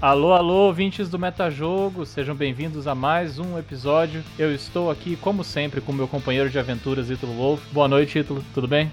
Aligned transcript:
Alô, 0.00 0.34
alô, 0.34 0.66
ouvintes 0.66 1.08
do 1.08 1.18
Metajogo, 1.18 2.04
sejam 2.04 2.34
bem-vindos 2.34 2.86
a 2.86 2.94
mais 2.94 3.38
um 3.38 3.58
episódio. 3.58 4.22
Eu 4.38 4.54
estou 4.54 4.90
aqui, 4.90 5.16
como 5.16 5.42
sempre, 5.42 5.80
com 5.80 5.90
meu 5.90 6.06
companheiro 6.06 6.50
de 6.50 6.58
aventuras, 6.58 7.08
Ítalo 7.08 7.32
Wolf. 7.32 7.62
Boa 7.72 7.88
noite, 7.88 8.18
Ítalo, 8.18 8.44
tudo 8.52 8.68
bem? 8.68 8.92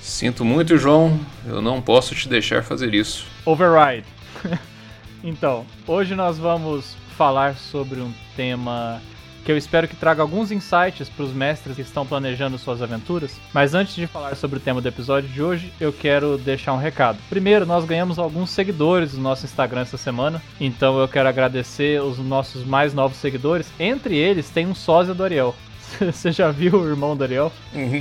Sinto 0.00 0.42
muito, 0.42 0.78
João, 0.78 1.20
eu 1.46 1.60
não 1.60 1.82
posso 1.82 2.14
te 2.14 2.26
deixar 2.26 2.62
fazer 2.62 2.94
isso. 2.94 3.26
Override. 3.44 4.06
então, 5.22 5.66
hoje 5.86 6.14
nós 6.14 6.38
vamos 6.38 6.96
falar 7.18 7.56
sobre 7.56 8.00
um 8.00 8.10
tema 8.34 9.02
que 9.44 9.50
eu 9.50 9.56
espero 9.56 9.88
que 9.88 9.96
traga 9.96 10.22
alguns 10.22 10.50
insights 10.50 11.08
para 11.08 11.24
os 11.24 11.32
mestres 11.32 11.76
que 11.76 11.82
estão 11.82 12.06
planejando 12.06 12.58
suas 12.58 12.82
aventuras. 12.82 13.40
Mas 13.52 13.74
antes 13.74 13.94
de 13.94 14.06
falar 14.06 14.34
sobre 14.36 14.58
o 14.58 14.60
tema 14.60 14.80
do 14.80 14.88
episódio 14.88 15.28
de 15.28 15.42
hoje, 15.42 15.72
eu 15.80 15.92
quero 15.92 16.38
deixar 16.38 16.72
um 16.72 16.78
recado. 16.78 17.18
Primeiro, 17.28 17.66
nós 17.66 17.84
ganhamos 17.84 18.18
alguns 18.18 18.50
seguidores 18.50 19.14
no 19.14 19.22
nosso 19.22 19.44
Instagram 19.44 19.82
essa 19.82 19.96
semana, 19.96 20.42
então 20.60 20.98
eu 20.98 21.08
quero 21.08 21.28
agradecer 21.28 22.00
os 22.02 22.18
nossos 22.18 22.64
mais 22.64 22.94
novos 22.94 23.16
seguidores. 23.18 23.70
Entre 23.78 24.16
eles 24.16 24.50
tem 24.50 24.66
um 24.66 24.74
sósia 24.74 25.14
do 25.14 25.24
Ariel. 25.24 25.54
Você 26.00 26.30
já 26.30 26.50
viu 26.50 26.76
o 26.76 26.88
irmão 26.88 27.16
do 27.16 27.24
Ariel? 27.24 27.52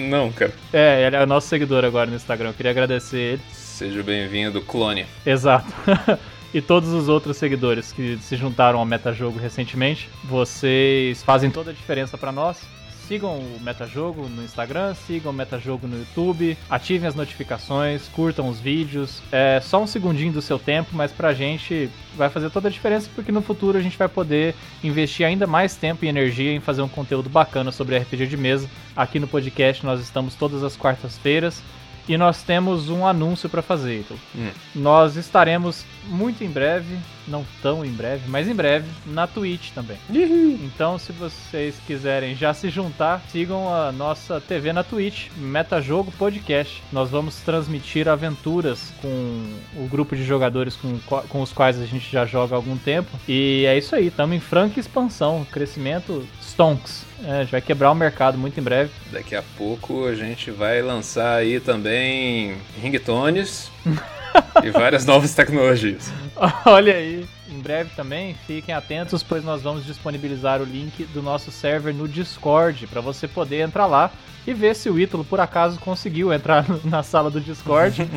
Não, 0.10 0.32
cara. 0.32 0.54
É, 0.71 1.05
ele 1.05 1.16
é 1.16 1.24
o 1.24 1.27
nosso 1.27 1.48
seguidor 1.48 1.84
agora 1.84 2.10
no 2.10 2.16
Instagram. 2.16 2.49
Eu 2.49 2.54
queria 2.54 2.71
agradecer 2.71 3.18
ele. 3.18 3.41
Seja 3.52 4.04
bem-vindo, 4.04 4.62
clone. 4.62 5.05
Exato. 5.26 5.74
e 6.53 6.62
todos 6.62 6.89
os 6.89 7.08
outros 7.08 7.38
seguidores 7.38 7.91
que 7.91 8.17
se 8.17 8.35
juntaram 8.35 8.80
ao 8.80 8.85
Metajogo 8.85 9.40
recentemente. 9.40 10.09
Vocês 10.23 11.23
fazem 11.23 11.52
toda 11.52 11.71
a 11.71 11.73
diferença 11.73 12.17
para 12.17 12.31
nós. 12.31 12.59
Sigam 13.07 13.40
o 13.40 13.59
Metajogo 13.59 14.30
no 14.30 14.44
Instagram, 14.44 14.93
sigam 14.93 15.31
o 15.31 15.34
Metajogo 15.34 15.88
no 15.88 15.98
YouTube, 15.98 16.55
ativem 16.70 17.07
as 17.07 17.16
notificações, 17.16 18.07
curtam 18.09 18.48
os 18.48 18.59
vídeos. 18.59 19.20
É 19.31 19.59
só 19.59 19.81
um 19.81 19.88
segundinho 19.88 20.31
do 20.31 20.43
seu 20.43 20.59
tempo, 20.59 20.91
mas 20.93 21.12
pra 21.12 21.34
gente 21.34 21.90
vai 22.16 22.30
fazer 22.30 22.52
toda 22.52 22.68
a 22.68 22.71
diferença 22.71 23.09
porque 23.15 23.31
no 23.31 23.41
futuro 23.41 23.79
a 23.79 23.81
gente 23.81 23.98
vai 23.98 24.07
poder 24.07 24.54
investir 24.84 25.26
ainda 25.26 25.48
mais 25.48 25.76
tempo 25.76 26.05
e 26.05 26.07
energia 26.07 26.52
em 26.52 26.59
fazer 26.59 26.84
um 26.84 26.87
conteúdo 26.87 27.29
bacana 27.29 27.71
sobre 27.71 27.98
RPG 27.98 28.27
de 28.27 28.37
mesa. 28.37 28.70
Aqui 28.96 29.20
no 29.20 29.27
podcast 29.27 29.84
nós 29.84 29.99
estamos 29.99 30.35
todas 30.35 30.63
as 30.63 30.77
quartas-feiras 30.77 31.63
e 32.10 32.18
nós 32.18 32.41
temos 32.41 32.90
um 32.90 33.05
anúncio 33.05 33.48
para 33.48 33.62
fazer, 33.62 33.99
então. 33.99 34.18
Hum. 34.35 34.49
Nós 34.74 35.15
estaremos 35.15 35.85
muito 36.07 36.43
em 36.43 36.49
breve, 36.49 36.98
não 37.27 37.46
tão 37.62 37.85
em 37.85 37.91
breve, 37.91 38.24
mas 38.27 38.48
em 38.48 38.55
breve, 38.55 38.90
na 39.05 39.27
Twitch 39.27 39.70
também. 39.74 39.98
Uhum. 40.10 40.60
Então, 40.63 40.98
se 40.98 41.12
vocês 41.12 41.76
quiserem 41.85 42.35
já 42.35 42.52
se 42.52 42.68
juntar, 42.70 43.21
sigam 43.30 43.71
a 43.71 43.91
nossa 43.91 44.41
TV 44.41 44.74
na 44.74 44.84
Twitch, 44.84 45.27
Metajogo 45.37 46.12
Podcast. 46.13 46.82
Nós 46.91 47.12
vamos 47.12 47.35
transmitir 47.41 48.07
aventuras 48.07 48.91
com 49.04 49.54
o 49.76 49.87
grupo 49.87 50.15
de 50.15 50.24
jogadores 50.24 50.76
com, 50.76 50.98
com 50.99 51.41
os 51.43 51.54
quais 51.54 51.80
a 51.80 51.85
gente 51.85 52.12
já 52.12 52.26
joga 52.26 52.55
há 52.55 52.57
algum 52.57 52.76
tempo. 52.76 53.12
E 53.27 53.65
é 53.68 53.77
isso 53.77 53.96
aí, 53.96 54.07
estamos 54.07 54.35
em 54.35 54.40
franca 54.40 54.80
expansão, 54.80 55.46
crescimento 55.52 56.27
stonks. 56.41 57.09
É, 57.23 57.31
a 57.31 57.41
gente 57.41 57.51
vai 57.51 57.62
quebrar 57.62 57.91
o 57.91 57.95
mercado 57.95 58.37
muito 58.37 58.59
em 58.59 58.63
breve. 58.63 58.91
Daqui 59.12 59.35
a 59.35 59.43
pouco 59.57 60.05
a 60.05 60.15
gente 60.15 60.51
vai 60.51 60.81
lançar 60.81 61.35
aí 61.35 61.59
também 61.59 62.55
ringtones 62.81 63.70
e 64.63 64.69
várias 64.72 65.06
novas 65.06 65.34
tecnologias. 65.34 66.12
Olha 66.66 66.94
aí, 66.94 67.28
em 67.50 67.59
breve 67.59 67.90
também, 67.95 68.35
fiquem 68.47 68.73
atentos, 68.73 69.22
pois 69.22 69.44
nós 69.44 69.62
vamos 69.62 69.85
disponibilizar 69.85 70.62
o 70.62 70.66
link 70.66 71.03
do 71.06 71.22
nosso 71.22 71.51
server 71.51 71.94
no 71.94 72.07
Discord 72.07 72.88
para 72.88 73.01
você 73.01 73.28
poder 73.28 73.62
entrar 73.62 73.85
lá 73.85 74.12
e 74.47 74.53
ver 74.53 74.75
se 74.75 74.90
o 74.90 74.97
Ítalo 74.97 75.25
por 75.25 75.40
acaso 75.40 75.79
conseguiu 75.79 76.31
entrar 76.31 76.66
na 76.85 77.03
sala 77.03 77.29
do 77.29 77.41
Discord. 77.41 78.07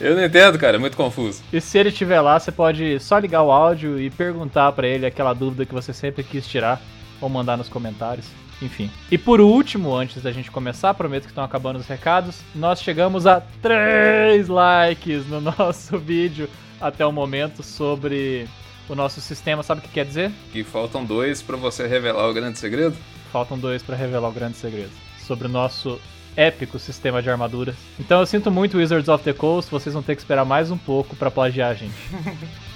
Eu 0.00 0.16
não 0.16 0.24
entendo, 0.24 0.58
cara, 0.58 0.76
é 0.76 0.80
muito 0.80 0.96
confuso. 0.96 1.42
E 1.52 1.60
se 1.60 1.78
ele 1.78 1.90
estiver 1.90 2.20
lá, 2.20 2.40
você 2.40 2.50
pode 2.50 2.98
só 2.98 3.18
ligar 3.18 3.42
o 3.42 3.52
áudio 3.52 4.00
e 4.00 4.10
perguntar 4.10 4.72
para 4.72 4.88
ele 4.88 5.06
aquela 5.06 5.32
dúvida 5.32 5.64
que 5.64 5.72
você 5.72 5.92
sempre 5.92 6.24
quis 6.24 6.44
tirar 6.44 6.80
ou 7.22 7.28
mandar 7.28 7.56
nos 7.56 7.68
comentários. 7.68 8.26
Enfim. 8.60 8.90
E 9.10 9.16
por 9.16 9.40
último, 9.40 9.94
antes 9.94 10.22
da 10.22 10.30
gente 10.30 10.50
começar, 10.50 10.92
prometo 10.94 11.24
que 11.24 11.30
estão 11.30 11.42
acabando 11.42 11.78
os 11.78 11.86
recados, 11.86 12.40
nós 12.54 12.82
chegamos 12.82 13.26
a 13.26 13.40
3 13.40 14.46
likes 14.48 15.26
no 15.26 15.40
nosso 15.58 15.98
vídeo 15.98 16.48
até 16.80 17.06
o 17.06 17.12
momento 17.12 17.62
sobre 17.62 18.46
o 18.88 18.94
nosso 18.94 19.20
sistema. 19.20 19.62
Sabe 19.62 19.80
o 19.80 19.82
que 19.82 19.88
quer 19.88 20.04
dizer? 20.04 20.30
Que 20.52 20.62
faltam 20.62 21.04
dois 21.04 21.40
para 21.40 21.56
você 21.56 21.86
revelar 21.86 22.28
o 22.28 22.34
grande 22.34 22.58
segredo? 22.58 22.96
Faltam 23.32 23.58
dois 23.58 23.82
para 23.82 23.96
revelar 23.96 24.28
o 24.28 24.32
grande 24.32 24.56
segredo. 24.56 24.90
Sobre 25.18 25.46
o 25.46 25.50
nosso 25.50 25.98
épico 26.36 26.78
sistema 26.78 27.22
de 27.22 27.30
armadura. 27.30 27.74
Então 27.98 28.20
eu 28.20 28.26
sinto 28.26 28.50
muito 28.50 28.78
Wizards 28.78 29.08
of 29.08 29.22
the 29.22 29.32
Coast, 29.32 29.70
vocês 29.70 29.92
vão 29.92 30.02
ter 30.02 30.14
que 30.14 30.22
esperar 30.22 30.44
mais 30.44 30.70
um 30.70 30.78
pouco 30.78 31.14
para 31.16 31.30
plagiar 31.30 31.70
a 31.70 31.74
gente. 31.74 31.94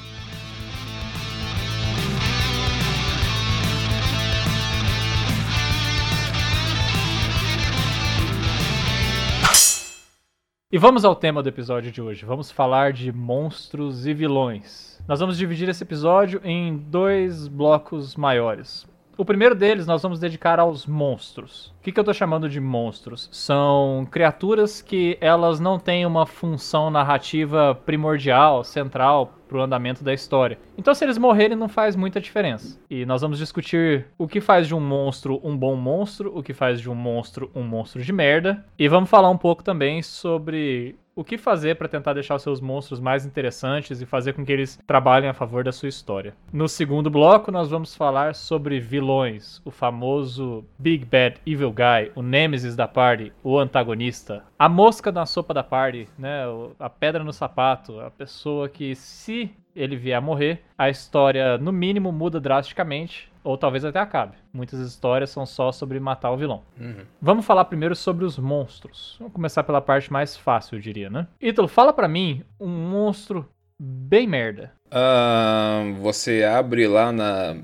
E 10.77 10.79
vamos 10.79 11.07
ao 11.07 11.17
tema 11.17 11.43
do 11.43 11.49
episódio 11.49 11.91
de 11.91 12.03
hoje. 12.03 12.27
Vamos 12.27 12.51
falar 12.51 12.93
de 12.93 13.11
monstros 13.11 14.07
e 14.07 14.13
vilões. 14.13 15.03
Nós 15.09 15.21
vamos 15.21 15.39
dividir 15.39 15.71
esse 15.71 15.83
episódio 15.83 16.39
em 16.45 16.77
dois 16.77 17.49
blocos 17.49 18.15
maiores. 18.15 18.87
O 19.17 19.25
primeiro 19.25 19.55
deles 19.55 19.87
nós 19.87 20.03
vamos 20.03 20.21
dedicar 20.21 20.61
aos 20.61 20.87
monstros. 20.87 21.73
O 21.79 21.83
que, 21.83 21.91
que 21.91 21.99
eu 21.99 22.03
estou 22.03 22.13
chamando 22.13 22.47
de 22.47 22.61
monstros? 22.61 23.27
São 23.33 24.07
criaturas 24.11 24.83
que 24.83 25.17
elas 25.19 25.59
não 25.59 25.79
têm 25.79 26.05
uma 26.05 26.27
função 26.27 26.91
narrativa 26.91 27.75
primordial, 27.87 28.63
central 28.63 29.33
para 29.47 29.59
o 29.59 29.63
andamento 29.63 30.03
da 30.03 30.13
história. 30.13 30.59
Então, 30.77 30.95
se 30.95 31.05
eles 31.05 31.19
morrerem, 31.19 31.57
não 31.57 31.69
faz 31.69 31.97
muita 31.97 32.21
diferença. 32.21 32.79
E 32.91 33.07
nós 33.07 33.23
vamos 33.23 33.39
discutir 33.39 34.07
o 34.19 34.27
que 34.27 34.41
faz 34.41 34.67
de 34.67 34.75
um 34.75 34.81
monstro 34.81 35.41
um 35.43 35.57
bom 35.57 35.77
monstro, 35.77 36.37
o 36.37 36.43
que 36.43 36.53
faz 36.53 36.81
de 36.81 36.91
um 36.91 36.95
monstro 36.95 37.51
um 37.55 37.63
monstro 37.63 38.03
de 38.03 38.13
merda. 38.13 38.65
E 38.79 38.89
vamos 38.89 39.11
falar 39.11 39.31
um 39.31 39.39
pouco 39.39 39.63
também 39.63 40.03
sobre 40.03 40.97
o 41.17 41.25
que 41.25 41.39
fazer 41.39 41.77
para 41.77 41.89
tentar 41.89 42.13
deixar 42.13 42.35
os 42.35 42.43
seus 42.43 42.61
monstros 42.61 43.01
mais 43.01 43.25
interessantes 43.25 44.03
e 44.03 44.07
fazer 44.07 44.35
com 44.35 44.45
que 44.45 44.53
eles 44.53 44.79
trabalhem 44.87 45.31
a 45.31 45.35
favor 45.35 45.65
da 45.65 45.73
sua 45.73 45.89
história. 45.89 46.35
No 46.53 46.69
segundo 46.69 47.09
bloco, 47.09 47.51
nós 47.51 47.71
vamos 47.71 47.97
falar 47.97 48.35
sobre 48.35 48.79
vilões, 48.79 49.63
o 49.65 49.71
famoso 49.71 50.63
Big 50.79 51.07
Bad 51.07 51.41
Evil 51.47 51.73
Guy, 51.73 52.13
o 52.15 52.23
Nemesis 52.23 52.77
da 52.77 52.87
party, 52.87 53.33
o 53.43 53.59
antagonista, 53.59 54.45
a 54.59 54.69
mosca 54.69 55.11
na 55.11 55.25
sopa 55.25 55.55
da 55.55 55.65
party, 55.65 56.07
né, 56.19 56.43
a 56.79 56.91
pedra 56.91 57.25
no 57.25 57.33
sapato, 57.33 57.99
a 58.01 58.11
pessoa 58.11 58.69
que 58.69 58.95
se 58.95 59.51
ele 59.75 59.97
vier 59.97 60.19
a 60.19 60.21
morrer, 60.21 60.63
a 60.77 60.91
história 60.91 61.57
no 61.57 61.73
mínimo 61.73 62.13
muda 62.13 62.39
drasticamente 62.41 63.31
ou 63.47 63.57
talvez 63.57 63.85
até 63.85 64.01
acabe. 64.01 64.37
Muitas 64.53 64.81
histórias 64.81 65.31
são 65.31 65.47
só 65.47 65.71
sobre 65.71 66.01
matar 66.01 66.33
o 66.33 66.37
vilão. 66.37 66.63
Uhum. 66.81 67.05
Vamos 67.23 67.47
falar 67.47 67.65
primeiro 67.67 67.95
sobre 67.95 68.25
os 68.25 68.37
monstros. 68.39 69.17
Vamos 69.19 69.33
começar 69.33 69.63
pela 69.63 69.81
parte 69.81 70.13
mais 70.13 70.37
fácil, 70.37 70.77
eu 70.77 70.81
diria, 70.81 71.09
né? 71.09 71.29
Ítalo, 71.41 71.69
fala 71.69 71.93
para 71.93 72.09
mim 72.09 72.43
um 72.59 72.69
monstro 72.69 73.49
bem 73.79 74.27
merda. 74.27 74.73
Uh, 74.87 75.95
você 76.01 76.43
abre 76.43 76.89
lá 76.89 77.13
na 77.13 77.57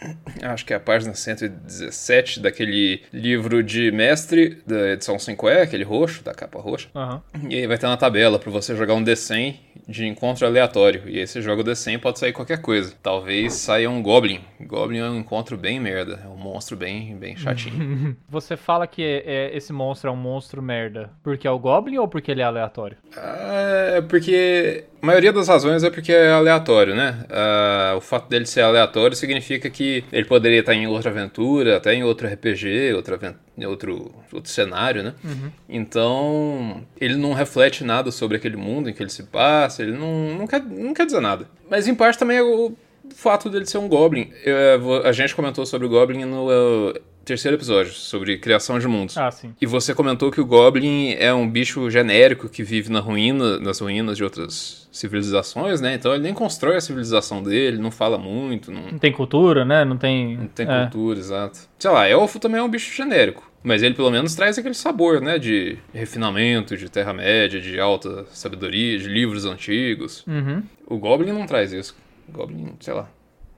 acho 0.42 0.64
que 0.64 0.72
é 0.72 0.76
a 0.76 0.80
página 0.80 1.14
117 1.14 2.40
daquele 2.40 3.02
livro 3.12 3.62
de 3.62 3.90
mestre 3.90 4.62
da 4.66 4.90
edição 4.92 5.16
5E, 5.16 5.62
aquele 5.62 5.84
roxo, 5.84 6.22
da 6.22 6.34
capa 6.34 6.60
roxa. 6.60 6.88
Uhum. 6.94 7.48
E 7.48 7.56
aí 7.56 7.66
vai 7.66 7.78
ter 7.78 7.86
uma 7.86 7.96
tabela 7.96 8.38
para 8.38 8.50
você 8.50 8.74
jogar 8.74 8.94
um 8.94 9.04
D100 9.04 9.56
de 9.88 10.06
encontro 10.06 10.46
aleatório. 10.46 11.02
E 11.06 11.18
aí 11.18 11.26
você 11.26 11.40
joga 11.42 11.62
o 11.62 11.64
D100 11.64 12.00
pode 12.00 12.18
sair 12.18 12.32
qualquer 12.32 12.60
coisa. 12.60 12.94
Talvez 13.02 13.54
saia 13.54 13.90
um 13.90 14.02
Goblin. 14.02 14.40
Goblin 14.60 14.98
é 14.98 15.10
um 15.10 15.18
encontro 15.18 15.56
bem 15.56 15.80
merda. 15.80 16.20
É 16.24 16.28
um 16.28 16.36
monstro 16.36 16.76
bem, 16.76 17.16
bem 17.16 17.36
chatinho. 17.36 18.16
você 18.28 18.56
fala 18.56 18.86
que 18.86 19.02
é, 19.02 19.22
é, 19.24 19.56
esse 19.56 19.72
monstro 19.72 20.10
é 20.10 20.12
um 20.12 20.16
monstro 20.16 20.62
merda 20.62 21.10
porque 21.22 21.46
é 21.46 21.50
o 21.50 21.58
Goblin 21.58 21.98
ou 21.98 22.08
porque 22.08 22.30
ele 22.30 22.42
é 22.42 22.44
aleatório? 22.44 22.96
Ah, 23.16 23.96
é 23.96 24.00
porque 24.00 24.84
a 25.02 25.06
maioria 25.06 25.32
das 25.32 25.48
razões 25.48 25.82
é 25.82 25.90
porque 25.90 26.12
é 26.12 26.30
aleatório, 26.30 26.94
né? 26.94 27.24
Uh, 27.30 27.96
o 27.96 28.00
fato 28.00 28.28
dele 28.28 28.46
ser 28.46 28.60
aleatório 28.60 29.16
significa 29.16 29.70
que 29.70 30.04
ele 30.12 30.24
poderia 30.26 30.60
estar 30.60 30.74
em 30.74 30.86
outra 30.86 31.10
aventura, 31.10 31.76
até 31.76 31.94
em 31.94 32.04
outro 32.04 32.28
RPG, 32.28 32.92
outra 32.94 33.36
em 33.56 33.66
outro, 33.66 34.14
outro 34.32 34.50
cenário, 34.50 35.02
né? 35.02 35.14
Uhum. 35.24 35.50
Então, 35.68 36.84
ele 37.00 37.16
não 37.16 37.32
reflete 37.32 37.82
nada 37.84 38.10
sobre 38.10 38.36
aquele 38.36 38.56
mundo 38.56 38.88
em 38.88 38.92
que 38.92 39.02
ele 39.02 39.10
se 39.10 39.24
passa, 39.24 39.82
ele 39.82 39.92
não, 39.92 40.34
não, 40.38 40.46
quer, 40.46 40.62
não 40.62 40.92
quer 40.92 41.06
dizer 41.06 41.20
nada. 41.20 41.46
Mas 41.68 41.88
em 41.88 41.94
parte 41.94 42.18
também 42.18 42.36
é 42.36 42.42
o 42.42 42.72
fato 43.14 43.48
dele 43.48 43.66
ser 43.66 43.78
um 43.78 43.88
Goblin. 43.88 44.30
Eu, 44.44 45.06
a 45.06 45.12
gente 45.12 45.34
comentou 45.34 45.64
sobre 45.66 45.86
o 45.86 45.90
Goblin 45.90 46.24
no 46.24 46.94
terceiro 47.24 47.56
episódio, 47.56 47.92
sobre 47.92 48.38
criação 48.38 48.78
de 48.78 48.88
mundos. 48.88 49.16
Ah, 49.16 49.30
sim. 49.30 49.54
E 49.60 49.66
você 49.66 49.94
comentou 49.94 50.30
que 50.30 50.40
o 50.40 50.46
Goblin 50.46 51.14
é 51.18 51.32
um 51.32 51.48
bicho 51.48 51.90
genérico 51.90 52.48
que 52.48 52.62
vive 52.62 52.90
na 52.90 53.00
ruína, 53.00 53.58
nas 53.58 53.78
ruínas 53.80 54.16
de 54.16 54.24
outras 54.24 54.79
civilizações, 54.90 55.80
né? 55.80 55.94
Então 55.94 56.12
ele 56.12 56.22
nem 56.22 56.34
constrói 56.34 56.76
a 56.76 56.80
civilização 56.80 57.42
dele, 57.42 57.78
não 57.78 57.90
fala 57.90 58.18
muito. 58.18 58.72
Não, 58.72 58.82
não 58.82 58.98
tem 58.98 59.12
cultura, 59.12 59.64
né? 59.64 59.84
Não 59.84 59.96
tem. 59.96 60.36
Não 60.36 60.48
tem 60.48 60.68
é. 60.68 60.82
cultura, 60.82 61.18
exato. 61.18 61.58
Sei 61.78 61.90
lá, 61.90 62.08
elfo 62.08 62.38
também 62.38 62.60
é 62.60 62.62
um 62.62 62.68
bicho 62.68 62.94
genérico. 62.94 63.50
Mas 63.62 63.82
ele 63.82 63.94
pelo 63.94 64.10
menos 64.10 64.34
traz 64.34 64.58
aquele 64.58 64.74
sabor, 64.74 65.20
né? 65.20 65.38
De 65.38 65.78
refinamento, 65.92 66.76
de 66.76 66.88
Terra-média, 66.88 67.60
de 67.60 67.78
alta 67.78 68.24
sabedoria, 68.30 68.98
de 68.98 69.08
livros 69.08 69.44
antigos. 69.44 70.24
Uhum. 70.26 70.62
O 70.86 70.98
Goblin 70.98 71.32
não 71.32 71.46
traz 71.46 71.72
isso. 71.72 71.96
Goblin, 72.28 72.74
sei 72.80 72.94
lá, 72.94 73.08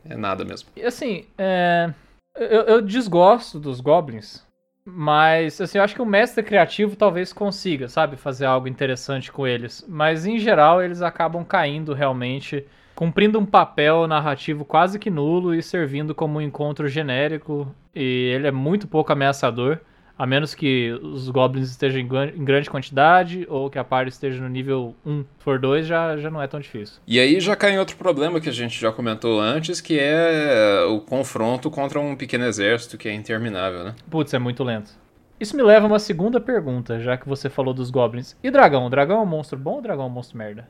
é 0.05 0.17
nada 0.17 0.45
mesmo. 0.45 0.69
E 0.77 0.83
assim, 0.83 1.25
é... 1.39 1.93
eu, 2.37 2.63
eu 2.63 2.83
desgosto 2.83 3.61
dos 3.61 3.81
Goblins, 3.81 4.43
mas 4.85 5.61
assim, 5.61 5.79
eu 5.79 5.85
acho 5.85 5.95
que 5.95 6.03
o 6.03 6.07
mestre 6.07 6.43
criativo 6.43 6.97
talvez 6.97 7.33
consiga, 7.33 7.89
sabe, 7.89 8.17
fazer 8.17 8.47
algo 8.47 8.67
interessante 8.69 9.31
com 9.31 9.47
eles. 9.47 9.85
Mas 9.89 10.27
em 10.27 10.39
geral 10.39 10.83
eles 10.83 11.03
acabam 11.03 11.45
caindo 11.45 11.95
realmente, 11.95 12.67
cumprindo 12.95 13.39
um 13.39 13.47
papel 13.47 14.07
narrativo 14.07 14.65
quase 14.65 14.99
que 14.99 15.11
nulo 15.11 15.55
e 15.55 15.63
servindo 15.63 16.15
como 16.15 16.39
um 16.39 16.43
encontro 16.43 16.89
genérico. 16.89 17.73
E 17.95 18.33
ele 18.35 18.49
é 18.49 18.53
muito 18.53 18.89
pouco 18.89 19.13
ameaçador. 19.13 19.81
A 20.19 20.27
menos 20.27 20.55
que 20.55 20.93
os 21.03 21.29
goblins 21.31 21.71
estejam 21.71 22.01
em, 22.01 22.07
gran- 22.07 22.29
em 22.37 22.45
grande 22.45 22.69
quantidade 22.71 23.47
ou 23.49 23.69
que 23.71 23.79
a 23.79 23.85
party 23.85 24.11
esteja 24.11 24.41
no 24.43 24.49
nível 24.49 24.95
1. 25.05 25.23
Se 25.23 25.27
for 25.45 25.59
2, 25.59 25.87
já, 25.87 26.17
já 26.17 26.31
não 26.31 26.41
é 26.41 26.47
tão 26.47 26.61
difícil. 26.61 27.01
E 27.07 27.19
aí 27.19 27.41
já 27.41 27.57
cai 27.57 27.73
em 27.73 27.79
outro 27.79 27.97
problema 27.97 28.41
que 28.41 28.49
a 28.49 28.53
gente 28.53 28.79
já 28.79 28.93
comentou 28.93 29.41
antes, 29.41 29.81
que 29.81 29.99
é 29.99 30.85
o 30.89 31.01
confronto 31.01 31.71
contra 31.71 31.99
um 31.99 32.15
pequeno 32.15 32.45
exército 32.45 32.97
que 32.99 33.09
é 33.09 33.15
interminável, 33.15 33.85
né? 33.85 33.95
Putz, 34.11 34.33
é 34.35 34.39
muito 34.39 34.63
lento. 34.63 34.93
Isso 35.41 35.57
me 35.57 35.63
leva 35.63 35.87
a 35.87 35.89
uma 35.89 35.99
segunda 35.99 36.39
pergunta, 36.41 37.01
já 37.01 37.17
que 37.17 37.29
você 37.29 37.51
falou 37.51 37.75
dos 37.75 37.91
goblins. 37.91 38.37
E 38.43 38.51
dragão? 38.51 38.87
O 38.87 38.91
dragão 38.91 39.19
é 39.19 39.23
um 39.23 39.27
monstro 39.27 39.59
bom 39.59 39.73
ou 39.73 39.79
o 39.79 39.83
dragão 39.83 40.05
é 40.05 40.07
um 40.07 40.11
monstro 40.11 40.39
merda? 40.39 40.69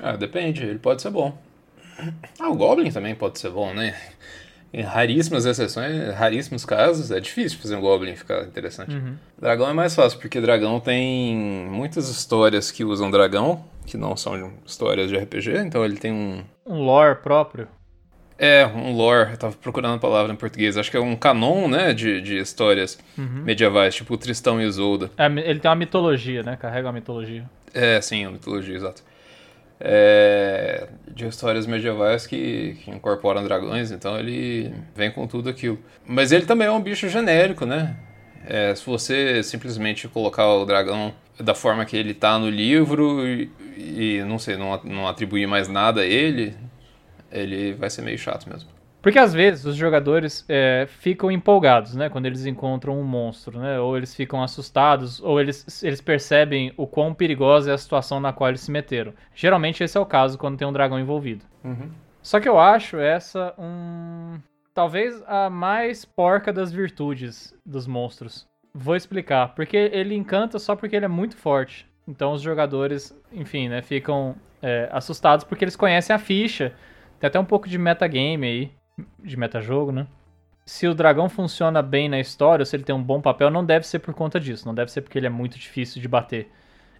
Ah, 0.00 0.16
depende, 0.16 0.64
ele 0.64 0.78
pode 0.78 1.02
ser 1.02 1.10
bom. 1.10 1.36
Ah, 2.38 2.48
o 2.48 2.54
Goblin 2.54 2.92
também 2.92 3.14
pode 3.14 3.40
ser 3.40 3.50
bom, 3.50 3.74
né? 3.74 3.94
Em 4.72 4.82
raríssimas 4.82 5.46
exceções, 5.46 6.14
raríssimos 6.14 6.64
casos, 6.64 7.10
é 7.10 7.18
difícil 7.18 7.58
fazer 7.58 7.76
um 7.76 7.80
Goblin 7.80 8.14
ficar 8.14 8.42
interessante. 8.42 8.94
Dragão 9.40 9.68
é 9.68 9.72
mais 9.72 9.94
fácil, 9.94 10.18
porque 10.18 10.40
dragão 10.40 10.78
tem 10.78 11.34
muitas 11.70 12.08
histórias 12.08 12.70
que 12.70 12.84
usam 12.84 13.10
dragão, 13.10 13.64
que 13.86 13.96
não 13.96 14.14
são 14.16 14.52
histórias 14.66 15.08
de 15.08 15.16
RPG, 15.16 15.56
então 15.58 15.84
ele 15.84 15.96
tem 15.96 16.12
um. 16.12 16.44
Um 16.66 16.82
lore 16.82 17.16
próprio? 17.22 17.66
É, 18.38 18.64
um 18.66 18.92
lore, 18.94 19.32
eu 19.32 19.36
tava 19.36 19.56
procurando 19.56 19.96
a 19.96 19.98
palavra 19.98 20.32
em 20.32 20.36
português, 20.36 20.76
acho 20.76 20.90
que 20.90 20.96
é 20.96 21.00
um 21.00 21.16
canon, 21.16 21.66
né, 21.66 21.92
de, 21.92 22.20
de 22.20 22.38
histórias 22.38 22.96
medievais, 23.16 23.96
tipo 23.96 24.14
o 24.14 24.18
Tristão 24.18 24.60
e 24.60 24.64
Isolda. 24.64 25.10
É, 25.16 25.26
ele 25.26 25.58
tem 25.58 25.68
uma 25.68 25.74
mitologia, 25.74 26.42
né? 26.44 26.56
Carrega 26.56 26.86
uma 26.86 26.92
mitologia. 26.92 27.48
É, 27.74 28.00
sim, 28.00 28.24
a 28.24 28.30
mitologia, 28.30 28.76
exato. 28.76 29.02
É, 29.80 30.88
de 31.14 31.26
histórias 31.26 31.66
medievais 31.66 32.26
que, 32.26 32.76
que 32.82 32.90
incorporam 32.90 33.44
dragões, 33.44 33.92
então 33.92 34.18
ele 34.18 34.72
vem 34.94 35.10
com 35.10 35.26
tudo 35.26 35.48
aquilo. 35.48 35.78
Mas 36.04 36.32
ele 36.32 36.46
também 36.46 36.66
é 36.66 36.70
um 36.70 36.80
bicho 36.80 37.08
genérico, 37.08 37.64
né? 37.64 37.96
É, 38.44 38.74
se 38.74 38.84
você 38.84 39.42
simplesmente 39.42 40.08
colocar 40.08 40.46
o 40.48 40.64
dragão 40.64 41.14
da 41.38 41.54
forma 41.54 41.84
que 41.84 41.96
ele 41.96 42.14
tá 42.14 42.38
no 42.38 42.48
livro 42.48 43.26
e, 43.26 43.50
e, 43.76 44.24
não 44.24 44.38
sei, 44.38 44.56
não, 44.56 44.80
não 44.84 45.06
atribuir 45.06 45.46
mais 45.46 45.68
nada 45.68 46.00
a 46.00 46.06
ele, 46.06 46.56
ele 47.30 47.74
vai 47.74 47.90
ser 47.90 48.02
meio 48.02 48.18
chato 48.18 48.48
mesmo. 48.48 48.77
Porque 49.08 49.18
às 49.18 49.32
vezes 49.32 49.64
os 49.64 49.74
jogadores 49.74 50.44
é, 50.50 50.84
ficam 50.86 51.32
empolgados, 51.32 51.94
né? 51.94 52.10
Quando 52.10 52.26
eles 52.26 52.44
encontram 52.44 53.00
um 53.00 53.02
monstro, 53.02 53.58
né? 53.58 53.80
Ou 53.80 53.96
eles 53.96 54.14
ficam 54.14 54.42
assustados, 54.42 55.18
ou 55.22 55.40
eles, 55.40 55.82
eles 55.82 56.02
percebem 56.02 56.74
o 56.76 56.86
quão 56.86 57.14
perigosa 57.14 57.70
é 57.70 57.74
a 57.74 57.78
situação 57.78 58.20
na 58.20 58.34
qual 58.34 58.50
eles 58.50 58.60
se 58.60 58.70
meteram. 58.70 59.14
Geralmente 59.34 59.82
esse 59.82 59.96
é 59.96 60.00
o 60.00 60.04
caso 60.04 60.36
quando 60.36 60.58
tem 60.58 60.68
um 60.68 60.72
dragão 60.74 61.00
envolvido. 61.00 61.42
Só 62.20 62.38
que 62.38 62.46
eu 62.46 62.58
acho 62.58 62.98
essa 62.98 63.54
um. 63.58 64.38
Talvez 64.74 65.22
a 65.26 65.48
mais 65.48 66.04
porca 66.04 66.52
das 66.52 66.70
virtudes 66.70 67.54
dos 67.64 67.86
monstros. 67.86 68.46
Vou 68.74 68.94
explicar. 68.94 69.54
Porque 69.54 69.78
ele 69.90 70.14
encanta 70.14 70.58
só 70.58 70.76
porque 70.76 70.94
ele 70.94 71.06
é 71.06 71.08
muito 71.08 71.34
forte. 71.34 71.88
Então 72.06 72.34
os 72.34 72.42
jogadores, 72.42 73.18
enfim, 73.32 73.70
né, 73.70 73.80
ficam 73.80 74.36
é, 74.60 74.86
assustados 74.92 75.46
porque 75.46 75.64
eles 75.64 75.76
conhecem 75.76 76.14
a 76.14 76.18
ficha. 76.18 76.74
Tem 77.18 77.26
até 77.26 77.40
um 77.40 77.44
pouco 77.46 77.66
de 77.66 77.78
metagame 77.78 78.46
aí, 78.46 78.77
de 79.22 79.36
metajogo, 79.36 79.92
né? 79.92 80.06
Se 80.64 80.86
o 80.86 80.94
dragão 80.94 81.28
funciona 81.28 81.80
bem 81.80 82.08
na 82.08 82.20
história, 82.20 82.62
ou 82.62 82.66
se 82.66 82.76
ele 82.76 82.84
tem 82.84 82.94
um 82.94 83.02
bom 83.02 83.20
papel, 83.20 83.50
não 83.50 83.64
deve 83.64 83.86
ser 83.86 84.00
por 84.00 84.12
conta 84.12 84.38
disso. 84.38 84.66
Não 84.66 84.74
deve 84.74 84.92
ser 84.92 85.00
porque 85.00 85.18
ele 85.18 85.26
é 85.26 85.30
muito 85.30 85.58
difícil 85.58 86.00
de 86.00 86.08
bater. 86.08 86.50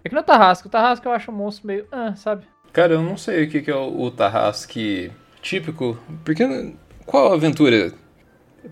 É 0.03 0.09
que 0.09 0.15
no 0.15 0.23
Tarrasque, 0.23 0.67
o 0.67 0.71
Tarrasque 0.71 1.07
eu 1.07 1.13
acho 1.13 1.31
um 1.31 1.35
monstro 1.35 1.67
meio. 1.67 1.87
Ah, 1.93 2.15
sabe? 2.15 2.47
Cara, 2.73 2.95
eu 2.95 3.03
não 3.03 3.17
sei 3.17 3.45
o 3.45 3.51
que, 3.51 3.61
que 3.61 3.71
é 3.71 3.77
o, 3.77 4.11
Tarrasque 4.11 5.11
típico, 5.43 5.99
porque 6.25 6.75
qual 7.05 7.33
aventura? 7.33 7.93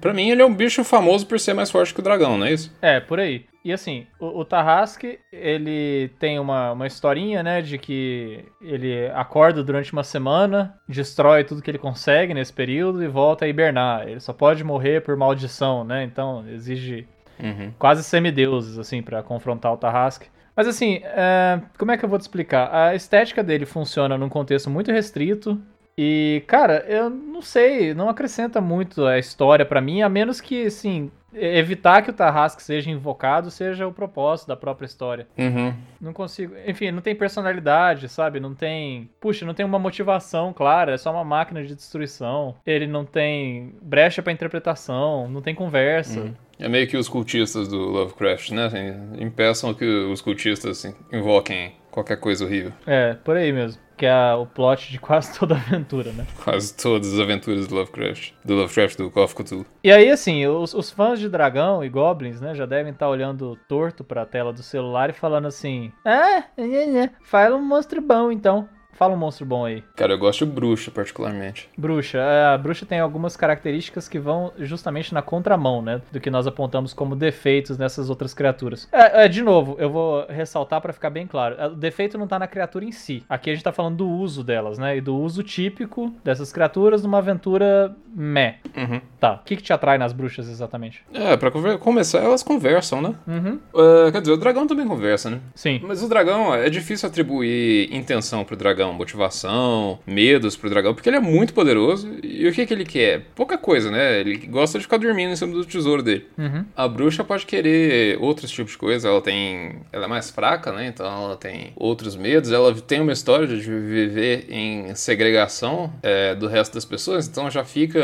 Pra 0.00 0.12
mim 0.14 0.30
ele 0.30 0.42
é 0.42 0.46
um 0.46 0.54
bicho 0.54 0.84
famoso 0.84 1.26
por 1.26 1.38
ser 1.40 1.54
mais 1.54 1.70
forte 1.70 1.92
que 1.94 2.00
o 2.00 2.02
dragão, 2.02 2.36
não 2.38 2.46
é 2.46 2.52
isso? 2.52 2.72
É, 2.80 3.00
por 3.00 3.18
aí. 3.18 3.46
E 3.64 3.72
assim, 3.72 4.06
o, 4.20 4.40
o 4.40 4.44
Tarrasque, 4.44 5.18
ele 5.32 6.08
tem 6.20 6.38
uma, 6.38 6.70
uma 6.72 6.86
historinha, 6.86 7.42
né, 7.42 7.60
de 7.60 7.78
que 7.78 8.44
ele 8.60 9.10
acorda 9.12 9.64
durante 9.64 9.92
uma 9.92 10.04
semana, 10.04 10.78
destrói 10.88 11.42
tudo 11.42 11.60
que 11.60 11.68
ele 11.70 11.78
consegue 11.78 12.32
nesse 12.32 12.52
período 12.52 13.02
e 13.02 13.08
volta 13.08 13.44
a 13.44 13.48
hibernar. 13.48 14.06
Ele 14.08 14.20
só 14.20 14.32
pode 14.32 14.62
morrer 14.62 15.02
por 15.02 15.16
maldição, 15.16 15.82
né? 15.82 16.04
Então 16.04 16.44
exige 16.48 17.08
Uhum. 17.38 17.70
quase 17.78 18.02
semideuses, 18.02 18.78
assim, 18.78 19.02
pra 19.02 19.22
confrontar 19.22 19.72
o 19.72 19.76
Tarrasque. 19.76 20.28
Mas 20.54 20.66
assim, 20.66 21.00
é, 21.04 21.60
como 21.76 21.90
é 21.90 21.98
que 21.98 22.04
eu 22.04 22.08
vou 22.08 22.18
te 22.18 22.22
explicar? 22.22 22.72
A 22.74 22.94
estética 22.94 23.42
dele 23.44 23.66
funciona 23.66 24.16
num 24.16 24.28
contexto 24.28 24.70
muito 24.70 24.90
restrito. 24.90 25.60
E, 25.98 26.42
cara, 26.46 26.84
eu 26.86 27.08
não 27.08 27.40
sei, 27.40 27.94
não 27.94 28.08
acrescenta 28.08 28.60
muito 28.60 29.06
a 29.06 29.18
história 29.18 29.64
pra 29.64 29.80
mim, 29.80 30.02
a 30.02 30.08
menos 30.08 30.42
que, 30.42 30.66
assim, 30.66 31.10
evitar 31.32 32.02
que 32.02 32.10
o 32.10 32.12
Tarrasque 32.12 32.62
seja 32.62 32.90
invocado 32.90 33.50
seja 33.50 33.86
o 33.86 33.92
propósito 33.92 34.48
da 34.48 34.56
própria 34.56 34.86
história. 34.86 35.26
Uhum. 35.38 35.74
Não 36.00 36.12
consigo. 36.12 36.54
Enfim, 36.66 36.90
não 36.90 37.00
tem 37.00 37.14
personalidade, 37.14 38.08
sabe? 38.08 38.40
Não 38.40 38.54
tem. 38.54 39.08
Puxa, 39.20 39.44
não 39.44 39.54
tem 39.54 39.64
uma 39.64 39.78
motivação 39.78 40.52
clara, 40.52 40.92
é 40.92 40.98
só 40.98 41.10
uma 41.10 41.24
máquina 41.24 41.62
de 41.64 41.74
destruição. 41.74 42.54
Ele 42.66 42.86
não 42.86 43.04
tem 43.04 43.74
brecha 43.82 44.22
pra 44.22 44.32
interpretação, 44.32 45.28
não 45.28 45.42
tem 45.42 45.54
conversa. 45.54 46.34
É 46.58 46.68
meio 46.68 46.86
que 46.86 46.96
os 46.96 47.08
cultistas 47.08 47.68
do 47.68 47.78
Lovecraft, 47.78 48.50
né? 48.50 48.66
Assim, 48.66 49.22
impeçam 49.22 49.74
que 49.74 49.84
os 49.84 50.22
cultistas 50.22 50.78
assim, 50.78 50.94
invoquem 51.12 51.72
qualquer 51.96 52.18
coisa 52.18 52.44
horrível. 52.44 52.74
É, 52.86 53.14
por 53.14 53.38
aí 53.38 53.50
mesmo. 53.50 53.80
Que 53.96 54.04
é 54.04 54.34
o 54.34 54.44
plot 54.44 54.92
de 54.92 54.98
quase 54.98 55.38
toda 55.38 55.54
aventura, 55.54 56.12
né? 56.12 56.26
Quase 56.44 56.76
todas 56.76 57.14
as 57.14 57.18
aventuras 57.18 57.66
do 57.66 57.74
Lovecraft. 57.74 58.32
Do 58.44 58.54
Lovecraft, 58.54 58.98
do 58.98 59.10
Call 59.10 59.24
of 59.24 59.34
Cthulhu. 59.34 59.64
E 59.82 59.90
aí, 59.90 60.10
assim, 60.10 60.46
os, 60.46 60.74
os 60.74 60.90
fãs 60.90 61.18
de 61.18 61.30
Dragão 61.30 61.82
e 61.82 61.88
Goblins, 61.88 62.38
né, 62.38 62.54
já 62.54 62.66
devem 62.66 62.92
estar 62.92 63.08
olhando 63.08 63.56
torto 63.66 64.04
pra 64.04 64.26
tela 64.26 64.52
do 64.52 64.62
celular 64.62 65.08
e 65.08 65.14
falando 65.14 65.46
assim: 65.46 65.90
Ah, 66.04 66.44
né, 66.58 67.10
fala 67.24 67.56
um 67.56 67.64
monstro 67.64 68.02
bom 68.02 68.30
então. 68.30 68.68
Fala 68.96 69.14
um 69.14 69.16
monstro 69.18 69.44
bom 69.44 69.64
aí. 69.64 69.82
Cara, 69.94 70.14
eu 70.14 70.18
gosto 70.18 70.44
de 70.46 70.50
bruxa, 70.52 70.90
particularmente. 70.90 71.68
Bruxa. 71.76 72.18
é, 72.18 72.46
A 72.46 72.58
bruxa 72.58 72.86
tem 72.86 72.98
algumas 73.00 73.36
características 73.36 74.08
que 74.08 74.18
vão 74.18 74.52
justamente 74.58 75.12
na 75.12 75.22
contramão, 75.22 75.82
né? 75.82 76.00
Do 76.10 76.20
que 76.20 76.30
nós 76.30 76.46
apontamos 76.46 76.92
como 76.94 77.14
defeitos 77.14 77.76
nessas 77.78 78.08
outras 78.10 78.32
criaturas. 78.32 78.88
É, 78.92 79.24
é, 79.24 79.28
de 79.28 79.42
novo, 79.42 79.76
eu 79.78 79.90
vou 79.90 80.26
ressaltar 80.28 80.80
pra 80.80 80.92
ficar 80.92 81.10
bem 81.10 81.26
claro. 81.26 81.56
É, 81.58 81.66
O 81.66 81.74
defeito 81.74 82.16
não 82.18 82.26
tá 82.26 82.38
na 82.38 82.46
criatura 82.46 82.84
em 82.84 82.92
si. 82.92 83.22
Aqui 83.28 83.50
a 83.50 83.54
gente 83.54 83.64
tá 83.64 83.72
falando 83.72 83.96
do 83.96 84.08
uso 84.08 84.42
delas, 84.42 84.78
né? 84.78 84.96
E 84.96 85.00
do 85.00 85.16
uso 85.16 85.42
típico 85.42 86.12
dessas 86.24 86.52
criaturas 86.52 87.02
numa 87.02 87.18
aventura 87.18 87.94
meh. 88.14 88.56
Uhum. 88.76 89.00
Tá. 89.20 89.34
O 89.34 89.44
que, 89.44 89.56
que 89.56 89.62
te 89.62 89.72
atrai 89.72 89.98
nas 89.98 90.12
bruxas 90.12 90.48
exatamente? 90.48 91.02
É, 91.12 91.36
pra 91.36 91.50
começar, 91.78 92.18
elas 92.20 92.42
conversam, 92.42 93.02
né? 93.02 93.14
Uhum. 93.26 93.58
Uh, 93.74 94.10
quer 94.12 94.20
dizer, 94.20 94.32
o 94.32 94.36
dragão 94.36 94.66
também 94.66 94.86
conversa, 94.86 95.28
né? 95.28 95.40
Sim. 95.54 95.80
Mas 95.84 96.02
o 96.02 96.08
dragão, 96.08 96.54
é 96.54 96.70
difícil 96.70 97.08
atribuir 97.08 97.94
intenção 97.94 98.44
pro 98.44 98.56
dragão, 98.56 98.85
motivação, 98.92 99.98
medos 100.06 100.56
pro 100.56 100.70
dragão, 100.70 100.94
porque 100.94 101.08
ele 101.08 101.16
é 101.16 101.20
muito 101.20 101.54
poderoso. 101.54 102.10
E 102.22 102.46
o 102.48 102.52
que, 102.52 102.66
que 102.66 102.72
ele 102.72 102.84
quer? 102.84 103.22
Pouca 103.34 103.58
coisa, 103.58 103.90
né? 103.90 104.20
Ele 104.20 104.36
gosta 104.46 104.78
de 104.78 104.84
ficar 104.84 104.96
dormindo 104.98 105.32
em 105.32 105.36
cima 105.36 105.52
do 105.52 105.64
tesouro 105.64 106.02
dele. 106.02 106.26
Uhum. 106.36 106.64
A 106.76 106.88
bruxa 106.88 107.24
pode 107.24 107.46
querer 107.46 108.18
outros 108.20 108.50
tipos 108.50 108.72
de 108.72 108.78
coisa, 108.78 109.08
ela 109.08 109.20
tem. 109.20 109.80
Ela 109.92 110.04
é 110.04 110.08
mais 110.08 110.30
fraca, 110.30 110.72
né? 110.72 110.86
Então 110.86 111.06
ela 111.06 111.36
tem 111.36 111.72
outros 111.76 112.16
medos. 112.16 112.50
Ela 112.50 112.74
tem 112.74 113.00
uma 113.00 113.12
história 113.12 113.46
de 113.46 113.56
viver 113.60 114.46
em 114.48 114.94
segregação 114.94 115.92
é, 116.02 116.34
do 116.34 116.46
resto 116.46 116.74
das 116.74 116.84
pessoas, 116.84 117.26
então 117.28 117.50
já 117.50 117.64
fica. 117.64 118.00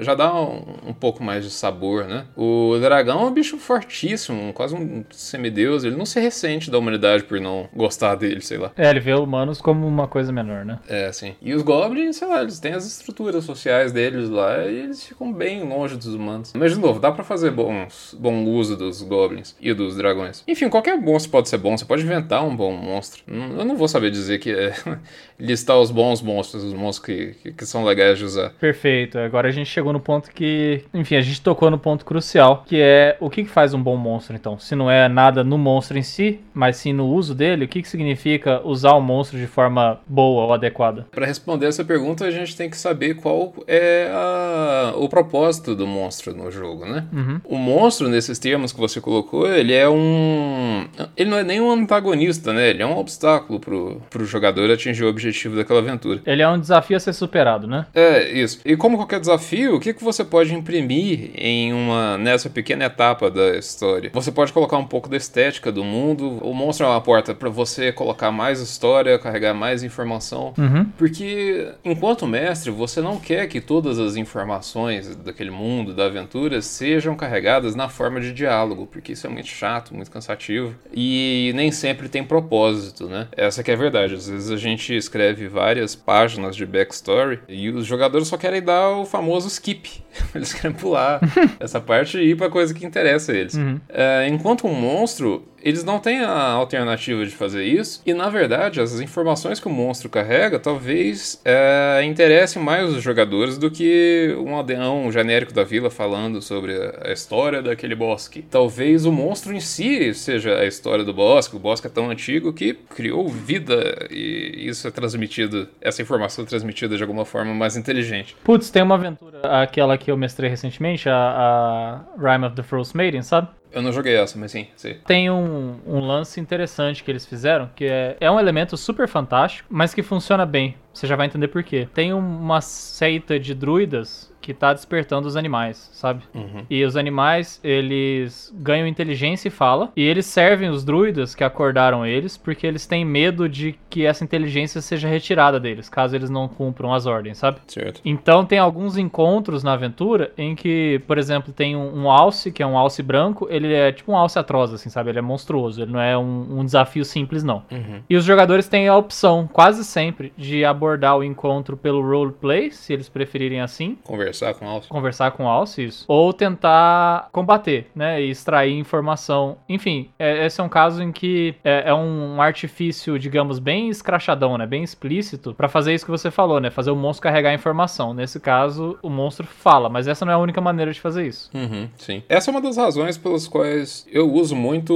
já 0.00 0.14
dá 0.14 0.34
um, 0.34 0.62
um 0.88 0.92
pouco 0.92 1.22
mais 1.22 1.44
de 1.44 1.50
sabor, 1.50 2.04
né? 2.04 2.24
O 2.36 2.76
dragão 2.80 3.22
é 3.22 3.24
um 3.24 3.32
bicho 3.32 3.58
fortíssimo, 3.58 4.52
quase 4.52 4.74
um 4.74 5.04
semideus. 5.10 5.84
Ele 5.84 5.96
não 5.96 6.06
se 6.06 6.20
ressente 6.20 6.70
da 6.70 6.78
humanidade 6.78 7.24
por 7.24 7.40
não 7.40 7.68
gostar 7.74 8.14
dele, 8.14 8.40
sei 8.40 8.58
lá. 8.58 8.72
É, 8.76 8.90
ele 8.90 9.00
vê 9.00 9.14
humanos 9.14 9.60
como 9.60 9.86
uma 9.86 9.99
coisa 10.08 10.32
menor, 10.32 10.64
né? 10.64 10.78
É, 10.88 11.06
assim. 11.06 11.34
E 11.40 11.54
os 11.54 11.62
goblins, 11.62 12.16
sei 12.16 12.28
lá, 12.28 12.42
eles 12.42 12.58
têm 12.58 12.72
as 12.72 12.86
estruturas 12.86 13.44
sociais 13.44 13.92
deles 13.92 14.28
lá 14.28 14.64
e 14.66 14.80
eles 14.80 15.04
ficam 15.04 15.32
bem 15.32 15.62
longe 15.62 15.96
dos 15.96 16.14
humanos. 16.14 16.52
Mas, 16.54 16.74
de 16.74 16.78
novo, 16.80 17.00
dá 17.00 17.10
pra 17.12 17.24
fazer 17.24 17.50
bons, 17.50 18.16
bom 18.18 18.44
uso 18.44 18.76
dos 18.76 19.02
goblins 19.02 19.54
e 19.60 19.72
dos 19.72 19.96
dragões. 19.96 20.42
Enfim, 20.46 20.68
qualquer 20.68 20.96
monstro 20.96 21.30
pode 21.32 21.48
ser 21.48 21.58
bom, 21.58 21.76
você 21.76 21.84
pode 21.84 22.02
inventar 22.02 22.44
um 22.44 22.54
bom 22.54 22.72
monstro. 22.72 23.22
Hum, 23.28 23.56
Eu 23.58 23.64
não 23.64 23.76
vou 23.76 23.88
saber 23.88 24.10
dizer 24.10 24.38
que 24.38 24.50
é 24.50 24.72
listar 25.38 25.78
os 25.78 25.90
bons 25.90 26.20
monstros, 26.22 26.62
os 26.64 26.74
monstros 26.74 27.06
que, 27.06 27.34
que, 27.42 27.52
que 27.52 27.66
são 27.66 27.84
legais 27.84 28.18
de 28.18 28.24
usar. 28.24 28.50
Perfeito. 28.60 29.18
Agora 29.18 29.48
a 29.48 29.52
gente 29.52 29.68
chegou 29.68 29.92
no 29.92 30.00
ponto 30.00 30.30
que. 30.30 30.84
Enfim, 30.92 31.16
a 31.16 31.20
gente 31.20 31.40
tocou 31.40 31.70
no 31.70 31.78
ponto 31.78 32.04
crucial, 32.04 32.64
que 32.66 32.80
é 32.80 33.16
o 33.20 33.30
que, 33.30 33.44
que 33.44 33.50
faz 33.50 33.74
um 33.74 33.82
bom 33.82 33.96
monstro, 33.96 34.34
então? 34.34 34.58
Se 34.58 34.74
não 34.74 34.90
é 34.90 35.08
nada 35.08 35.42
no 35.42 35.56
monstro 35.58 35.98
em 35.98 36.02
si, 36.02 36.40
mas 36.52 36.76
sim 36.76 36.92
no 36.92 37.06
uso 37.06 37.34
dele, 37.34 37.64
o 37.64 37.68
que, 37.68 37.82
que 37.82 37.88
significa 37.88 38.60
usar 38.64 38.92
o 38.92 39.00
monstro 39.00 39.38
de 39.38 39.46
forma 39.46 39.89
forma 39.90 40.00
boa 40.06 40.44
ou 40.44 40.52
adequada? 40.52 41.06
Para 41.10 41.26
responder 41.26 41.66
essa 41.66 41.84
pergunta, 41.84 42.24
a 42.24 42.30
gente 42.30 42.56
tem 42.56 42.68
que 42.68 42.76
saber 42.76 43.14
qual 43.14 43.52
é 43.66 44.10
a, 44.12 44.94
o 44.96 45.08
propósito 45.08 45.74
do 45.74 45.86
monstro 45.86 46.34
no 46.34 46.50
jogo, 46.50 46.84
né? 46.86 47.06
Uhum. 47.12 47.40
O 47.44 47.56
monstro, 47.56 48.08
nesses 48.08 48.38
termos 48.38 48.72
que 48.72 48.80
você 48.80 49.00
colocou, 49.00 49.52
ele 49.52 49.72
é 49.72 49.88
um. 49.88 50.86
Ele 51.16 51.30
não 51.30 51.38
é 51.38 51.44
nem 51.44 51.60
um 51.60 51.70
antagonista, 51.70 52.52
né? 52.52 52.70
Ele 52.70 52.82
é 52.82 52.86
um 52.86 52.98
obstáculo 52.98 53.58
pro, 53.58 54.02
pro 54.10 54.24
jogador 54.24 54.70
atingir 54.70 55.04
o 55.04 55.08
objetivo 55.08 55.56
daquela 55.56 55.80
aventura. 55.80 56.20
Ele 56.26 56.42
é 56.42 56.48
um 56.48 56.58
desafio 56.58 56.96
a 56.96 57.00
ser 57.00 57.12
superado, 57.12 57.66
né? 57.66 57.86
É, 57.94 58.30
isso. 58.30 58.60
E 58.64 58.76
como 58.76 58.96
qualquer 58.96 59.20
desafio, 59.20 59.76
o 59.76 59.80
que, 59.80 59.94
que 59.94 60.04
você 60.04 60.24
pode 60.24 60.54
imprimir 60.54 61.30
em 61.34 61.72
uma 61.72 62.18
nessa 62.18 62.48
pequena 62.50 62.84
etapa 62.84 63.30
da 63.30 63.56
história? 63.56 64.10
Você 64.12 64.30
pode 64.30 64.52
colocar 64.52 64.76
um 64.76 64.86
pouco 64.86 65.08
da 65.08 65.16
estética 65.16 65.72
do 65.72 65.84
mundo. 65.84 66.38
O 66.42 66.54
monstro 66.54 66.86
é 66.86 66.88
uma 66.88 67.00
porta 67.00 67.34
para 67.34 67.48
você 67.48 67.92
colocar 67.92 68.30
mais 68.30 68.60
história, 68.60 69.18
carregar 69.18 69.54
mais 69.54 69.69
informação. 69.82 70.54
Uhum. 70.58 70.84
Porque, 70.96 71.72
enquanto 71.84 72.26
mestre, 72.26 72.70
você 72.70 73.00
não 73.00 73.18
quer 73.18 73.46
que 73.46 73.60
todas 73.60 73.98
as 73.98 74.16
informações 74.16 75.14
daquele 75.16 75.50
mundo, 75.50 75.94
da 75.94 76.06
aventura, 76.06 76.60
sejam 76.62 77.14
carregadas 77.14 77.74
na 77.74 77.88
forma 77.88 78.20
de 78.20 78.32
diálogo, 78.32 78.86
porque 78.86 79.12
isso 79.12 79.26
é 79.26 79.30
muito 79.30 79.48
chato, 79.48 79.94
muito 79.94 80.10
cansativo 80.10 80.74
e 80.92 81.52
nem 81.54 81.70
sempre 81.70 82.08
tem 82.08 82.24
propósito, 82.24 83.08
né? 83.08 83.28
Essa 83.36 83.62
que 83.62 83.70
é 83.70 83.74
a 83.74 83.76
verdade. 83.76 84.14
Às 84.14 84.28
vezes 84.28 84.50
a 84.50 84.56
gente 84.56 84.94
escreve 84.94 85.48
várias 85.48 85.94
páginas 85.94 86.56
de 86.56 86.66
backstory 86.66 87.40
e 87.48 87.70
os 87.70 87.86
jogadores 87.86 88.28
só 88.28 88.36
querem 88.36 88.62
dar 88.62 88.90
o 88.90 89.04
famoso 89.04 89.48
skip. 89.48 90.02
Eles 90.34 90.52
querem 90.52 90.76
pular 90.76 91.20
essa 91.60 91.80
parte 91.80 92.18
e 92.18 92.30
ir 92.30 92.36
pra 92.36 92.50
coisa 92.50 92.74
que 92.74 92.84
interessa 92.84 93.32
a 93.32 93.34
eles. 93.34 93.54
Uhum. 93.54 93.80
É, 93.88 94.28
enquanto 94.28 94.66
um 94.66 94.74
monstro, 94.74 95.46
eles 95.62 95.84
não 95.84 95.98
têm 95.98 96.20
a 96.20 96.50
alternativa 96.52 97.24
de 97.24 97.30
fazer 97.30 97.64
isso, 97.64 98.02
e 98.04 98.12
na 98.12 98.28
verdade, 98.28 98.80
as 98.80 99.00
informações 99.00 99.60
que 99.60 99.66
o 99.66 99.70
monstro 99.70 100.08
carrega 100.08 100.58
talvez 100.58 101.40
é, 101.44 102.02
interessem 102.04 102.62
mais 102.62 102.88
os 102.90 103.02
jogadores 103.02 103.58
do 103.58 103.70
que 103.70 104.36
um 104.38 104.54
aldeão 104.54 105.10
genérico 105.10 105.52
da 105.52 105.64
vila 105.64 105.90
falando 105.90 106.40
sobre 106.40 106.72
a 107.02 107.12
história 107.12 107.62
daquele 107.62 107.94
bosque. 107.94 108.42
Talvez 108.50 109.04
o 109.04 109.12
monstro 109.12 109.52
em 109.52 109.60
si 109.60 110.12
seja 110.14 110.58
a 110.58 110.66
história 110.66 111.04
do 111.04 111.12
bosque, 111.12 111.56
o 111.56 111.58
bosque 111.58 111.86
é 111.86 111.90
tão 111.90 112.10
antigo 112.10 112.52
que 112.52 112.74
criou 112.74 113.28
vida, 113.28 114.06
e 114.10 114.66
isso 114.66 114.86
é 114.88 114.90
transmitido, 114.90 115.68
essa 115.80 116.02
informação 116.02 116.44
é 116.44 116.46
transmitida 116.46 116.96
de 116.96 117.02
alguma 117.02 117.24
forma 117.24 117.54
mais 117.54 117.76
inteligente. 117.76 118.36
Putz, 118.44 118.70
tem 118.70 118.82
uma 118.82 118.94
aventura, 118.94 119.40
aquela 119.62 119.96
que 119.96 120.10
eu 120.10 120.16
mestrei 120.16 120.48
recentemente, 120.48 121.08
a, 121.08 121.14
a 121.14 122.00
Rime 122.18 122.46
of 122.46 122.56
the 122.56 122.62
Frost 122.62 122.96
Maiden, 122.96 123.22
sabe? 123.22 123.48
Eu 123.72 123.82
não 123.82 123.92
joguei 123.92 124.16
essa, 124.16 124.38
mas 124.38 124.50
sim, 124.50 124.66
sim. 124.76 124.96
Tem 125.06 125.30
um, 125.30 125.78
um 125.86 126.00
lance 126.00 126.40
interessante 126.40 127.04
que 127.04 127.10
eles 127.10 127.24
fizeram, 127.24 127.70
que 127.74 127.84
é, 127.84 128.16
é 128.20 128.30
um 128.30 128.38
elemento 128.38 128.76
super 128.76 129.06
fantástico, 129.06 129.68
mas 129.70 129.94
que 129.94 130.02
funciona 130.02 130.44
bem. 130.44 130.74
Você 130.92 131.06
já 131.06 131.16
vai 131.16 131.26
entender 131.26 131.48
por 131.48 131.62
quê. 131.62 131.88
Tem 131.94 132.12
uma 132.12 132.60
seita 132.60 133.38
de 133.38 133.54
druidas 133.54 134.29
que 134.40 134.54
tá 134.54 134.72
despertando 134.72 135.28
os 135.28 135.36
animais, 135.36 135.90
sabe? 135.92 136.22
Uhum. 136.34 136.64
E 136.68 136.84
os 136.84 136.96
animais, 136.96 137.60
eles 137.62 138.52
ganham 138.56 138.86
inteligência 138.86 139.48
e 139.48 139.50
fala, 139.50 139.92
e 139.96 140.02
eles 140.02 140.26
servem 140.26 140.70
os 140.70 140.84
druidas 140.84 141.34
que 141.34 141.44
acordaram 141.44 142.06
eles, 142.06 142.36
porque 142.36 142.66
eles 142.66 142.86
têm 142.86 143.04
medo 143.04 143.48
de 143.48 143.78
que 143.88 144.06
essa 144.06 144.24
inteligência 144.24 144.80
seja 144.80 145.08
retirada 145.08 145.60
deles, 145.60 145.88
caso 145.88 146.16
eles 146.16 146.30
não 146.30 146.48
cumpram 146.48 146.92
as 146.92 147.06
ordens, 147.06 147.38
sabe? 147.38 147.58
Certo. 147.66 148.00
Então 148.04 148.44
tem 148.44 148.58
alguns 148.58 148.96
encontros 148.96 149.62
na 149.62 149.72
aventura 149.72 150.32
em 150.36 150.54
que, 150.54 151.00
por 151.06 151.18
exemplo, 151.18 151.52
tem 151.52 151.76
um, 151.76 152.02
um 152.02 152.10
alce, 152.10 152.50
que 152.50 152.62
é 152.62 152.66
um 152.66 152.78
alce 152.78 153.02
branco, 153.02 153.46
ele 153.50 153.72
é 153.72 153.92
tipo 153.92 154.12
um 154.12 154.16
alce 154.16 154.38
atroz, 154.38 154.72
assim, 154.72 154.88
sabe? 154.88 155.10
Ele 155.10 155.18
é 155.18 155.22
monstruoso, 155.22 155.82
ele 155.82 155.92
não 155.92 156.00
é 156.00 156.16
um, 156.16 156.60
um 156.60 156.64
desafio 156.64 157.04
simples, 157.04 157.42
não. 157.42 157.64
Uhum. 157.70 158.00
E 158.08 158.16
os 158.16 158.24
jogadores 158.24 158.68
têm 158.68 158.88
a 158.88 158.96
opção, 158.96 159.48
quase 159.52 159.84
sempre, 159.84 160.32
de 160.36 160.64
abordar 160.64 161.16
o 161.16 161.24
encontro 161.24 161.76
pelo 161.76 162.00
roleplay, 162.00 162.70
se 162.70 162.92
eles 162.92 163.08
preferirem 163.08 163.60
assim, 163.60 163.98
Conversar 164.30 164.54
com 164.54 164.64
o 164.64 164.68
Alce. 164.68 164.88
conversar 164.88 165.30
com 165.32 165.44
o 165.44 165.48
Alce, 165.48 165.84
isso, 165.84 166.04
ou 166.08 166.32
tentar 166.32 167.28
combater, 167.32 167.90
né, 167.94 168.20
e 168.22 168.30
extrair 168.30 168.76
informação. 168.78 169.56
Enfim, 169.68 170.10
é- 170.18 170.46
esse 170.46 170.60
é 170.60 170.64
um 170.64 170.68
caso 170.68 171.02
em 171.02 171.10
que 171.12 171.54
é, 171.64 171.84
é 171.90 171.94
um 171.94 172.40
artifício, 172.40 173.18
digamos, 173.18 173.58
bem 173.58 173.88
escrachadão, 173.88 174.56
né, 174.56 174.66
bem 174.66 174.82
explícito, 174.82 175.54
pra 175.54 175.68
fazer 175.68 175.94
isso 175.94 176.04
que 176.04 176.10
você 176.10 176.30
falou, 176.30 176.60
né, 176.60 176.70
fazer 176.70 176.90
o 176.90 176.96
monstro 176.96 177.22
carregar 177.24 177.52
informação. 177.54 178.14
Nesse 178.14 178.38
caso, 178.40 178.98
o 179.02 179.08
monstro 179.10 179.46
fala, 179.46 179.88
mas 179.88 180.06
essa 180.06 180.24
não 180.24 180.32
é 180.32 180.36
a 180.36 180.38
única 180.38 180.60
maneira 180.60 180.92
de 180.92 181.00
fazer 181.00 181.26
isso. 181.26 181.50
Uhum, 181.54 181.88
sim. 181.96 182.22
Essa 182.28 182.50
é 182.50 182.52
uma 182.52 182.60
das 182.60 182.76
razões 182.76 183.18
pelas 183.18 183.48
quais 183.48 184.06
eu 184.10 184.30
uso 184.32 184.54
muito 184.54 184.94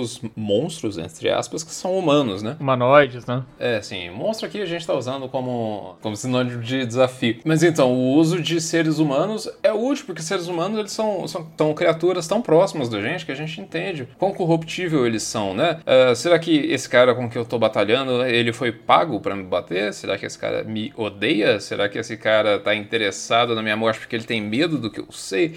os 0.00 0.20
monstros, 0.36 0.98
entre 0.98 1.30
aspas, 1.30 1.62
que 1.64 1.70
são 1.72 1.96
humanos, 1.98 2.42
né? 2.42 2.56
Humanoides, 2.60 3.26
né? 3.26 3.42
É, 3.58 3.80
sim, 3.82 4.10
monstro 4.10 4.46
aqui 4.46 4.60
a 4.60 4.66
gente 4.66 4.86
tá 4.86 4.94
usando 4.94 5.28
como, 5.28 5.96
como 6.00 6.16
sinônimo 6.16 6.60
de 6.62 6.84
desafio. 6.86 7.38
Mas 7.44 7.62
então, 7.62 7.92
o 7.92 8.14
uso 8.14 8.40
de 8.40 8.60
seres 8.76 8.98
humanos 8.98 9.48
é 9.62 9.72
útil, 9.72 10.04
porque 10.04 10.20
seres 10.20 10.48
humanos 10.48 10.78
eles 10.78 10.92
são, 10.92 11.26
são, 11.26 11.74
criaturas 11.74 12.28
tão 12.28 12.42
próximas 12.42 12.90
da 12.90 13.00
gente 13.00 13.24
que 13.24 13.32
a 13.32 13.34
gente 13.34 13.58
entende 13.58 14.06
quão 14.18 14.34
corruptível 14.34 15.06
eles 15.06 15.22
são, 15.22 15.54
né? 15.54 15.80
Ah, 15.86 16.14
será 16.14 16.38
que 16.38 16.54
esse 16.54 16.86
cara 16.86 17.14
com 17.14 17.26
que 17.26 17.38
eu 17.38 17.46
tô 17.46 17.58
batalhando, 17.58 18.22
ele 18.26 18.52
foi 18.52 18.70
pago 18.70 19.18
pra 19.18 19.34
me 19.34 19.44
bater? 19.44 19.94
Será 19.94 20.18
que 20.18 20.26
esse 20.26 20.38
cara 20.38 20.62
me 20.62 20.92
odeia? 20.94 21.58
Será 21.58 21.88
que 21.88 21.98
esse 21.98 22.18
cara 22.18 22.58
tá 22.58 22.74
interessado 22.74 23.54
na 23.54 23.62
minha 23.62 23.76
morte 23.76 23.98
porque 23.98 24.14
ele 24.14 24.24
tem 24.24 24.42
medo 24.42 24.76
do 24.76 24.90
que 24.90 25.00
eu 25.00 25.10
sei? 25.10 25.54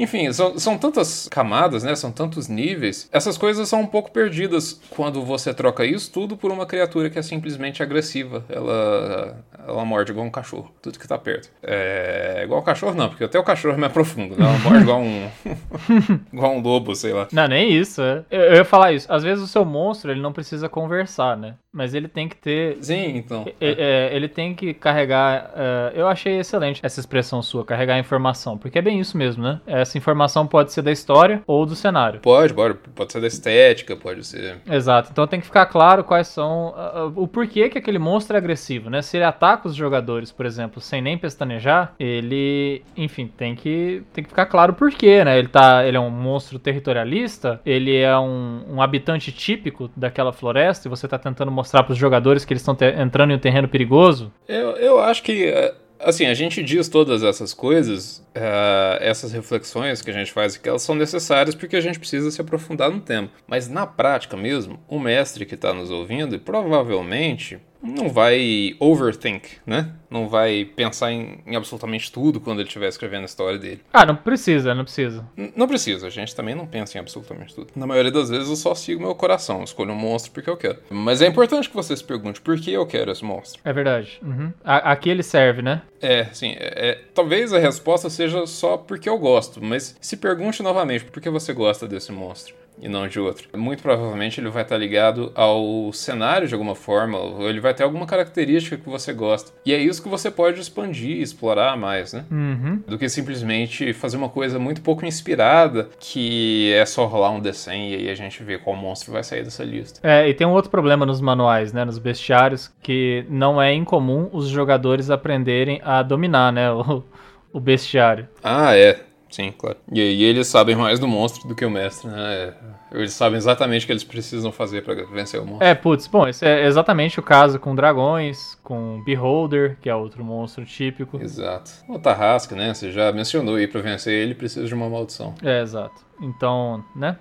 Enfim, 0.00 0.32
são, 0.32 0.58
são 0.58 0.78
tantas 0.78 1.28
camadas, 1.28 1.84
né? 1.84 1.94
São 1.94 2.10
tantos 2.10 2.48
níveis. 2.48 3.06
Essas 3.12 3.36
coisas 3.36 3.68
são 3.68 3.82
um 3.82 3.86
pouco 3.86 4.10
perdidas 4.10 4.80
quando 4.88 5.22
você 5.22 5.52
troca 5.52 5.84
isso 5.84 6.10
tudo 6.10 6.38
por 6.38 6.50
uma 6.50 6.64
criatura 6.64 7.10
que 7.10 7.18
é 7.18 7.22
simplesmente 7.22 7.82
agressiva. 7.82 8.42
Ela, 8.48 9.36
ela 9.68 9.84
morde 9.84 10.10
igual 10.10 10.26
um 10.26 10.30
cachorro, 10.30 10.72
tudo 10.80 10.98
que 10.98 11.06
tá 11.06 11.18
perto. 11.18 11.50
É 11.62 12.40
igual 12.44 12.62
cachorro 12.62 12.94
não, 12.94 13.10
porque 13.10 13.24
até 13.24 13.38
o 13.38 13.44
cachorro 13.44 13.74
é 13.74 13.78
mais 13.78 13.92
profundo, 13.92 14.36
né? 14.36 14.46
Ela 14.46 14.58
morde 14.58 14.82
igual 14.82 15.00
um 15.02 15.28
igual 16.32 16.54
um 16.54 16.60
lobo, 16.60 16.94
sei 16.94 17.12
lá. 17.12 17.28
Não, 17.30 17.46
nem 17.46 17.70
isso, 17.70 18.00
é. 18.00 18.24
Eu, 18.30 18.40
eu 18.40 18.54
ia 18.56 18.64
falar 18.64 18.92
isso. 18.92 19.12
Às 19.12 19.22
vezes 19.22 19.44
o 19.44 19.46
seu 19.46 19.64
monstro, 19.64 20.10
ele 20.10 20.20
não 20.20 20.32
precisa 20.32 20.68
conversar, 20.68 21.36
né? 21.36 21.56
Mas 21.72 21.94
ele 21.94 22.08
tem 22.08 22.28
que 22.28 22.36
ter 22.36 22.78
Sim, 22.80 23.16
então. 23.16 23.46
É, 23.60 24.10
é, 24.10 24.16
ele 24.16 24.28
tem 24.28 24.54
que 24.54 24.74
carregar. 24.74 25.52
é, 25.54 25.92
eu 25.94 26.08
achei 26.08 26.40
excelente 26.40 26.80
essa 26.82 26.98
expressão 26.98 27.42
sua, 27.42 27.64
carregar 27.64 27.98
informação, 27.98 28.58
porque 28.58 28.78
é 28.78 28.82
bem 28.82 28.98
isso 28.98 29.16
mesmo, 29.16 29.42
né? 29.42 29.60
Essa 29.90 29.98
informação 29.98 30.46
pode 30.46 30.72
ser 30.72 30.82
da 30.82 30.92
história 30.92 31.42
ou 31.48 31.66
do 31.66 31.74
cenário. 31.74 32.20
Pode, 32.20 32.54
pode, 32.54 32.74
pode 32.94 33.10
ser 33.10 33.20
da 33.20 33.26
estética, 33.26 33.96
pode 33.96 34.24
ser. 34.24 34.58
Exato. 34.70 35.08
Então 35.10 35.26
tem 35.26 35.40
que 35.40 35.46
ficar 35.46 35.66
claro 35.66 36.04
quais 36.04 36.28
são 36.28 36.72
ah, 36.76 37.10
o 37.16 37.26
porquê 37.26 37.68
que 37.68 37.76
aquele 37.76 37.98
monstro 37.98 38.36
é 38.36 38.38
agressivo, 38.38 38.88
né? 38.88 39.02
Se 39.02 39.16
ele 39.16 39.24
ataca 39.24 39.66
os 39.66 39.74
jogadores, 39.74 40.30
por 40.30 40.46
exemplo, 40.46 40.80
sem 40.80 41.02
nem 41.02 41.18
pestanejar, 41.18 41.92
ele, 41.98 42.84
enfim, 42.96 43.26
tem 43.26 43.56
que 43.56 44.04
tem 44.12 44.22
que 44.22 44.30
ficar 44.30 44.46
claro 44.46 44.72
o 44.72 44.76
porquê, 44.76 45.24
né? 45.24 45.36
Ele 45.36 45.48
tá, 45.48 45.84
ele 45.84 45.96
é 45.96 46.00
um 46.00 46.08
monstro 46.08 46.60
territorialista, 46.60 47.60
ele 47.66 47.96
é 47.96 48.16
um, 48.16 48.62
um 48.68 48.82
habitante 48.82 49.32
típico 49.32 49.90
daquela 49.96 50.32
floresta 50.32 50.86
e 50.86 50.88
você 50.88 51.08
tá 51.08 51.18
tentando 51.18 51.50
mostrar 51.50 51.82
para 51.82 51.92
os 51.92 51.98
jogadores 51.98 52.44
que 52.44 52.52
eles 52.52 52.62
estão 52.62 52.76
entrando 52.96 53.32
em 53.32 53.34
um 53.34 53.40
terreno 53.40 53.66
perigoso. 53.66 54.32
Eu, 54.46 54.76
eu 54.76 55.00
acho 55.00 55.20
que, 55.24 55.46
eh, 55.46 55.74
assim, 56.00 56.26
a 56.26 56.34
gente 56.34 56.62
diz 56.62 56.88
todas 56.88 57.22
essas 57.22 57.54
coisas, 57.54 58.26
eh, 58.34 58.98
essas 59.00 59.32
reflexões 59.32 60.02
que 60.02 60.10
a 60.10 60.14
gente 60.14 60.32
faz, 60.32 60.56
que 60.56 60.68
elas 60.68 60.82
são 60.82 60.94
necessárias 60.94 61.54
porque 61.54 61.76
a 61.76 61.80
gente 61.80 61.98
precisa 61.98 62.30
se 62.30 62.40
aprofundar 62.40 62.90
no 62.90 63.00
tema. 63.00 63.30
Mas 63.46 63.68
na 63.68 63.86
prática 63.86 64.36
mesmo, 64.36 64.80
o 64.88 64.98
mestre 64.98 65.46
que 65.46 65.54
está 65.54 65.72
nos 65.72 65.90
ouvindo, 65.90 66.38
provavelmente 66.38 67.58
não 67.82 68.08
vai 68.08 68.74
overthink, 68.78 69.48
né? 69.66 69.92
Não 70.10 70.28
vai 70.28 70.64
pensar 70.64 71.12
em, 71.12 71.38
em 71.46 71.54
absolutamente 71.56 72.10
tudo 72.10 72.40
quando 72.40 72.58
ele 72.58 72.66
estiver 72.68 72.88
escrevendo 72.88 73.22
a 73.22 73.26
história 73.26 73.58
dele. 73.58 73.80
Ah, 73.92 74.04
não 74.04 74.16
precisa, 74.16 74.74
não 74.74 74.82
precisa. 74.84 75.24
N- 75.36 75.52
não 75.56 75.68
precisa, 75.68 76.06
a 76.08 76.10
gente 76.10 76.34
também 76.34 76.54
não 76.54 76.66
pensa 76.66 76.98
em 76.98 77.00
absolutamente 77.00 77.54
tudo. 77.54 77.68
Na 77.76 77.86
maioria 77.86 78.10
das 78.10 78.28
vezes 78.28 78.48
eu 78.48 78.56
só 78.56 78.74
sigo 78.74 79.00
meu 79.00 79.14
coração, 79.14 79.62
escolho 79.62 79.92
um 79.92 79.96
monstro 79.96 80.32
porque 80.32 80.50
eu 80.50 80.56
quero. 80.56 80.78
Mas 80.90 81.22
é 81.22 81.26
importante 81.26 81.68
que 81.70 81.76
você 81.76 81.96
se 81.96 82.02
pergunte 82.04 82.40
por 82.40 82.58
que 82.60 82.72
eu 82.72 82.84
quero 82.86 83.10
esse 83.12 83.24
monstro. 83.24 83.60
É 83.64 83.72
verdade. 83.72 84.18
Uhum. 84.22 84.52
Aqui 84.64 85.08
ele 85.08 85.22
serve, 85.22 85.62
né? 85.62 85.82
É, 86.02 86.24
sim. 86.32 86.54
É, 86.58 86.90
é- 86.90 86.98
talvez 87.14 87.52
a 87.52 87.58
resposta 87.58 88.10
seja 88.10 88.46
só 88.46 88.76
porque 88.76 89.08
eu 89.08 89.18
gosto, 89.18 89.62
mas 89.64 89.94
se 90.00 90.16
pergunte 90.16 90.62
novamente 90.62 91.04
por 91.04 91.20
que 91.22 91.30
você 91.30 91.52
gosta 91.52 91.86
desse 91.86 92.10
monstro 92.12 92.54
e 92.80 92.88
não 92.88 93.06
de 93.06 93.20
outro. 93.20 93.48
Muito 93.56 93.82
provavelmente 93.82 94.40
ele 94.40 94.48
vai 94.48 94.62
estar 94.62 94.76
ligado 94.76 95.30
ao 95.34 95.92
cenário 95.92 96.48
de 96.48 96.54
alguma 96.54 96.74
forma, 96.74 97.18
ou 97.18 97.48
ele 97.48 97.60
vai 97.60 97.74
ter 97.74 97.82
alguma 97.82 98.06
característica 98.06 98.76
que 98.76 98.88
você 98.88 99.12
gosta. 99.12 99.52
E 99.64 99.72
é 99.72 99.78
isso 99.78 100.02
que 100.02 100.08
você 100.08 100.30
pode 100.30 100.60
expandir, 100.60 101.20
explorar 101.20 101.76
mais, 101.76 102.12
né? 102.12 102.24
Uhum. 102.30 102.82
Do 102.86 102.98
que 102.98 103.08
simplesmente 103.08 103.92
fazer 103.92 104.16
uma 104.16 104.28
coisa 104.28 104.58
muito 104.58 104.80
pouco 104.80 105.04
inspirada, 105.04 105.88
que 105.98 106.72
é 106.72 106.84
só 106.86 107.04
rolar 107.06 107.30
um 107.30 107.40
D100 107.40 107.90
e 107.90 107.94
aí 107.94 108.10
a 108.10 108.14
gente 108.14 108.42
vê 108.42 108.58
qual 108.58 108.74
monstro 108.74 109.12
vai 109.12 109.22
sair 109.22 109.44
dessa 109.44 109.62
lista. 109.62 110.00
É, 110.02 110.28
e 110.28 110.34
tem 110.34 110.46
um 110.46 110.52
outro 110.52 110.70
problema 110.70 111.04
nos 111.04 111.20
manuais, 111.20 111.72
né? 111.72 111.84
Nos 111.84 111.98
bestiários, 111.98 112.72
que 112.82 113.24
não 113.28 113.60
é 113.60 113.74
incomum 113.74 114.28
os 114.32 114.48
jogadores 114.48 115.10
aprenderem 115.10 115.80
a 115.84 116.02
dominar, 116.02 116.52
né? 116.52 116.70
O, 116.80 117.04
o 117.52 117.60
bestiário. 117.60 118.26
Ah, 118.42 118.74
é. 118.76 119.00
Sim, 119.30 119.52
claro. 119.56 119.76
E 119.92 120.00
aí 120.00 120.22
eles 120.22 120.48
sabem 120.48 120.74
mais 120.74 120.98
do 120.98 121.06
monstro 121.06 121.48
do 121.48 121.54
que 121.54 121.64
o 121.64 121.70
mestre, 121.70 122.10
né? 122.10 122.54
Eles 122.92 123.12
sabem 123.12 123.36
exatamente 123.36 123.84
o 123.84 123.86
que 123.86 123.92
eles 123.92 124.04
precisam 124.04 124.50
fazer 124.50 124.82
para 124.82 124.94
vencer 125.06 125.40
o 125.40 125.46
monstro. 125.46 125.66
É, 125.66 125.74
putz, 125.74 126.06
bom, 126.06 126.26
esse 126.26 126.44
é 126.44 126.66
exatamente 126.66 127.20
o 127.20 127.22
caso 127.22 127.58
com 127.58 127.74
dragões, 127.74 128.58
com 128.64 129.02
Beholder, 129.04 129.78
que 129.80 129.88
é 129.88 129.94
outro 129.94 130.24
monstro 130.24 130.64
típico. 130.64 131.20
Exato. 131.22 131.70
O 131.88 131.98
Tarrasque, 131.98 132.54
né? 132.54 132.74
Você 132.74 132.90
já 132.90 133.12
mencionou 133.12 133.54
aí, 133.54 133.68
pra 133.68 133.80
vencer 133.80 134.12
ele 134.12 134.34
precisa 134.34 134.66
de 134.66 134.74
uma 134.74 134.88
maldição. 134.88 135.34
É, 135.42 135.62
exato. 135.62 136.04
Então, 136.20 136.84
né? 136.94 137.16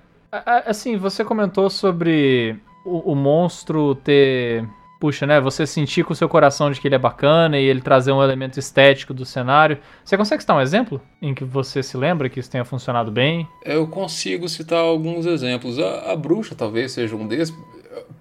Assim, 0.66 0.98
você 0.98 1.24
comentou 1.24 1.70
sobre 1.70 2.56
o, 2.86 3.12
o 3.12 3.16
monstro 3.16 3.96
ter 3.96 4.68
puxa, 5.00 5.26
né? 5.26 5.40
Você 5.40 5.66
sentir 5.66 6.04
com 6.04 6.14
o 6.14 6.16
seu 6.16 6.28
coração 6.28 6.70
de 6.70 6.80
que 6.80 6.88
ele 6.88 6.96
é 6.96 7.00
bacana 7.00 7.58
e 7.58 7.64
ele 7.64 7.82
trazer 7.82 8.12
um 8.12 8.22
elemento 8.22 8.60
estético 8.60 9.14
do 9.14 9.26
cenário. 9.26 9.78
Você 10.04 10.18
consegue 10.18 10.42
citar 10.42 10.58
um 10.58 10.62
exemplo 10.62 11.02
em 11.22 11.34
que 11.34 11.44
você 11.44 11.82
se 11.82 11.96
lembra 11.96 12.30
que 12.30 12.40
isso 12.40 12.52
tenha 12.52 12.66
funcionado 12.66 13.12
bem? 13.12 13.48
Eu 13.64 13.88
consigo 13.88 14.50
citar 14.50 14.80
alguns 14.80 15.26
exemplos. 15.26 15.80
A, 15.80 16.12
a 16.12 16.16
bruxa 16.16 16.54
talvez 16.54 16.92
seja 16.92 17.16
um 17.16 17.28
desses. 17.28 17.56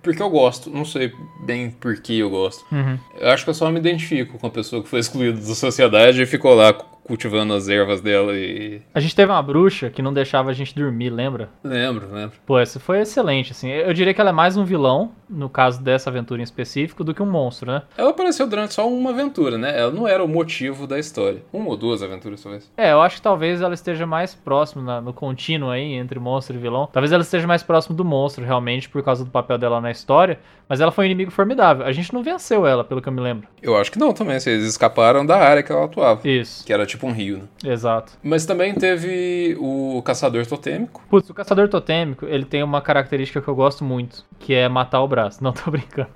Porque 0.02 0.22
eu 0.22 0.30
gosto, 0.30 0.70
não 0.70 0.84
sei 0.84 1.12
bem 1.44 1.70
por 1.70 2.00
que 2.00 2.18
eu 2.18 2.30
gosto. 2.30 2.64
Uhum. 2.72 2.98
Eu 3.20 3.30
acho 3.30 3.44
que 3.44 3.50
eu 3.50 3.54
só 3.54 3.70
me 3.70 3.78
identifico 3.78 4.38
com 4.38 4.46
a 4.46 4.50
pessoa 4.50 4.82
que 4.82 4.88
foi 4.88 5.00
excluída 5.00 5.38
da 5.38 5.54
sociedade 5.54 6.22
e 6.22 6.26
ficou 6.26 6.54
lá 6.54 6.72
cultivando 7.08 7.54
as 7.54 7.68
ervas 7.68 8.02
dela 8.02 8.36
e. 8.36 8.82
A 8.94 9.00
gente 9.00 9.16
teve 9.16 9.32
uma 9.32 9.42
bruxa 9.42 9.88
que 9.88 10.02
não 10.02 10.12
deixava 10.12 10.50
a 10.50 10.52
gente 10.52 10.74
dormir, 10.74 11.08
lembra? 11.08 11.48
Lembro, 11.64 12.06
lembro. 12.12 12.36
Pô, 12.46 12.58
essa 12.58 12.78
foi 12.78 13.00
excelente, 13.00 13.52
assim. 13.52 13.70
Eu 13.70 13.94
diria 13.94 14.12
que 14.12 14.20
ela 14.20 14.30
é 14.30 14.32
mais 14.32 14.56
um 14.58 14.64
vilão, 14.64 15.12
no 15.28 15.48
caso 15.48 15.82
dessa 15.82 16.10
aventura 16.10 16.40
em 16.40 16.44
específico, 16.44 17.02
do 17.02 17.14
que 17.14 17.22
um 17.22 17.30
monstro, 17.30 17.72
né? 17.72 17.82
Ela 17.96 18.10
apareceu 18.10 18.46
durante 18.46 18.74
só 18.74 18.86
uma 18.86 19.10
aventura, 19.10 19.56
né? 19.56 19.78
Ela 19.78 19.90
não 19.90 20.06
era 20.06 20.22
o 20.22 20.28
motivo 20.28 20.86
da 20.86 20.98
história. 20.98 21.42
Uma 21.50 21.70
ou 21.70 21.76
duas 21.76 22.02
aventuras, 22.02 22.42
talvez. 22.42 22.70
É, 22.76 22.92
eu 22.92 23.00
acho 23.00 23.16
que 23.16 23.22
talvez 23.22 23.62
ela 23.62 23.74
esteja 23.74 24.06
mais 24.06 24.34
próximo, 24.34 24.82
na, 24.82 25.00
no 25.00 25.14
contínuo 25.14 25.70
aí, 25.70 25.94
entre 25.94 26.18
monstro 26.18 26.56
e 26.56 26.58
vilão. 26.58 26.88
Talvez 26.92 27.10
ela 27.10 27.22
esteja 27.22 27.46
mais 27.46 27.62
próximo 27.62 27.96
do 27.96 28.04
monstro, 28.04 28.44
realmente, 28.44 28.88
por 28.88 29.02
causa 29.02 29.24
do 29.24 29.30
papel 29.30 29.56
dela 29.56 29.80
na 29.80 29.90
história. 29.90 30.38
Mas 30.68 30.80
ela 30.80 30.92
foi 30.92 31.04
um 31.04 31.06
inimigo 31.06 31.30
formidável. 31.30 31.86
A 31.86 31.92
gente 31.92 32.12
não 32.12 32.22
venceu 32.22 32.66
ela, 32.66 32.84
pelo 32.84 33.00
que 33.00 33.08
eu 33.08 33.12
me 33.12 33.20
lembro. 33.20 33.48
Eu 33.62 33.76
acho 33.76 33.90
que 33.90 33.98
não 33.98 34.12
também. 34.12 34.36
Eles 34.36 34.68
escaparam 34.68 35.24
da 35.24 35.38
área 35.38 35.62
que 35.62 35.72
ela 35.72 35.86
atuava. 35.86 36.28
Isso. 36.28 36.64
Que 36.64 36.72
era 36.72 36.84
tipo 36.84 36.97
um 37.06 37.12
rio, 37.12 37.38
né? 37.38 37.72
Exato. 37.72 38.12
Mas 38.22 38.46
também 38.46 38.74
teve 38.74 39.56
o 39.60 40.02
Caçador 40.02 40.46
Totêmico. 40.46 41.02
Putz, 41.08 41.30
o 41.30 41.34
Caçador 41.34 41.68
Totêmico, 41.68 42.26
ele 42.26 42.44
tem 42.44 42.62
uma 42.62 42.80
característica 42.80 43.40
que 43.40 43.48
eu 43.48 43.54
gosto 43.54 43.84
muito, 43.84 44.24
que 44.38 44.54
é 44.54 44.68
matar 44.68 45.02
o 45.02 45.08
braço. 45.08 45.42
Não 45.44 45.52
tô 45.52 45.70
brincando. 45.70 46.10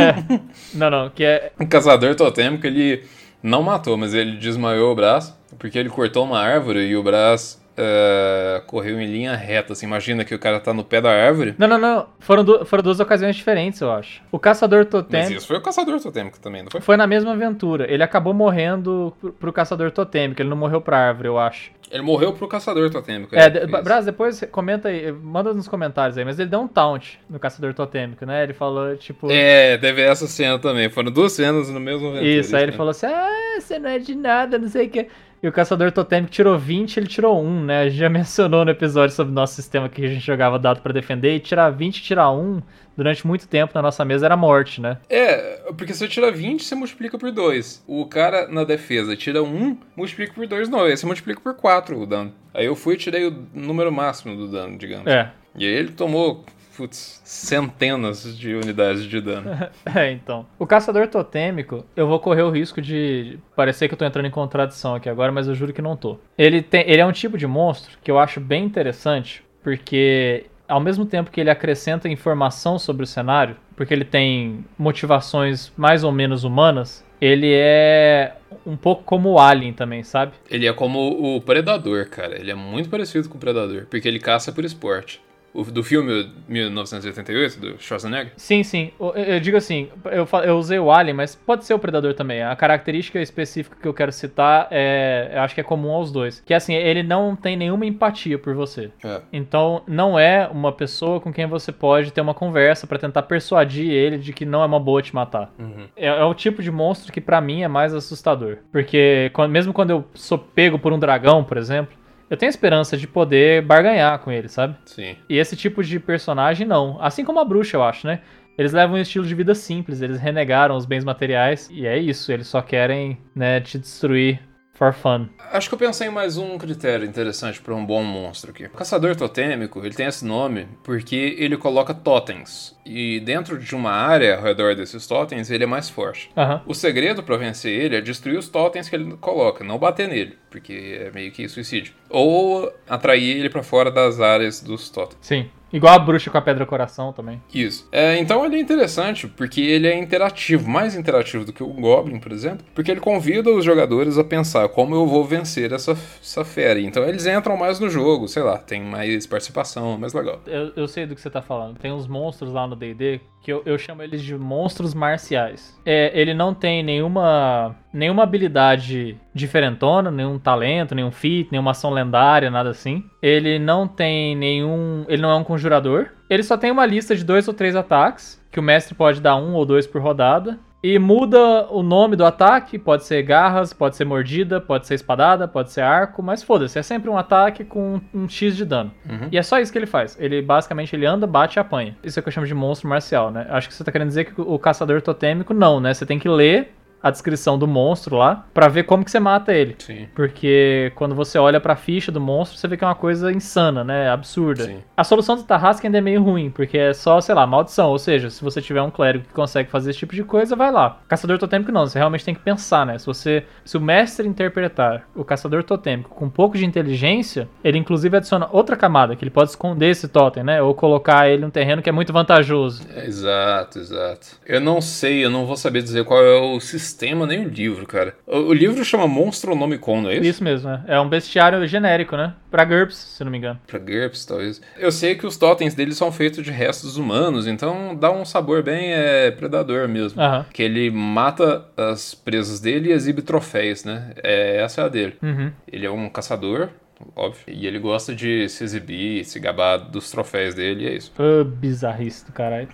não, 0.74 0.90
não, 0.90 1.10
que 1.10 1.24
é... 1.24 1.52
O 1.58 1.66
Caçador 1.66 2.14
Totêmico, 2.14 2.66
ele 2.66 3.04
não 3.42 3.62
matou, 3.62 3.96
mas 3.96 4.14
ele 4.14 4.36
desmaiou 4.36 4.92
o 4.92 4.94
braço, 4.94 5.36
porque 5.58 5.78
ele 5.78 5.88
cortou 5.88 6.24
uma 6.24 6.38
árvore 6.38 6.80
e 6.80 6.96
o 6.96 7.02
braço 7.02 7.59
Uh, 7.78 8.60
correu 8.66 9.00
em 9.00 9.06
linha 9.06 9.34
reta. 9.34 9.72
Assim, 9.72 9.86
imagina 9.86 10.24
que 10.24 10.34
o 10.34 10.38
cara 10.38 10.60
tá 10.60 10.74
no 10.74 10.84
pé 10.84 11.00
da 11.00 11.10
árvore. 11.10 11.54
Não, 11.56 11.66
não, 11.66 11.78
não. 11.78 12.06
Foram, 12.18 12.44
du 12.44 12.64
foram 12.64 12.82
duas 12.82 13.00
ocasiões 13.00 13.36
diferentes, 13.36 13.80
eu 13.80 13.90
acho. 13.90 14.22
O 14.30 14.38
caçador 14.38 14.84
totêmico. 14.84 15.30
Mas 15.30 15.38
isso 15.38 15.46
foi 15.46 15.56
o 15.56 15.62
caçador 15.62 16.00
totêmico 16.00 16.38
também, 16.40 16.62
não 16.62 16.70
foi? 16.70 16.80
Foi 16.80 16.96
na 16.96 17.06
mesma 17.06 17.32
aventura. 17.32 17.90
Ele 17.90 18.02
acabou 18.02 18.34
morrendo 18.34 19.14
pro, 19.20 19.32
pro 19.32 19.52
caçador 19.52 19.90
totêmico. 19.90 20.42
Ele 20.42 20.48
não 20.50 20.56
morreu 20.56 20.80
pra 20.80 20.98
árvore, 20.98 21.28
eu 21.28 21.38
acho. 21.38 21.70
Ele 21.90 22.02
morreu 22.02 22.32
pro 22.32 22.46
caçador 22.46 22.88
totêmico. 22.88 23.34
É, 23.34 23.50
de, 23.50 23.66
Braz, 23.66 24.04
depois 24.04 24.44
comenta 24.52 24.88
aí, 24.88 25.10
manda 25.10 25.52
nos 25.52 25.66
comentários 25.66 26.16
aí, 26.16 26.24
mas 26.24 26.38
ele 26.38 26.48
deu 26.48 26.60
um 26.60 26.68
taunt 26.68 27.18
no 27.28 27.38
caçador 27.38 27.74
totêmico, 27.74 28.24
né? 28.24 28.44
Ele 28.44 28.52
falou, 28.52 28.96
tipo. 28.96 29.28
É, 29.28 29.76
teve 29.76 30.00
essa 30.00 30.28
cena 30.28 30.56
também. 30.58 30.88
Foram 30.88 31.10
duas 31.10 31.32
cenas 31.32 31.68
no 31.68 31.80
mesmo. 31.80 32.16
Isso, 32.18 32.54
aí 32.54 32.62
ele 32.62 32.72
falou 32.72 32.90
assim: 32.90 33.06
ah, 33.06 33.58
você 33.58 33.78
não 33.78 33.90
é 33.90 33.98
de 33.98 34.14
nada, 34.14 34.56
não 34.56 34.68
sei 34.68 34.86
o 34.86 34.90
que. 34.90 35.08
E 35.42 35.48
o 35.48 35.52
caçador 35.52 35.90
totêmico 35.90 36.30
tirou 36.30 36.58
20, 36.58 36.98
ele 36.98 37.06
tirou 37.06 37.42
1, 37.42 37.64
né? 37.64 37.80
A 37.80 37.88
gente 37.88 37.98
já 37.98 38.08
mencionou 38.10 38.64
no 38.64 38.70
episódio 38.70 39.14
sobre 39.14 39.32
o 39.32 39.34
nosso 39.34 39.54
sistema 39.54 39.88
que 39.88 40.04
a 40.04 40.08
gente 40.08 40.24
jogava 40.24 40.58
dado 40.58 40.80
para 40.82 40.92
defender. 40.92 41.34
E 41.34 41.40
tirar 41.40 41.70
20 41.70 41.96
e 41.96 42.02
tirar 42.02 42.30
1 42.30 42.60
durante 42.96 43.26
muito 43.26 43.48
tempo 43.48 43.72
na 43.74 43.80
nossa 43.80 44.04
mesa 44.04 44.26
era 44.26 44.36
morte, 44.36 44.80
né? 44.80 44.98
É, 45.08 45.72
porque 45.76 45.94
se 45.94 46.04
eu 46.04 46.08
tirar 46.08 46.30
20, 46.30 46.62
você 46.62 46.74
multiplica 46.74 47.18
por 47.18 47.30
2. 47.32 47.84
O 47.86 48.04
cara 48.04 48.46
na 48.48 48.64
defesa 48.64 49.16
tira 49.16 49.42
1, 49.42 49.78
multiplica 49.96 50.34
por 50.34 50.46
2, 50.46 50.68
não. 50.68 50.80
Aí 50.80 50.96
você 50.96 51.06
multiplica 51.06 51.40
por 51.40 51.54
4 51.54 51.98
o 51.98 52.06
dano. 52.06 52.34
Aí 52.52 52.66
eu 52.66 52.76
fui 52.76 52.94
e 52.94 52.98
tirei 52.98 53.26
o 53.26 53.46
número 53.54 53.90
máximo 53.90 54.36
do 54.36 54.46
dano, 54.46 54.76
digamos. 54.76 55.06
É. 55.06 55.30
E 55.56 55.64
aí 55.64 55.72
ele 55.72 55.92
tomou 55.92 56.44
putz, 56.80 57.20
centenas 57.22 58.38
de 58.38 58.54
unidades 58.54 59.04
de 59.04 59.20
dano. 59.20 59.50
é, 59.94 60.10
então. 60.10 60.46
O 60.58 60.66
caçador 60.66 61.08
totêmico, 61.08 61.84
eu 61.94 62.06
vou 62.06 62.18
correr 62.18 62.42
o 62.42 62.50
risco 62.50 62.80
de 62.80 63.38
parecer 63.54 63.86
que 63.86 63.92
eu 63.92 63.98
tô 63.98 64.04
entrando 64.06 64.24
em 64.24 64.30
contradição 64.30 64.94
aqui 64.94 65.08
agora, 65.08 65.30
mas 65.30 65.46
eu 65.46 65.54
juro 65.54 65.74
que 65.74 65.82
não 65.82 65.94
tô. 65.94 66.18
Ele, 66.38 66.62
tem, 66.62 66.88
ele 66.88 67.02
é 67.02 67.06
um 67.06 67.12
tipo 67.12 67.36
de 67.36 67.46
monstro 67.46 67.98
que 68.02 68.10
eu 68.10 68.18
acho 68.18 68.40
bem 68.40 68.64
interessante, 68.64 69.44
porque 69.62 70.46
ao 70.66 70.80
mesmo 70.80 71.04
tempo 71.04 71.30
que 71.30 71.38
ele 71.38 71.50
acrescenta 71.50 72.08
informação 72.08 72.78
sobre 72.78 73.02
o 73.02 73.06
cenário, 73.06 73.56
porque 73.76 73.92
ele 73.92 74.04
tem 74.04 74.64
motivações 74.78 75.70
mais 75.76 76.02
ou 76.02 76.12
menos 76.12 76.44
humanas, 76.44 77.04
ele 77.20 77.52
é 77.52 78.36
um 78.64 78.76
pouco 78.76 79.02
como 79.02 79.32
o 79.32 79.38
Alien 79.38 79.74
também, 79.74 80.02
sabe? 80.02 80.32
Ele 80.50 80.66
é 80.66 80.72
como 80.72 81.36
o 81.36 81.42
Predador, 81.42 82.08
cara. 82.08 82.40
Ele 82.40 82.50
é 82.50 82.54
muito 82.54 82.88
parecido 82.88 83.28
com 83.28 83.36
o 83.36 83.40
Predador, 83.40 83.86
porque 83.90 84.08
ele 84.08 84.18
caça 84.18 84.50
por 84.50 84.64
esporte. 84.64 85.20
O, 85.52 85.64
do 85.64 85.82
filme 85.82 86.30
1988, 86.48 87.60
do 87.60 87.82
Schwarzenegger? 87.82 88.32
Sim, 88.36 88.62
sim. 88.62 88.92
Eu, 89.00 89.40
digo 89.40 89.56
assim, 89.56 89.88
eu, 90.04 90.28
eu 90.44 90.56
usei 90.56 90.78
o 90.78 90.90
Alien, 90.90 91.14
mas 91.14 91.34
pode 91.34 91.64
ser 91.64 91.74
o 91.74 91.78
Predador 91.78 92.14
também. 92.14 92.42
A 92.42 92.54
característica 92.54 93.20
específica 93.20 93.76
que 93.80 93.86
eu 93.86 93.94
quero 93.94 94.12
citar 94.12 94.68
é. 94.70 95.30
Eu 95.34 95.40
acho 95.40 95.54
que 95.54 95.60
é 95.60 95.64
comum 95.64 95.90
aos 95.90 96.12
dois. 96.12 96.40
Que 96.40 96.54
assim, 96.54 96.74
ele 96.74 97.02
não 97.02 97.34
tem 97.34 97.56
nenhuma 97.56 97.84
empatia 97.86 98.38
por 98.38 98.54
você. 98.54 98.90
É. 99.04 99.20
Então, 99.32 99.82
não 99.86 100.18
é 100.18 100.48
uma 100.48 100.72
pessoa 100.72 101.20
com 101.20 101.32
quem 101.32 101.46
você 101.46 101.72
pode 101.72 102.12
ter 102.12 102.20
uma 102.20 102.34
conversa 102.34 102.86
para 102.86 102.98
tentar 102.98 103.22
persuadir 103.22 103.90
ele 103.90 104.18
de 104.18 104.32
que 104.32 104.44
não 104.44 104.62
é 104.62 104.66
uma 104.66 104.80
boa 104.80 105.02
te 105.02 105.14
matar. 105.14 105.52
Uhum. 105.58 105.86
É, 105.96 106.06
é, 106.06 106.24
o 106.24 106.34
tipo 106.34 106.62
de 106.62 106.70
monstro 106.70 107.12
que 107.12 107.20
para 107.20 107.40
mim 107.40 107.62
é 107.62 107.68
mais 107.68 107.92
assustador. 107.92 108.58
Porque 108.70 109.30
quando, 109.32 109.50
mesmo 109.50 109.72
quando 109.72 109.90
eu 109.90 110.04
sou 110.14 110.38
pego 110.38 110.78
por 110.78 110.92
um 110.92 110.98
dragão, 110.98 111.42
por 111.42 111.56
exemplo, 111.56 111.99
eu 112.30 112.36
tenho 112.36 112.48
esperança 112.48 112.96
de 112.96 113.08
poder 113.08 113.60
barganhar 113.62 114.20
com 114.20 114.30
ele, 114.30 114.48
sabe? 114.48 114.76
Sim. 114.86 115.16
E 115.28 115.36
esse 115.36 115.56
tipo 115.56 115.82
de 115.82 115.98
personagem 115.98 116.66
não. 116.66 116.96
Assim 117.02 117.24
como 117.24 117.40
a 117.40 117.44
bruxa, 117.44 117.76
eu 117.76 117.82
acho, 117.82 118.06
né? 118.06 118.20
Eles 118.56 118.72
levam 118.72 118.96
um 118.96 119.00
estilo 119.00 119.26
de 119.26 119.34
vida 119.34 119.54
simples, 119.54 120.00
eles 120.00 120.20
renegaram 120.20 120.76
os 120.76 120.86
bens 120.86 121.02
materiais 121.02 121.68
e 121.72 121.86
é 121.86 121.98
isso, 121.98 122.30
eles 122.30 122.46
só 122.46 122.60
querem, 122.60 123.18
né, 123.34 123.60
te 123.60 123.78
destruir 123.78 124.38
for 124.80 124.94
fun. 124.94 125.28
Acho 125.52 125.68
que 125.68 125.74
eu 125.74 125.78
pensei 125.78 126.08
em 126.08 126.10
mais 126.10 126.38
um 126.38 126.56
critério 126.56 127.06
interessante 127.06 127.60
para 127.60 127.74
um 127.74 127.84
bom 127.84 128.02
monstro 128.02 128.50
aqui. 128.50 128.64
O 128.64 128.70
caçador 128.70 129.14
totêmico, 129.14 129.78
ele 129.80 129.94
tem 129.94 130.06
esse 130.06 130.24
nome 130.24 130.66
porque 130.82 131.36
ele 131.38 131.58
coloca 131.58 131.92
totens. 131.92 132.74
E 132.86 133.20
dentro 133.20 133.58
de 133.58 133.74
uma 133.74 133.90
área 133.90 134.36
ao 134.36 134.42
redor 134.42 134.74
desses 134.74 135.06
totens, 135.06 135.50
ele 135.50 135.64
é 135.64 135.66
mais 135.66 135.90
forte. 135.90 136.30
Uhum. 136.34 136.60
O 136.68 136.74
segredo 136.74 137.22
para 137.22 137.36
vencer 137.36 137.78
ele 137.78 137.94
é 137.94 138.00
destruir 138.00 138.38
os 138.38 138.48
totens 138.48 138.88
que 138.88 138.96
ele 138.96 139.16
coloca, 139.18 139.62
não 139.62 139.78
bater 139.78 140.08
nele, 140.08 140.38
porque 140.50 140.98
é 140.98 141.10
meio 141.10 141.30
que 141.30 141.46
suicídio. 141.46 141.92
Ou 142.08 142.72
atrair 142.88 143.36
ele 143.36 143.50
para 143.50 143.62
fora 143.62 143.90
das 143.90 144.18
áreas 144.18 144.62
dos 144.62 144.88
totens. 144.88 145.18
Sim. 145.20 145.50
Igual 145.72 145.94
a 145.94 145.98
bruxa 145.98 146.30
com 146.30 146.38
a 146.38 146.42
pedra 146.42 146.66
coração 146.66 147.12
também. 147.12 147.40
Isso. 147.52 147.88
É, 147.92 148.18
então 148.18 148.44
ele 148.44 148.56
é 148.56 148.60
interessante 148.60 149.28
porque 149.28 149.60
ele 149.60 149.86
é 149.86 149.96
interativo, 149.96 150.68
mais 150.68 150.96
interativo 150.96 151.44
do 151.44 151.52
que 151.52 151.62
o 151.62 151.68
Goblin, 151.68 152.18
por 152.18 152.32
exemplo, 152.32 152.66
porque 152.74 152.90
ele 152.90 153.00
convida 153.00 153.50
os 153.50 153.64
jogadores 153.64 154.18
a 154.18 154.24
pensar 154.24 154.68
como 154.68 154.94
eu 154.94 155.06
vou 155.06 155.24
vencer 155.24 155.72
essa, 155.72 155.92
essa 155.92 156.44
fera. 156.44 156.80
Então 156.80 157.04
eles 157.04 157.26
entram 157.26 157.56
mais 157.56 157.78
no 157.78 157.88
jogo, 157.88 158.26
sei 158.28 158.42
lá, 158.42 158.58
tem 158.58 158.82
mais 158.82 159.26
participação, 159.26 159.96
mais 159.98 160.12
legal. 160.12 160.40
Eu, 160.46 160.72
eu 160.74 160.88
sei 160.88 161.06
do 161.06 161.14
que 161.14 161.20
você 161.20 161.30
tá 161.30 161.42
falando. 161.42 161.78
Tem 161.78 161.92
uns 161.92 162.06
monstros 162.06 162.52
lá 162.52 162.66
no 162.66 162.74
DD 162.74 163.20
que 163.42 163.52
eu, 163.52 163.62
eu 163.64 163.78
chamo 163.78 164.02
eles 164.02 164.22
de 164.22 164.36
monstros 164.36 164.94
marciais. 164.94 165.78
É, 165.84 166.10
ele 166.18 166.34
não 166.34 166.52
tem 166.54 166.82
nenhuma 166.82 167.74
nenhuma 167.92 168.22
habilidade 168.22 169.16
diferentona, 169.34 170.10
nenhum 170.10 170.38
talento, 170.38 170.94
nenhum 170.94 171.10
feat, 171.10 171.48
nenhuma 171.50 171.72
ação 171.72 171.90
lendária, 171.90 172.50
nada 172.50 172.70
assim. 172.70 173.04
Ele 173.22 173.58
não 173.58 173.88
tem 173.88 174.36
nenhum, 174.36 175.04
ele 175.08 175.22
não 175.22 175.30
é 175.30 175.34
um 175.36 175.44
conjurador. 175.44 176.10
Ele 176.28 176.42
só 176.42 176.56
tem 176.56 176.70
uma 176.70 176.86
lista 176.86 177.16
de 177.16 177.24
dois 177.24 177.48
ou 177.48 177.54
três 177.54 177.74
ataques 177.74 178.40
que 178.50 178.60
o 178.60 178.62
mestre 178.62 178.94
pode 178.94 179.20
dar 179.20 179.36
um 179.36 179.54
ou 179.54 179.64
dois 179.64 179.86
por 179.86 180.00
rodada. 180.00 180.58
E 180.82 180.98
muda 180.98 181.66
o 181.70 181.82
nome 181.82 182.16
do 182.16 182.24
ataque, 182.24 182.78
pode 182.78 183.04
ser 183.04 183.22
garras, 183.22 183.72
pode 183.72 183.96
ser 183.96 184.06
mordida, 184.06 184.60
pode 184.60 184.86
ser 184.86 184.94
espadada, 184.94 185.46
pode 185.46 185.70
ser 185.70 185.82
arco, 185.82 186.22
mas 186.22 186.42
foda-se, 186.42 186.78
é 186.78 186.82
sempre 186.82 187.10
um 187.10 187.18
ataque 187.18 187.64
com 187.64 188.00
um 188.14 188.26
X 188.26 188.56
de 188.56 188.64
dano. 188.64 188.90
Uhum. 189.08 189.28
E 189.30 189.36
é 189.36 189.42
só 189.42 189.60
isso 189.60 189.70
que 189.70 189.76
ele 189.76 189.86
faz. 189.86 190.16
Ele 190.18 190.40
basicamente 190.40 190.96
ele 190.96 191.04
anda, 191.04 191.26
bate 191.26 191.58
e 191.58 191.60
apanha. 191.60 191.96
Isso 192.02 192.18
é 192.18 192.20
o 192.20 192.22
que 192.22 192.28
eu 192.28 192.32
chamo 192.32 192.46
de 192.46 192.54
monstro 192.54 192.88
marcial, 192.88 193.30
né? 193.30 193.46
Acho 193.50 193.68
que 193.68 193.74
você 193.74 193.84
tá 193.84 193.92
querendo 193.92 194.08
dizer 194.08 194.24
que 194.24 194.40
o 194.40 194.58
caçador 194.58 195.02
totêmico 195.02 195.52
não, 195.52 195.80
né? 195.80 195.92
Você 195.92 196.06
tem 196.06 196.18
que 196.18 196.28
ler 196.28 196.72
a 197.02 197.10
descrição 197.10 197.58
do 197.58 197.66
monstro 197.66 198.16
lá 198.16 198.46
pra 198.52 198.68
ver 198.68 198.84
como 198.84 199.04
que 199.04 199.10
você 199.10 199.20
mata 199.20 199.52
ele. 199.52 199.76
Sim. 199.78 200.08
Porque 200.14 200.92
quando 200.94 201.14
você 201.14 201.38
olha 201.38 201.60
pra 201.60 201.76
ficha 201.76 202.12
do 202.12 202.20
monstro, 202.20 202.58
você 202.58 202.68
vê 202.68 202.76
que 202.76 202.84
é 202.84 202.86
uma 202.86 202.94
coisa 202.94 203.32
insana, 203.32 203.82
né? 203.82 204.10
Absurda. 204.10 204.64
Sim. 204.64 204.78
A 204.96 205.04
solução 205.04 205.36
do 205.36 205.42
Tarrasque 205.42 205.86
ainda 205.86 205.98
é 205.98 206.00
meio 206.00 206.22
ruim, 206.22 206.50
porque 206.50 206.76
é 206.76 206.92
só, 206.92 207.20
sei 207.20 207.34
lá, 207.34 207.46
maldição. 207.46 207.88
Ou 207.90 207.98
seja, 207.98 208.30
se 208.30 208.42
você 208.42 208.60
tiver 208.60 208.82
um 208.82 208.90
clérigo 208.90 209.24
que 209.24 209.32
consegue 209.32 209.70
fazer 209.70 209.90
esse 209.90 209.98
tipo 209.98 210.14
de 210.14 210.24
coisa, 210.24 210.54
vai 210.54 210.70
lá. 210.70 211.00
Caçador 211.08 211.38
totêmico 211.38 211.72
não, 211.72 211.86
você 211.86 211.98
realmente 211.98 212.24
tem 212.24 212.34
que 212.34 212.40
pensar, 212.40 212.84
né? 212.84 212.98
Se 212.98 213.06
você. 213.06 213.44
Se 213.64 213.76
o 213.76 213.80
mestre 213.80 214.28
interpretar 214.28 215.08
o 215.14 215.24
caçador 215.24 215.62
totêmico 215.64 216.10
com 216.10 216.26
um 216.26 216.30
pouco 216.30 216.56
de 216.56 216.64
inteligência, 216.64 217.48
ele 217.64 217.78
inclusive 217.78 218.16
adiciona 218.16 218.48
outra 218.52 218.76
camada, 218.76 219.16
que 219.16 219.24
ele 219.24 219.30
pode 219.30 219.50
esconder 219.50 219.90
esse 219.90 220.08
totem, 220.08 220.42
né? 220.42 220.60
Ou 220.62 220.74
colocar 220.74 221.28
ele 221.28 221.42
num 221.42 221.50
terreno 221.50 221.82
que 221.82 221.88
é 221.88 221.92
muito 221.92 222.12
vantajoso. 222.12 222.82
É, 222.94 223.06
exato, 223.06 223.78
exato. 223.78 224.38
Eu 224.46 224.60
não 224.60 224.80
sei, 224.80 225.24
eu 225.24 225.30
não 225.30 225.46
vou 225.46 225.56
saber 225.56 225.82
dizer 225.82 226.04
qual 226.04 226.22
é 226.22 226.40
o 226.40 226.60
sistema 226.60 226.89
nem 227.26 227.44
o 227.44 227.48
livro, 227.48 227.86
cara. 227.86 228.14
O, 228.26 228.36
o 228.38 228.52
livro 228.52 228.84
chama 228.84 229.06
Monstronomicon, 229.06 230.02
não 230.02 230.10
é 230.10 230.14
isso? 230.14 230.24
Isso 230.24 230.44
mesmo, 230.44 230.68
né? 230.68 230.84
É 230.86 231.00
um 231.00 231.08
bestiário 231.08 231.66
genérico, 231.66 232.16
né? 232.16 232.34
Pra 232.50 232.64
GURPS, 232.64 232.96
se 232.96 233.24
não 233.24 233.30
me 233.30 233.38
engano. 233.38 233.60
Pra 233.66 233.78
GURPS, 233.78 234.24
talvez. 234.26 234.60
Eu 234.76 234.90
sei 234.90 235.14
que 235.14 235.26
os 235.26 235.36
totens 235.36 235.74
deles 235.74 235.96
são 235.96 236.10
feitos 236.10 236.44
de 236.44 236.50
restos 236.50 236.96
humanos, 236.96 237.46
então 237.46 237.94
dá 237.94 238.10
um 238.10 238.24
sabor 238.24 238.62
bem 238.62 238.92
é, 238.92 239.30
predador 239.30 239.88
mesmo. 239.88 240.20
Aham. 240.20 240.46
Que 240.52 240.62
ele 240.62 240.90
mata 240.90 241.64
as 241.76 242.14
presas 242.14 242.60
dele 242.60 242.90
e 242.90 242.92
exibe 242.92 243.22
troféus, 243.22 243.84
né? 243.84 244.12
É, 244.22 244.60
essa 244.62 244.82
é 244.82 244.84
a 244.84 244.88
dele. 244.88 245.16
Uhum. 245.22 245.52
Ele 245.70 245.86
é 245.86 245.90
um 245.90 246.08
caçador, 246.08 246.70
óbvio, 247.14 247.44
e 247.48 247.66
ele 247.66 247.78
gosta 247.78 248.14
de 248.14 248.48
se 248.48 248.64
exibir, 248.64 249.24
se 249.24 249.38
gabar 249.38 249.76
dos 249.76 250.10
troféus 250.10 250.54
dele, 250.54 250.84
e 250.84 250.88
é 250.88 250.94
isso. 250.96 251.12
Ô, 251.18 251.44
bizarrice 251.44 252.26
do 252.26 252.32
caralho. 252.32 252.68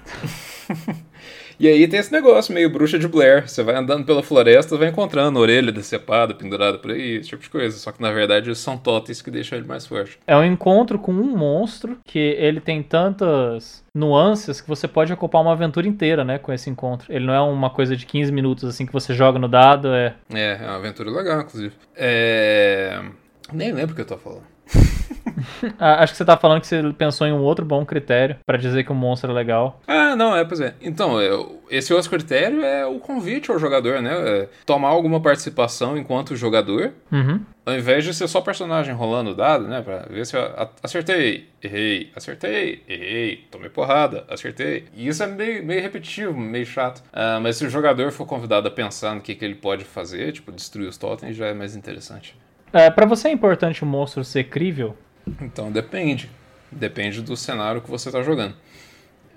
E 1.59 1.67
aí 1.67 1.89
tem 1.89 1.99
esse 1.99 2.13
negócio 2.13 2.55
meio 2.55 2.71
bruxa 2.71 2.99
de 2.99 3.09
Blair. 3.09 3.49
Você 3.49 3.63
vai 3.63 3.75
andando 3.77 4.05
pela 4.05 4.23
floresta, 4.23 4.77
vai 4.77 4.89
encontrando 4.89 5.39
orelha 5.39 5.73
decepada, 5.73 6.35
pendurada 6.35 6.79
por 6.79 6.91
aí, 6.91 7.17
esse 7.17 7.31
tipo 7.31 7.43
de 7.43 7.51
coisa. 7.51 7.77
Só 7.79 7.93
que 7.93 8.03
na 8.03 8.13
verdade 8.13 8.55
são 8.55 8.77
totens 8.77 9.23
que 9.23 9.31
deixam 9.31 9.59
ele 9.59 9.67
mais 9.67 9.87
forte. 9.87 10.19
É 10.27 10.37
um 10.37 10.45
encontro 10.45 10.99
com 10.99 11.13
um 11.13 11.37
monstro 11.37 11.99
que 12.05 12.19
ele 12.19 12.61
tem 12.61 12.83
tantas 12.83 13.85
nuances 13.95 14.61
que 14.61 14.69
você 14.69 14.87
pode 14.87 15.13
ocupar 15.13 15.41
uma 15.41 15.53
aventura 15.53 15.89
inteira, 15.89 16.25
né, 16.25 16.39
com 16.39 16.53
esse 16.53 16.69
encontro. 16.69 17.13
Ele 17.13 17.25
não 17.25 17.33
é 17.33 17.41
uma 17.41 17.71
coisa 17.71 17.97
de 17.97 18.05
15 18.05 18.31
minutos 18.31 18.65
assim 18.65 18.85
que 18.85 18.93
você 18.93 19.15
joga 19.15 19.39
no 19.39 19.49
dado, 19.49 19.89
é. 19.89 20.15
É, 20.33 20.59
é 20.61 20.67
uma 20.67 20.77
aventura 20.77 21.11
legal, 21.11 21.41
inclusive. 21.41 21.73
É. 21.97 23.01
Nem 23.53 23.73
lembro 23.73 23.93
o 23.93 23.95
que 23.97 24.03
eu 24.03 24.07
tô 24.07 24.19
falando. 24.19 24.45
Ah, 25.79 26.03
Acho 26.03 26.13
que 26.13 26.17
você 26.19 26.25
tá 26.25 26.37
falando 26.37 26.61
que 26.61 26.67
você 26.67 26.83
pensou 26.97 27.27
em 27.27 27.33
um 27.33 27.41
outro 27.43 27.65
bom 27.65 27.85
critério 27.85 28.37
pra 28.47 28.57
dizer 28.57 28.85
que 28.85 28.93
o 28.93 28.95
monstro 28.95 29.31
é 29.31 29.35
legal. 29.35 29.81
Ah, 29.87 30.17
não, 30.17 30.35
é, 30.37 30.45
pois 30.45 30.61
é. 30.61 30.75
Então, 30.81 31.21
é, 31.21 31.29
esse 31.71 31.93
outro 31.93 32.11
critério 32.11 32.63
é 32.65 32.87
o 32.87 32.99
convite 32.99 33.51
ao 33.51 33.59
jogador, 33.59 34.01
né? 34.03 34.13
É 34.43 34.49
tomar 34.65 34.89
alguma 34.89 35.21
participação 35.21 35.97
enquanto 35.97 36.35
jogador, 36.37 36.93
Uhum. 37.13 37.41
ao 37.65 37.75
invés 37.75 38.05
de 38.05 38.13
ser 38.15 38.27
só 38.29 38.41
personagem 38.41 38.95
rolando 38.95 39.31
o 39.31 39.35
dado, 39.35 39.67
né? 39.69 39.83
Pra 39.83 40.07
ver 40.11 40.25
se 40.27 40.37
eu 40.37 40.43
acertei, 40.83 41.49
errei, 41.63 42.11
acertei, 42.17 42.83
errei, 42.89 43.45
tomei 43.51 43.69
porrada, 43.69 44.25
acertei. 44.29 44.87
E 44.95 45.07
isso 45.07 45.23
é 45.23 45.27
meio, 45.27 45.65
meio 45.65 45.83
repetitivo, 45.83 46.37
meio 46.37 46.67
chato. 46.67 47.03
Ah, 47.13 47.39
mas 47.41 47.57
se 47.57 47.65
o 47.67 47.71
jogador 47.71 48.11
for 48.11 48.27
convidado 48.27 48.67
a 48.69 48.71
pensar 48.71 49.15
no 49.15 49.21
que, 49.21 49.35
que 49.35 49.45
ele 49.45 49.55
pode 49.57 49.85
fazer, 49.85 50.33
tipo, 50.33 50.51
destruir 50.51 50.89
os 50.89 50.97
totens, 50.97 51.37
já 51.37 51.47
é 51.47 51.55
mais 51.55 51.77
interessante. 51.77 52.37
É, 52.77 52.91
para 52.91 53.07
você 53.07 53.29
é 53.29 53.33
importante 53.33 53.83
o 53.83 53.87
monstro 53.87 54.23
ser 54.23 54.45
crível? 54.45 54.97
Então 55.41 55.73
depende. 55.73 56.31
Depende 56.71 57.23
do 57.23 57.37
cenário 57.37 57.81
que 57.81 57.91
você 57.91 58.09
está 58.09 58.23
jogando. 58.23 58.55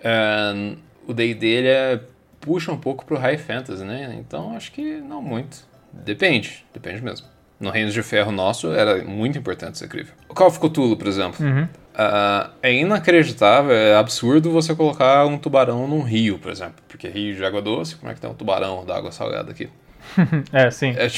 É, 0.04 0.76
o 1.08 1.14
D&D 1.14 1.48
ele 1.48 1.68
é, 1.70 2.02
puxa 2.42 2.72
um 2.72 2.78
pouco 2.78 3.06
pro 3.06 3.18
High 3.18 3.38
Fantasy, 3.38 3.84
né? 3.84 4.18
Então 4.20 4.56
acho 4.56 4.72
que 4.72 4.98
não 4.98 5.22
muito. 5.22 5.58
Depende, 5.94 6.66
depende 6.74 7.02
mesmo. 7.02 7.28
No 7.60 7.70
Reino 7.70 7.92
de 7.92 8.04
Ferro 8.04 8.32
nosso 8.32 8.72
era 8.74 9.04
muito 9.04 9.38
importante 9.38 9.78
ser 9.78 9.88
crível. 9.88 10.14
O 10.28 10.34
Call 10.34 10.48
of 10.48 10.60
Cthulhu, 10.60 10.98
por 10.98 11.08
exemplo. 11.08 11.46
Uhum. 11.46 11.68
Ah, 11.96 12.52
é 12.62 12.74
inacreditável, 12.74 13.72
é 13.72 13.96
absurdo 13.96 14.52
você 14.52 14.74
colocar 14.76 15.26
um 15.26 15.38
tubarão 15.38 15.88
num 15.88 16.02
rio, 16.02 16.40
por 16.40 16.52
exemplo. 16.52 16.82
Porque 16.88 17.08
rio 17.08 17.36
de 17.36 17.44
água 17.44 17.62
doce, 17.62 17.96
como 17.96 18.12
é 18.12 18.16
que 18.16 18.22
tem 18.22 18.30
um 18.30 18.34
tubarão 18.34 18.86
da 18.86 18.98
água 18.98 19.12
salgada 19.12 19.52
aqui? 19.52 19.70
É, 20.54 20.72
sim. 20.72 20.94
É, 20.98 21.10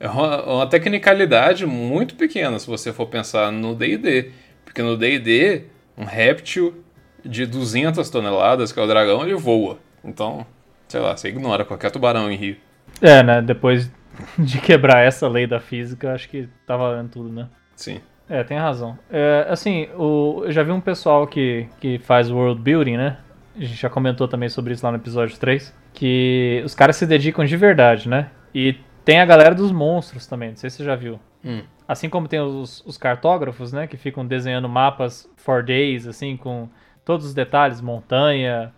é 0.00 0.08
uma, 0.08 0.42
uma 0.44 0.66
tecnicalidade 0.66 1.66
muito 1.66 2.14
pequena 2.14 2.58
se 2.58 2.66
você 2.66 2.92
for 2.92 3.06
pensar 3.06 3.50
no 3.50 3.74
D&D. 3.74 4.30
Porque 4.64 4.82
no 4.82 4.96
D&D, 4.96 5.64
um 5.96 6.04
réptil 6.04 6.84
de 7.24 7.46
200 7.46 8.08
toneladas, 8.08 8.70
que 8.70 8.78
é 8.78 8.82
o 8.82 8.86
dragão, 8.86 9.22
ele 9.22 9.34
voa. 9.34 9.78
Então, 10.04 10.46
sei 10.86 11.00
lá, 11.00 11.16
você 11.16 11.28
ignora 11.28 11.64
qualquer 11.64 11.90
tubarão 11.90 12.30
em 12.30 12.36
rio. 12.36 12.56
É, 13.00 13.22
né? 13.22 13.42
Depois 13.42 13.90
de 14.38 14.60
quebrar 14.60 15.04
essa 15.04 15.28
lei 15.28 15.46
da 15.46 15.58
física, 15.58 16.12
acho 16.12 16.28
que 16.28 16.48
tá 16.66 16.76
valendo 16.76 17.10
tudo, 17.10 17.28
né? 17.30 17.48
Sim. 17.74 18.00
É, 18.28 18.44
tem 18.44 18.58
razão. 18.58 18.98
É, 19.10 19.46
assim, 19.48 19.88
o, 19.96 20.42
eu 20.44 20.52
já 20.52 20.62
vi 20.62 20.70
um 20.70 20.80
pessoal 20.80 21.26
que, 21.26 21.66
que 21.80 21.98
faz 21.98 22.30
world 22.30 22.60
building, 22.60 22.96
né? 22.96 23.16
A 23.56 23.60
gente 23.60 23.74
já 23.74 23.88
comentou 23.88 24.28
também 24.28 24.48
sobre 24.48 24.74
isso 24.74 24.84
lá 24.84 24.92
no 24.92 24.98
episódio 24.98 25.36
3. 25.36 25.74
Que 25.92 26.62
os 26.64 26.74
caras 26.74 26.96
se 26.96 27.06
dedicam 27.06 27.44
de 27.44 27.56
verdade, 27.56 28.08
né? 28.08 28.28
E 28.54 28.76
tem 29.08 29.20
a 29.20 29.24
galera 29.24 29.54
dos 29.54 29.72
monstros 29.72 30.26
também, 30.26 30.50
não 30.50 30.56
sei 30.56 30.68
se 30.68 30.76
você 30.76 30.84
já 30.84 30.94
viu. 30.94 31.18
Hum. 31.42 31.62
Assim 31.88 32.10
como 32.10 32.28
tem 32.28 32.40
os, 32.40 32.84
os 32.84 32.98
cartógrafos, 32.98 33.72
né? 33.72 33.86
Que 33.86 33.96
ficam 33.96 34.26
desenhando 34.26 34.68
mapas 34.68 35.26
for 35.34 35.62
days, 35.62 36.06
assim, 36.06 36.36
com 36.36 36.68
todos 37.06 37.24
os 37.24 37.32
detalhes, 37.32 37.80
montanha, 37.80 38.70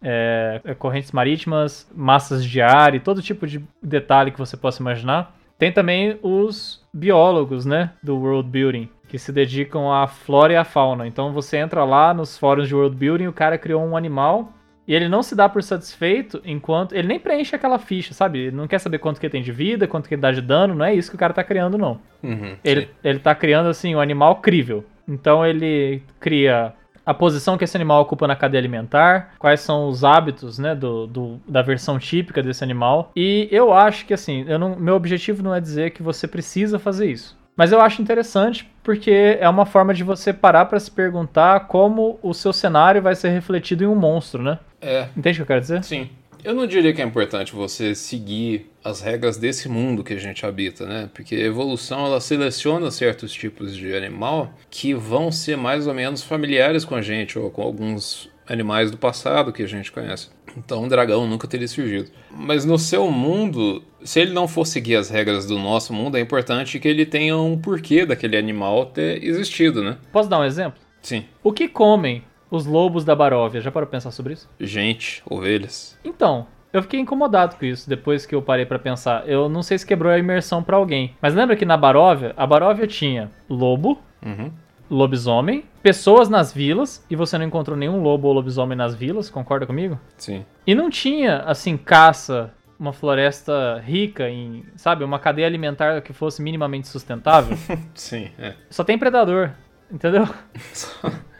é, 0.00 0.58
é, 0.64 0.74
correntes 0.74 1.12
marítimas, 1.12 1.86
massas 1.94 2.42
de 2.42 2.62
ar 2.62 2.94
e 2.94 2.98
todo 2.98 3.20
tipo 3.20 3.46
de 3.46 3.62
detalhe 3.82 4.30
que 4.30 4.38
você 4.38 4.56
possa 4.56 4.80
imaginar. 4.80 5.36
Tem 5.58 5.70
também 5.70 6.18
os 6.22 6.82
biólogos, 6.90 7.66
né, 7.66 7.90
do 8.02 8.16
world 8.16 8.48
building, 8.48 8.88
que 9.06 9.18
se 9.18 9.32
dedicam 9.32 9.92
à 9.92 10.06
flora 10.06 10.54
e 10.54 10.56
à 10.56 10.64
fauna. 10.64 11.06
Então 11.06 11.30
você 11.30 11.58
entra 11.58 11.84
lá 11.84 12.14
nos 12.14 12.38
fóruns 12.38 12.68
de 12.68 12.74
world 12.74 12.96
building, 12.96 13.26
o 13.26 13.34
cara 13.34 13.58
criou 13.58 13.84
um 13.84 13.98
animal 13.98 14.50
e 14.86 14.94
ele 14.94 15.08
não 15.08 15.22
se 15.22 15.34
dá 15.34 15.48
por 15.48 15.62
satisfeito 15.62 16.40
enquanto 16.44 16.94
ele 16.94 17.08
nem 17.08 17.18
preenche 17.18 17.54
aquela 17.56 17.78
ficha, 17.78 18.12
sabe? 18.14 18.38
Ele 18.38 18.56
não 18.56 18.66
quer 18.66 18.78
saber 18.78 18.98
quanto 18.98 19.18
que 19.20 19.26
ele 19.26 19.32
tem 19.32 19.42
de 19.42 19.52
vida, 19.52 19.86
quanto 19.86 20.08
que 20.08 20.14
ele 20.14 20.22
dá 20.22 20.30
de 20.32 20.40
dano, 20.42 20.74
não 20.74 20.84
é 20.84 20.94
isso 20.94 21.10
que 21.10 21.16
o 21.16 21.18
cara 21.18 21.32
tá 21.32 21.42
criando 21.44 21.78
não. 21.78 21.98
Uhum, 22.22 22.56
Ele, 22.64 22.82
sim. 22.82 22.88
ele 23.02 23.18
tá 23.18 23.34
criando, 23.34 23.68
assim, 23.68 23.94
um 23.94 24.00
animal 24.00 24.36
crível. 24.36 24.84
Então 25.08 25.44
ele 25.44 26.02
cria 26.20 26.72
a 27.06 27.12
posição 27.12 27.58
que 27.58 27.64
esse 27.64 27.76
animal 27.76 28.00
ocupa 28.00 28.26
na 28.26 28.34
cadeia 28.34 28.60
alimentar, 28.60 29.34
quais 29.38 29.60
são 29.60 29.88
os 29.88 30.02
hábitos, 30.04 30.58
né, 30.58 30.74
do, 30.74 31.06
do- 31.06 31.40
da 31.46 31.60
versão 31.60 31.98
típica 31.98 32.42
desse 32.42 32.64
animal. 32.64 33.10
E 33.14 33.46
eu 33.52 33.74
acho 33.74 34.06
que, 34.06 34.14
assim, 34.14 34.44
eu 34.48 34.58
não, 34.58 34.74
meu 34.76 34.94
objetivo 34.94 35.42
não 35.42 35.54
é 35.54 35.60
dizer 35.60 35.90
que 35.90 36.02
você 36.02 36.26
precisa 36.26 36.78
fazer 36.78 37.10
isso. 37.10 37.36
Mas 37.56 37.72
eu 37.72 37.80
acho 37.80 38.02
interessante 38.02 38.68
porque 38.82 39.38
é 39.40 39.48
uma 39.48 39.64
forma 39.64 39.94
de 39.94 40.02
você 40.04 40.32
parar 40.32 40.66
pra 40.66 40.78
se 40.80 40.90
perguntar 40.90 41.60
como 41.68 42.18
o 42.22 42.34
seu 42.34 42.52
cenário 42.52 43.00
vai 43.00 43.14
ser 43.14 43.28
refletido 43.30 43.84
em 43.84 43.86
um 43.86 43.94
monstro, 43.94 44.42
né? 44.42 44.58
É, 44.80 45.08
Entende 45.16 45.36
o 45.36 45.36
que 45.36 45.42
eu 45.42 45.46
quero 45.46 45.60
dizer? 45.60 45.82
sim. 45.84 46.10
Eu 46.42 46.52
não 46.52 46.66
diria 46.66 46.92
que 46.92 47.00
é 47.00 47.04
importante 47.06 47.54
você 47.54 47.94
seguir 47.94 48.70
as 48.84 49.00
regras 49.00 49.38
desse 49.38 49.66
mundo 49.66 50.04
que 50.04 50.12
a 50.12 50.18
gente 50.18 50.44
habita, 50.44 50.84
né? 50.84 51.08
Porque 51.14 51.34
a 51.34 51.38
evolução 51.38 52.04
ela 52.04 52.20
seleciona 52.20 52.90
certos 52.90 53.32
tipos 53.32 53.74
de 53.74 53.94
animal 53.96 54.52
que 54.68 54.92
vão 54.92 55.32
ser 55.32 55.56
mais 55.56 55.86
ou 55.86 55.94
menos 55.94 56.22
familiares 56.22 56.84
com 56.84 56.94
a 56.96 57.00
gente 57.00 57.38
ou 57.38 57.50
com 57.50 57.62
alguns 57.62 58.28
animais 58.48 58.90
do 58.90 58.96
passado 58.98 59.52
que 59.52 59.62
a 59.62 59.66
gente 59.66 59.90
conhece. 59.92 60.28
Então 60.56 60.84
um 60.84 60.88
dragão 60.88 61.26
nunca 61.26 61.48
teria 61.48 61.66
surgido. 61.68 62.10
Mas 62.30 62.64
no 62.64 62.78
seu 62.78 63.10
mundo, 63.10 63.82
se 64.04 64.20
ele 64.20 64.32
não 64.32 64.46
for 64.46 64.66
seguir 64.66 64.96
as 64.96 65.08
regras 65.10 65.46
do 65.46 65.58
nosso 65.58 65.92
mundo, 65.92 66.16
é 66.16 66.20
importante 66.20 66.78
que 66.78 66.86
ele 66.88 67.04
tenha 67.06 67.36
um 67.36 67.58
porquê 67.58 68.04
daquele 68.06 68.36
animal 68.36 68.86
ter 68.86 69.22
existido, 69.24 69.82
né? 69.82 69.96
Posso 70.12 70.28
dar 70.28 70.38
um 70.40 70.44
exemplo? 70.44 70.80
Sim. 71.02 71.24
O 71.42 71.52
que 71.52 71.68
comem 71.68 72.22
os 72.50 72.66
lobos 72.66 73.04
da 73.04 73.14
Baróvia? 73.16 73.60
Já 73.60 73.70
parou 73.72 73.88
pensar 73.88 74.10
sobre 74.10 74.34
isso? 74.34 74.48
Gente, 74.60 75.22
ovelhas. 75.28 75.98
Então, 76.04 76.46
eu 76.72 76.82
fiquei 76.82 77.00
incomodado 77.00 77.56
com 77.56 77.64
isso 77.64 77.88
depois 77.88 78.24
que 78.26 78.34
eu 78.34 78.40
parei 78.42 78.64
pra 78.66 78.78
pensar. 78.78 79.28
Eu 79.28 79.48
não 79.48 79.62
sei 79.62 79.76
se 79.78 79.86
quebrou 79.86 80.12
a 80.12 80.18
imersão 80.18 80.62
pra 80.62 80.76
alguém, 80.76 81.14
mas 81.20 81.34
lembra 81.34 81.56
que 81.56 81.64
na 81.64 81.76
Baróvia, 81.76 82.32
a 82.36 82.46
Baróvia 82.46 82.86
tinha 82.86 83.30
lobo, 83.48 83.98
Uhum. 84.24 84.50
lobisomem, 84.90 85.64
pessoas 85.84 86.30
nas 86.30 86.50
vilas, 86.50 87.04
e 87.10 87.14
você 87.14 87.36
não 87.36 87.44
encontrou 87.44 87.76
nenhum 87.76 88.00
lobo 88.00 88.26
ou 88.26 88.32
lobisomem 88.32 88.74
nas 88.74 88.94
vilas, 88.94 89.28
concorda 89.28 89.66
comigo? 89.66 90.00
Sim. 90.16 90.42
E 90.66 90.74
não 90.74 90.88
tinha, 90.88 91.40
assim, 91.40 91.76
caça, 91.76 92.50
uma 92.78 92.90
floresta 92.90 93.82
rica 93.84 94.30
em, 94.30 94.64
sabe, 94.76 95.04
uma 95.04 95.18
cadeia 95.18 95.46
alimentar 95.46 96.00
que 96.00 96.14
fosse 96.14 96.40
minimamente 96.40 96.88
sustentável. 96.88 97.54
Sim, 97.94 98.30
é. 98.38 98.54
Só 98.70 98.82
tem 98.82 98.96
predador, 98.96 99.50
entendeu? 99.92 100.26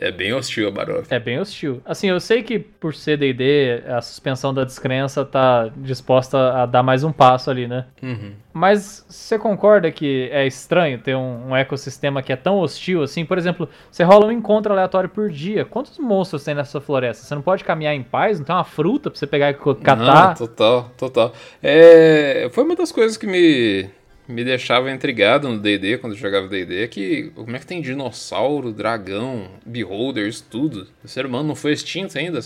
É 0.00 0.10
bem 0.10 0.32
hostil 0.32 0.68
a 0.68 0.70
Baroque. 0.70 1.12
É 1.12 1.18
bem 1.18 1.38
hostil. 1.38 1.80
Assim, 1.84 2.08
eu 2.08 2.20
sei 2.20 2.42
que 2.42 2.58
por 2.58 2.94
ser 2.94 3.16
D&D, 3.16 3.82
a 3.86 4.00
suspensão 4.00 4.52
da 4.54 4.64
descrença 4.64 5.24
tá 5.24 5.70
disposta 5.76 6.62
a 6.62 6.66
dar 6.66 6.82
mais 6.82 7.04
um 7.04 7.12
passo 7.12 7.50
ali, 7.50 7.66
né? 7.66 7.86
Uhum. 8.02 8.32
Mas 8.52 9.04
você 9.08 9.38
concorda 9.38 9.90
que 9.90 10.28
é 10.32 10.46
estranho 10.46 10.98
ter 10.98 11.14
um, 11.14 11.50
um, 11.50 11.56
ecossistema 11.56 12.22
que 12.22 12.32
é 12.32 12.36
tão 12.36 12.58
hostil 12.58 13.02
assim? 13.02 13.24
Por 13.24 13.38
exemplo, 13.38 13.68
você 13.90 14.02
rola 14.02 14.26
um 14.26 14.32
encontro 14.32 14.72
aleatório 14.72 15.08
por 15.08 15.30
dia. 15.30 15.64
Quantos 15.64 15.98
monstros 15.98 16.44
tem 16.44 16.54
nessa 16.54 16.80
floresta? 16.80 17.24
Você 17.24 17.34
não 17.34 17.42
pode 17.42 17.62
caminhar 17.64 17.94
em 17.94 18.02
paz? 18.02 18.38
Não 18.38 18.46
tem 18.46 18.54
uma 18.54 18.64
fruta 18.64 19.10
pra 19.10 19.18
você 19.18 19.26
pegar 19.26 19.50
e 19.50 19.54
catar? 19.54 20.28
Não, 20.28 20.34
total, 20.34 20.90
total. 20.96 21.32
É, 21.62 22.48
foi 22.52 22.64
uma 22.64 22.74
das 22.74 22.90
coisas 22.90 23.16
que 23.16 23.26
me 23.26 23.88
me 24.28 24.44
deixava 24.44 24.90
intrigado 24.90 25.48
no 25.48 25.58
D&D, 25.58 25.98
quando 25.98 26.12
eu 26.12 26.18
jogava 26.18 26.46
D&D, 26.46 26.84
é 26.84 26.86
que 26.86 27.32
como 27.34 27.56
é 27.56 27.58
que 27.58 27.66
tem 27.66 27.80
dinossauro, 27.80 28.70
dragão, 28.70 29.48
beholders, 29.64 30.40
tudo? 30.42 30.86
O 31.02 31.08
ser 31.08 31.24
humano 31.24 31.48
não 31.48 31.54
foi 31.54 31.72
extinto 31.72 32.18
ainda, 32.18 32.40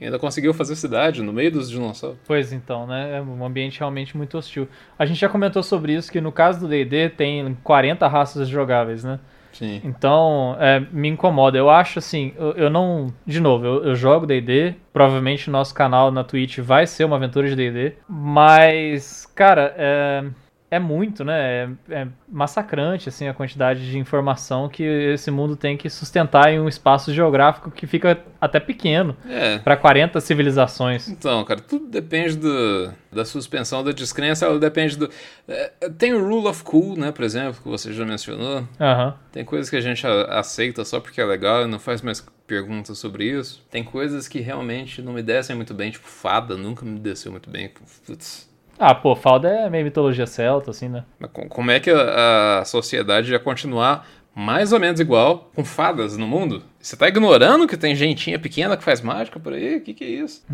ainda 0.00 0.18
conseguiu 0.18 0.52
fazer 0.52 0.76
cidade 0.76 1.22
no 1.22 1.32
meio 1.32 1.50
dos 1.50 1.70
dinossauros. 1.70 2.18
Pois 2.26 2.52
então, 2.52 2.86
né? 2.86 3.16
É 3.16 3.22
um 3.22 3.44
ambiente 3.44 3.80
realmente 3.80 4.16
muito 4.16 4.36
hostil. 4.36 4.68
A 4.98 5.06
gente 5.06 5.18
já 5.18 5.28
comentou 5.28 5.62
sobre 5.62 5.94
isso, 5.94 6.12
que 6.12 6.20
no 6.20 6.30
caso 6.30 6.60
do 6.60 6.68
D&D 6.68 7.08
tem 7.10 7.56
40 7.64 8.06
raças 8.06 8.48
jogáveis, 8.48 9.02
né? 9.02 9.18
Sim. 9.52 9.80
Então, 9.84 10.56
é, 10.58 10.80
me 10.90 11.08
incomoda. 11.08 11.58
Eu 11.58 11.68
acho 11.68 11.98
assim, 11.98 12.32
eu, 12.36 12.52
eu 12.52 12.70
não. 12.70 13.12
De 13.26 13.38
novo, 13.38 13.66
eu, 13.66 13.84
eu 13.84 13.94
jogo 13.94 14.26
DD. 14.26 14.74
Provavelmente 14.92 15.48
o 15.48 15.52
nosso 15.52 15.74
canal 15.74 16.10
na 16.10 16.24
Twitch 16.24 16.58
vai 16.58 16.86
ser 16.86 17.04
uma 17.04 17.16
aventura 17.16 17.48
de 17.48 17.54
DD. 17.54 17.96
Mas, 18.08 19.26
cara, 19.34 19.74
é 19.76 20.24
é 20.72 20.78
muito, 20.78 21.22
né? 21.22 21.36
É, 21.38 21.68
é, 21.90 22.08
massacrante 22.26 23.06
assim 23.06 23.28
a 23.28 23.34
quantidade 23.34 23.90
de 23.90 23.98
informação 23.98 24.70
que 24.70 24.82
esse 24.82 25.30
mundo 25.30 25.54
tem 25.54 25.76
que 25.76 25.90
sustentar 25.90 26.50
em 26.50 26.58
um 26.58 26.66
espaço 26.66 27.12
geográfico 27.12 27.70
que 27.70 27.86
fica 27.86 28.18
até 28.40 28.58
pequeno 28.58 29.14
é. 29.28 29.58
para 29.58 29.76
40 29.76 30.18
civilizações. 30.22 31.08
Então, 31.08 31.44
cara, 31.44 31.60
tudo 31.60 31.88
depende 31.88 32.38
do, 32.38 32.90
da 33.12 33.22
suspensão 33.22 33.84
da 33.84 33.92
descrença, 33.92 34.46
ela 34.46 34.58
depende 34.58 34.96
do 34.96 35.10
é, 35.46 35.72
tem 35.98 36.14
o 36.14 36.26
rule 36.26 36.46
of 36.46 36.64
cool, 36.64 36.96
né, 36.96 37.12
por 37.12 37.22
exemplo, 37.22 37.60
que 37.62 37.68
você 37.68 37.92
já 37.92 38.06
mencionou. 38.06 38.60
Uhum. 38.60 39.12
Tem 39.30 39.44
coisas 39.44 39.68
que 39.68 39.76
a 39.76 39.80
gente 39.82 40.06
aceita 40.06 40.86
só 40.86 41.00
porque 41.00 41.20
é 41.20 41.24
legal 41.26 41.64
e 41.64 41.66
não 41.66 41.78
faz 41.78 42.00
mais 42.00 42.26
perguntas 42.46 42.96
sobre 42.96 43.26
isso. 43.26 43.62
Tem 43.70 43.84
coisas 43.84 44.26
que 44.26 44.40
realmente 44.40 45.02
não 45.02 45.12
me 45.12 45.22
descem 45.22 45.54
muito 45.54 45.74
bem, 45.74 45.90
tipo 45.90 46.08
fada, 46.08 46.56
nunca 46.56 46.82
me 46.82 46.98
desceu 46.98 47.30
muito 47.30 47.50
bem. 47.50 47.70
Putz 48.06 48.50
ah, 48.82 48.94
pô, 48.96 49.14
Falda 49.14 49.48
é 49.48 49.70
meio 49.70 49.84
mitologia 49.84 50.26
celta, 50.26 50.72
assim, 50.72 50.88
né? 50.88 51.04
Como 51.48 51.70
é 51.70 51.78
que 51.78 51.88
a, 51.88 52.58
a 52.58 52.64
sociedade 52.64 53.30
ia 53.30 53.38
continuar 53.38 54.04
mais 54.34 54.72
ou 54.72 54.80
menos 54.80 54.98
igual 54.98 55.50
com 55.54 55.64
fadas 55.64 56.16
no 56.16 56.26
mundo? 56.26 56.64
Você 56.80 56.96
tá 56.96 57.06
ignorando 57.06 57.68
que 57.68 57.76
tem 57.76 57.94
gentinha 57.94 58.40
pequena 58.40 58.76
que 58.76 58.82
faz 58.82 59.00
mágica 59.00 59.38
por 59.38 59.52
aí? 59.52 59.76
O 59.76 59.80
que, 59.82 59.94
que 59.94 60.02
é 60.02 60.08
isso? 60.08 60.44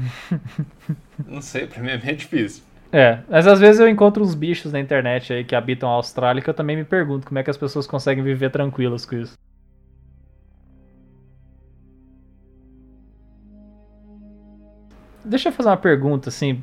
Não 1.27 1.41
sei, 1.41 1.67
pra 1.67 1.83
mim 1.83 1.89
é 1.89 1.97
meio 1.97 2.17
difícil. 2.17 2.63
É, 2.93 3.21
mas 3.31 3.47
às 3.47 3.61
vezes 3.61 3.81
eu 3.81 3.89
encontro 3.89 4.23
uns 4.23 4.35
bichos 4.35 4.73
na 4.73 4.81
internet 4.81 5.33
aí 5.33 5.43
que 5.43 5.55
habitam 5.55 5.89
a 5.89 5.93
Austrália 5.93 6.43
que 6.43 6.51
eu 6.51 6.55
também 6.55 6.77
me 6.77 6.85
pergunto 6.85 7.27
como 7.27 7.39
é 7.39 7.43
que 7.43 7.51
as 7.51 7.57
pessoas 7.57 7.87
conseguem 7.87 8.23
viver 8.23 8.51
tranquilas 8.51 9.07
com 9.07 9.17
isso. 9.17 9.39
Deixa 15.25 15.49
eu 15.49 15.53
fazer 15.53 15.69
uma 15.69 15.77
pergunta, 15.77 16.31
assim, 16.31 16.63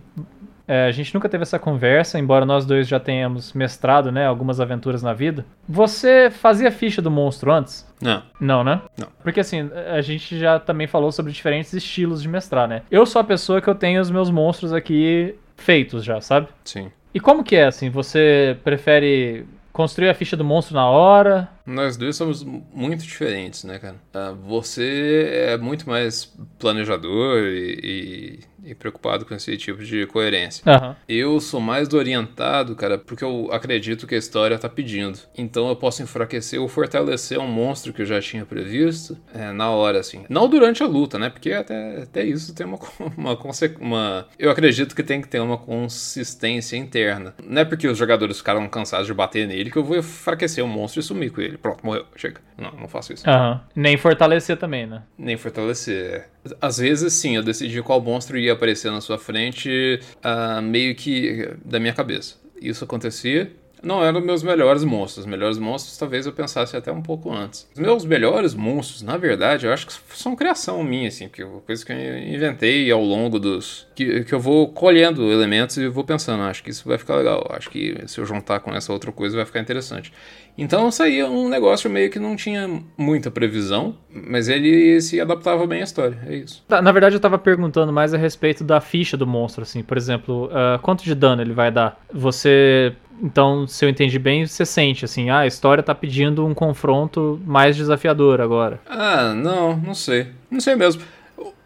é, 0.67 0.86
a 0.86 0.91
gente 0.91 1.13
nunca 1.13 1.30
teve 1.30 1.43
essa 1.43 1.60
conversa, 1.60 2.17
embora 2.17 2.45
nós 2.45 2.65
dois 2.65 2.88
já 2.88 2.99
tenhamos 2.99 3.54
mestrado, 3.54 4.12
né, 4.12 4.25
algumas 4.25 4.60
aventuras 4.60 5.04
na 5.04 5.13
vida. 5.13 5.45
Você 5.67 6.30
fazia 6.30 6.71
ficha 6.71 7.01
do 7.01 7.12
monstro 7.12 7.51
antes? 7.51 7.86
Não. 8.01 8.23
Não, 8.39 8.63
né? 8.63 8.82
Não. 8.97 9.08
Porque 9.23 9.39
assim, 9.39 9.69
a 9.91 10.01
gente 10.01 10.38
já 10.38 10.60
também 10.60 10.88
falou 10.88 11.12
sobre 11.12 11.32
diferentes 11.32 11.73
estilos 11.73 12.21
de 12.21 12.28
mestrar, 12.28 12.67
né? 12.67 12.82
Eu 12.89 13.06
sou 13.06 13.19
a 13.19 13.23
pessoa 13.23 13.62
que 13.62 13.67
eu 13.67 13.75
tenho 13.75 14.01
os 14.01 14.10
meus 14.12 14.30
monstros 14.30 14.73
aqui 14.73 15.36
feitos 15.56 16.04
já, 16.04 16.19
sabe? 16.19 16.47
Sim. 16.63 16.91
E 17.13 17.19
como 17.19 17.43
que 17.43 17.56
é, 17.56 17.65
assim? 17.65 17.89
Você 17.89 18.58
prefere 18.63 19.45
construir 19.75 20.10
a 20.10 20.13
ficha 20.13 20.38
do 20.38 20.43
monstro 20.43 20.73
na 20.73 20.89
hora? 20.89 21.49
Nós 21.65 21.97
dois 21.97 22.15
somos 22.15 22.43
muito 22.43 23.04
diferentes, 23.04 23.65
né, 23.65 23.78
cara? 23.78 23.95
Ah, 24.13 24.34
você 24.34 25.30
é 25.49 25.58
muito 25.58 25.88
mais 25.89 26.34
planejador 26.58 27.39
e, 27.43 28.39
e 28.65 28.73
preocupado 28.73 29.25
com 29.25 29.34
esse 29.34 29.56
tipo 29.58 29.84
de 29.84 30.06
coerência. 30.08 30.63
Uhum. 30.65 30.95
Eu 31.08 31.39
sou 31.39 31.60
mais 31.60 31.93
orientado, 31.93 32.75
cara, 32.75 32.97
porque 32.97 33.23
eu 33.23 33.49
acredito 33.51 34.08
que 34.08 34.15
a 34.15 34.17
história 34.17 34.58
tá 34.58 34.67
pedindo. 34.67 35.19
Então 35.38 35.69
eu 35.69 35.75
posso 35.75 36.01
enfraquecer 36.01 36.60
ou 36.60 36.67
fortalecer 36.67 37.39
um 37.39 37.47
monstro 37.47 37.93
que 37.93 38.01
eu 38.01 38.06
já 38.06 38.19
tinha 38.19 38.45
previsto 38.45 39.17
é, 39.34 39.51
na 39.51 39.69
hora, 39.69 39.99
assim. 39.99 40.25
Não 40.30 40.49
durante 40.49 40.84
a 40.84 40.88
luta, 40.88 41.19
né? 41.19 41.30
Porque 41.30 41.51
até, 41.51 42.04
até 42.04 42.23
isso 42.23 42.54
tem 42.54 42.65
uma, 42.65 42.80
uma, 43.15 43.38
uma. 43.80 44.28
Eu 44.38 44.49
acredito 44.49 44.95
que 44.95 45.04
tem 45.04 45.21
que 45.21 45.28
ter 45.28 45.39
uma 45.39 45.58
consistência 45.58 46.75
interna. 46.75 47.34
Não 47.43 47.62
é 47.62 47.65
porque 47.65 47.88
os 47.88 47.97
jogadores 47.97 48.38
ficaram 48.38 48.67
cansados 48.67 49.08
de 49.08 49.13
bater 49.13 49.47
nele 49.47 49.71
que 49.71 49.78
eu 49.78 49.84
vou 49.84 49.97
enfraquecer 49.97 50.63
o 50.63 50.67
monstro 50.67 50.99
e 50.99 51.04
sumir 51.04 51.32
com 51.32 51.41
ele. 51.41 51.58
Pronto, 51.58 51.86
morreu. 51.86 52.06
Chega. 52.15 52.41
Não, 52.58 52.71
não 52.71 52.88
faço 52.88 53.13
isso. 53.13 53.30
Uhum. 53.30 53.60
Nem 53.75 53.97
fortalecer 53.97 54.58
também, 54.58 54.86
né? 54.86 55.04
Nem 55.17 55.38
fortalecer. 55.38 55.95
É. 55.95 56.35
Às 56.62 56.78
vezes, 56.78 57.14
sim, 57.14 57.36
eu 57.36 57.44
decidi 57.44 57.82
qual 57.82 58.02
monstro 58.02 58.38
ia 58.38 58.54
aparecer 58.54 58.92
na 58.92 59.02
sua 59.02 59.18
frente, 59.18 60.00
uh, 60.24 60.62
meio 60.62 60.96
que 60.96 61.50
da 61.64 61.80
minha 61.80 61.94
cabeça. 61.94 62.36
Isso 62.62 62.84
acontecia. 62.84 63.52
Não 63.82 64.04
eram 64.04 64.22
meus 64.22 64.44
melhores 64.44 64.84
monstros. 64.84 65.26
Os 65.26 65.30
melhores 65.30 65.58
monstros 65.58 65.98
talvez 65.98 66.26
eu 66.26 66.34
pensasse 66.34 66.76
até 66.76 66.92
um 66.92 67.02
pouco 67.02 67.32
antes. 67.32 67.68
Os 67.74 67.80
meus 67.80 68.06
melhores 68.06 68.54
monstros, 68.54 69.02
na 69.02 69.18
verdade, 69.18 69.66
eu 69.66 69.74
acho 69.74 69.88
que 69.88 69.94
são 70.16 70.36
criação 70.36 70.84
minha, 70.84 71.08
assim, 71.08 71.28
porque 71.28 71.46
coisa 71.66 71.86
que 71.86 71.92
eu 71.92 72.18
inventei 72.20 72.92
ao 72.92 73.04
longo 73.04 73.40
dos. 73.40 73.88
Que, 73.96 74.24
que 74.24 74.34
eu 74.34 74.40
vou 74.40 74.70
colhendo 74.70 75.32
elementos 75.32 75.78
e 75.78 75.88
vou 75.88 76.04
pensando, 76.04 76.44
ah, 76.44 76.50
acho 76.50 76.64
que 76.64 76.70
isso 76.70 76.88
vai 76.88 76.98
ficar 76.98 77.16
legal. 77.16 77.46
Acho 77.52 77.70
que 77.70 77.96
se 78.08 78.20
eu 78.20 78.26
juntar 78.26 78.60
com 78.60 78.74
essa 78.74 78.92
outra 78.92 79.12
coisa 79.12 79.36
vai 79.36 79.46
ficar 79.46 79.60
interessante. 79.60 80.12
Então 80.58 80.90
saía 80.90 81.28
um 81.28 81.50
negócio 81.50 81.90
meio 81.90 82.10
que 82.10 82.18
não 82.18 82.36
tinha 82.36 82.82
muita 82.98 83.30
previsão, 83.30 83.98
mas 84.10 84.48
ele 84.48 85.02
se 85.02 85.20
adaptava 85.20 85.68
bem 85.68 85.82
à 85.82 85.84
história, 85.84 86.18
é 86.26 86.36
isso. 86.36 86.64
Tá, 86.68 86.82
na 86.82 86.92
verdade 86.92 87.16
eu 87.16 87.20
tava 87.20 87.38
perguntando 87.38 87.92
mais 87.92 88.14
a 88.14 88.18
respeito 88.18 88.64
da 88.64 88.80
ficha 88.80 89.18
do 89.18 89.28
monstro, 89.28 89.64
assim, 89.64 89.84
por 89.84 89.98
exemplo, 89.98 90.46
uh, 90.46 90.80
quanto 90.82 91.04
de 91.04 91.14
dano 91.14 91.42
ele 91.42 91.54
vai 91.54 91.72
dar? 91.72 92.00
Você, 92.14 92.96
então, 93.21 93.67
se 93.67 93.86
eu 93.86 93.89
entendi 93.89 94.19
bem, 94.19 94.45
você 94.45 94.65
sente, 94.65 95.06
assim, 95.06 95.30
ah, 95.30 95.39
a 95.39 95.47
história 95.47 95.84
tá 95.84 95.95
pedindo 95.95 96.45
um 96.45 96.54
confronto 96.54 97.41
mais 97.45 97.75
desafiador 97.75 98.41
agora. 98.41 98.80
Ah, 98.88 99.34
não, 99.34 99.78
não 99.78 99.93
sei. 99.93 100.28
Não 100.49 100.60
sei 100.60 100.75
mesmo 100.75 101.01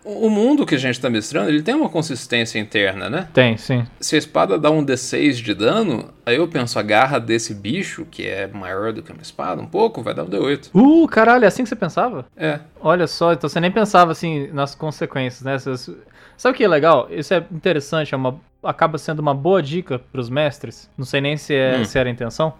o 0.03 0.29
mundo 0.29 0.65
que 0.65 0.75
a 0.75 0.77
gente 0.77 0.95
está 0.95 1.09
mestrando, 1.09 1.49
ele 1.49 1.61
tem 1.61 1.75
uma 1.75 1.89
consistência 1.89 2.57
interna, 2.57 3.09
né? 3.09 3.27
Tem, 3.33 3.57
sim. 3.57 3.85
Se 3.99 4.15
a 4.15 4.17
espada 4.17 4.57
dá 4.57 4.71
um 4.71 4.83
D6 4.83 5.33
de 5.33 5.53
dano, 5.53 6.09
aí 6.25 6.37
eu 6.37 6.47
penso, 6.47 6.79
a 6.79 6.81
garra 6.81 7.19
desse 7.19 7.53
bicho, 7.53 8.05
que 8.09 8.25
é 8.25 8.47
maior 8.47 8.93
do 8.93 9.03
que 9.03 9.11
uma 9.11 9.21
espada, 9.21 9.61
um 9.61 9.67
pouco, 9.67 10.01
vai 10.01 10.13
dar 10.13 10.23
um 10.23 10.29
D8. 10.29 10.69
Uh, 10.73 11.07
caralho, 11.07 11.45
é 11.45 11.47
assim 11.47 11.63
que 11.63 11.69
você 11.69 11.75
pensava? 11.75 12.25
É. 12.35 12.59
Olha 12.79 13.07
só, 13.07 13.33
então 13.33 13.49
você 13.49 13.59
nem 13.59 13.71
pensava 13.71 14.11
assim 14.11 14.47
nas 14.51 14.73
consequências, 14.73 15.43
né? 15.43 15.57
Você... 15.57 15.95
Sabe 16.37 16.55
o 16.55 16.57
que 16.57 16.63
é 16.63 16.67
legal? 16.67 17.07
Isso 17.11 17.33
é 17.33 17.45
interessante, 17.51 18.13
é 18.13 18.17
uma... 18.17 18.39
acaba 18.63 18.97
sendo 18.97 19.19
uma 19.19 19.33
boa 19.33 19.61
dica 19.61 19.99
para 19.99 20.21
os 20.21 20.29
mestres. 20.29 20.89
Não 20.97 21.05
sei 21.05 21.21
nem 21.21 21.37
se, 21.37 21.53
é, 21.53 21.77
hum. 21.79 21.85
se 21.85 21.97
era 21.97 22.09
a 22.09 22.11
intenção. 22.11 22.53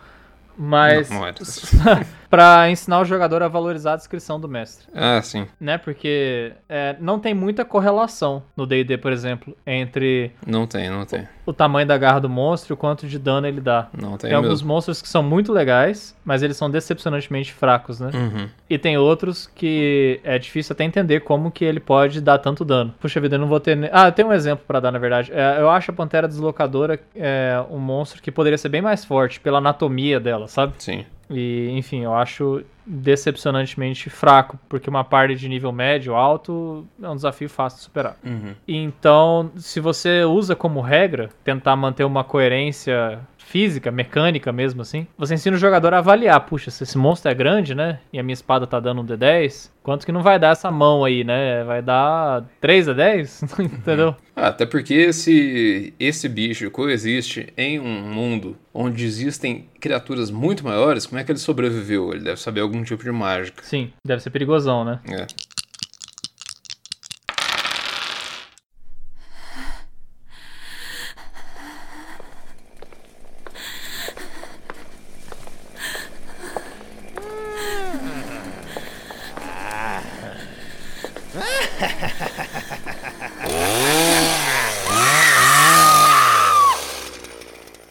Mas. 0.59 1.09
Não, 1.09 1.19
não 1.19 1.27
é. 1.27 1.33
para 2.29 2.69
ensinar 2.69 2.99
o 2.99 3.05
jogador 3.05 3.41
a 3.41 3.47
valorizar 3.47 3.93
a 3.93 3.95
descrição 3.95 4.39
do 4.39 4.47
mestre. 4.47 4.87
Ah, 4.93 5.19
sim. 5.21 5.47
Né? 5.59 5.77
Porque 5.77 6.53
é, 6.69 6.95
não 6.99 7.19
tem 7.19 7.33
muita 7.33 7.65
correlação 7.65 8.43
no 8.55 8.65
DD, 8.65 8.97
por 8.97 9.11
exemplo, 9.11 9.57
entre. 9.65 10.31
Não 10.45 10.67
tem, 10.67 10.89
não 10.89 11.05
tem. 11.05 11.21
O, 11.45 11.49
o, 11.49 11.53
tamanho 11.53 11.87
da 11.87 11.97
garra 11.97 12.19
do 12.19 12.29
monstro 12.29 12.73
e 12.73 12.75
o 12.75 12.77
quanto 12.77 13.07
de 13.07 13.17
dano 13.17 13.47
ele 13.47 13.59
dá. 13.59 13.87
Não 13.99 14.17
tem. 14.17 14.29
Tem 14.29 14.33
alguns 14.33 14.61
monstros 14.61 15.01
que 15.01 15.09
são 15.09 15.23
muito 15.23 15.51
legais, 15.51 16.15
mas 16.23 16.43
eles 16.43 16.55
são 16.55 16.69
decepcionantemente 16.69 17.51
fracos, 17.51 17.99
né? 17.99 18.11
Uhum. 18.13 18.47
E 18.69 18.77
tem 18.77 18.97
outros 18.97 19.47
que 19.47 20.19
é 20.23 20.37
difícil 20.37 20.73
até 20.73 20.83
entender 20.83 21.21
como 21.21 21.49
que 21.49 21.65
ele 21.65 21.79
pode 21.79 22.21
dar 22.21 22.37
tanto 22.37 22.63
dano. 22.63 22.93
Puxa 22.99 23.19
vida, 23.19 23.35
eu 23.35 23.39
não 23.39 23.47
vou 23.47 23.59
ter. 23.59 23.89
Ah, 23.91 24.11
tem 24.11 24.23
um 24.23 24.33
exemplo 24.33 24.65
para 24.67 24.79
dar, 24.79 24.91
na 24.91 24.99
verdade. 24.99 25.31
É, 25.33 25.57
eu 25.59 25.69
acho 25.69 25.89
a 25.89 25.93
Pantera 25.93 26.27
Deslocadora 26.27 26.99
é, 27.15 27.63
um 27.71 27.79
monstro 27.79 28.21
que 28.21 28.31
poderia 28.31 28.57
ser 28.57 28.69
bem 28.69 28.81
mais 28.81 29.03
forte 29.03 29.39
pela 29.39 29.57
anatomia 29.57 30.19
dela, 30.19 30.47
sabe? 30.49 30.73
Sim. 30.79 31.05
E, 31.29 31.69
enfim, 31.71 32.03
eu 32.03 32.13
acho 32.13 32.63
decepcionantemente 32.85 34.09
fraco, 34.09 34.59
porque 34.67 34.89
uma 34.89 35.03
parte 35.03 35.35
de 35.35 35.47
nível 35.47 35.71
médio, 35.71 36.15
alto, 36.15 36.87
é 37.01 37.07
um 37.07 37.15
desafio 37.15 37.47
fácil 37.47 37.77
de 37.77 37.83
superar. 37.83 38.17
Uhum. 38.25 38.55
Então, 38.67 39.51
se 39.55 39.79
você 39.79 40.23
usa 40.23 40.55
como 40.55 40.81
regra 40.81 41.29
tentar 41.43 41.75
manter 41.75 42.03
uma 42.03 42.23
coerência 42.23 43.19
física, 43.49 43.91
mecânica 43.91 44.51
mesmo 44.51 44.83
assim, 44.83 45.07
você 45.17 45.33
ensina 45.33 45.57
o 45.57 45.59
jogador 45.59 45.93
a 45.93 45.97
avaliar, 45.97 46.39
puxa, 46.41 46.69
se 46.69 46.83
esse 46.83 46.97
monstro 46.97 47.31
é 47.31 47.33
grande, 47.33 47.73
né, 47.73 47.99
e 48.13 48.19
a 48.19 48.23
minha 48.23 48.33
espada 48.33 48.67
tá 48.67 48.79
dando 48.79 49.01
um 49.01 49.05
D10, 49.05 49.71
quanto 49.81 50.05
que 50.05 50.11
não 50.11 50.21
vai 50.21 50.37
dar 50.37 50.51
essa 50.51 50.69
mão 50.69 51.03
aí, 51.03 51.23
né? 51.23 51.63
Vai 51.63 51.81
dar 51.81 52.45
3 52.61 52.89
a 52.89 52.93
10, 52.93 53.43
entendeu? 53.59 54.15
Ah, 54.35 54.49
até 54.49 54.65
porque 54.67 55.11
se 55.11 55.93
esse 55.99 56.29
bicho 56.29 56.69
coexiste 56.69 57.51
em 57.57 57.79
um 57.79 58.13
mundo 58.13 58.55
onde 58.71 59.03
existem 59.03 59.67
criaturas 59.79 60.29
muito 60.29 60.63
maiores, 60.63 61.07
como 61.07 61.19
é 61.19 61.23
que 61.23 61.31
ele 61.31 61.39
sobreviveu? 61.39 62.11
Ele 62.13 62.23
deve 62.23 62.39
saber 62.39 62.61
algum 62.61 62.83
tipo 62.83 63.03
de 63.03 63.11
mágica. 63.11 63.63
Sim, 63.63 63.91
deve 64.05 64.21
ser 64.21 64.29
perigosão, 64.29 64.85
né? 64.85 64.99
É. 65.09 65.25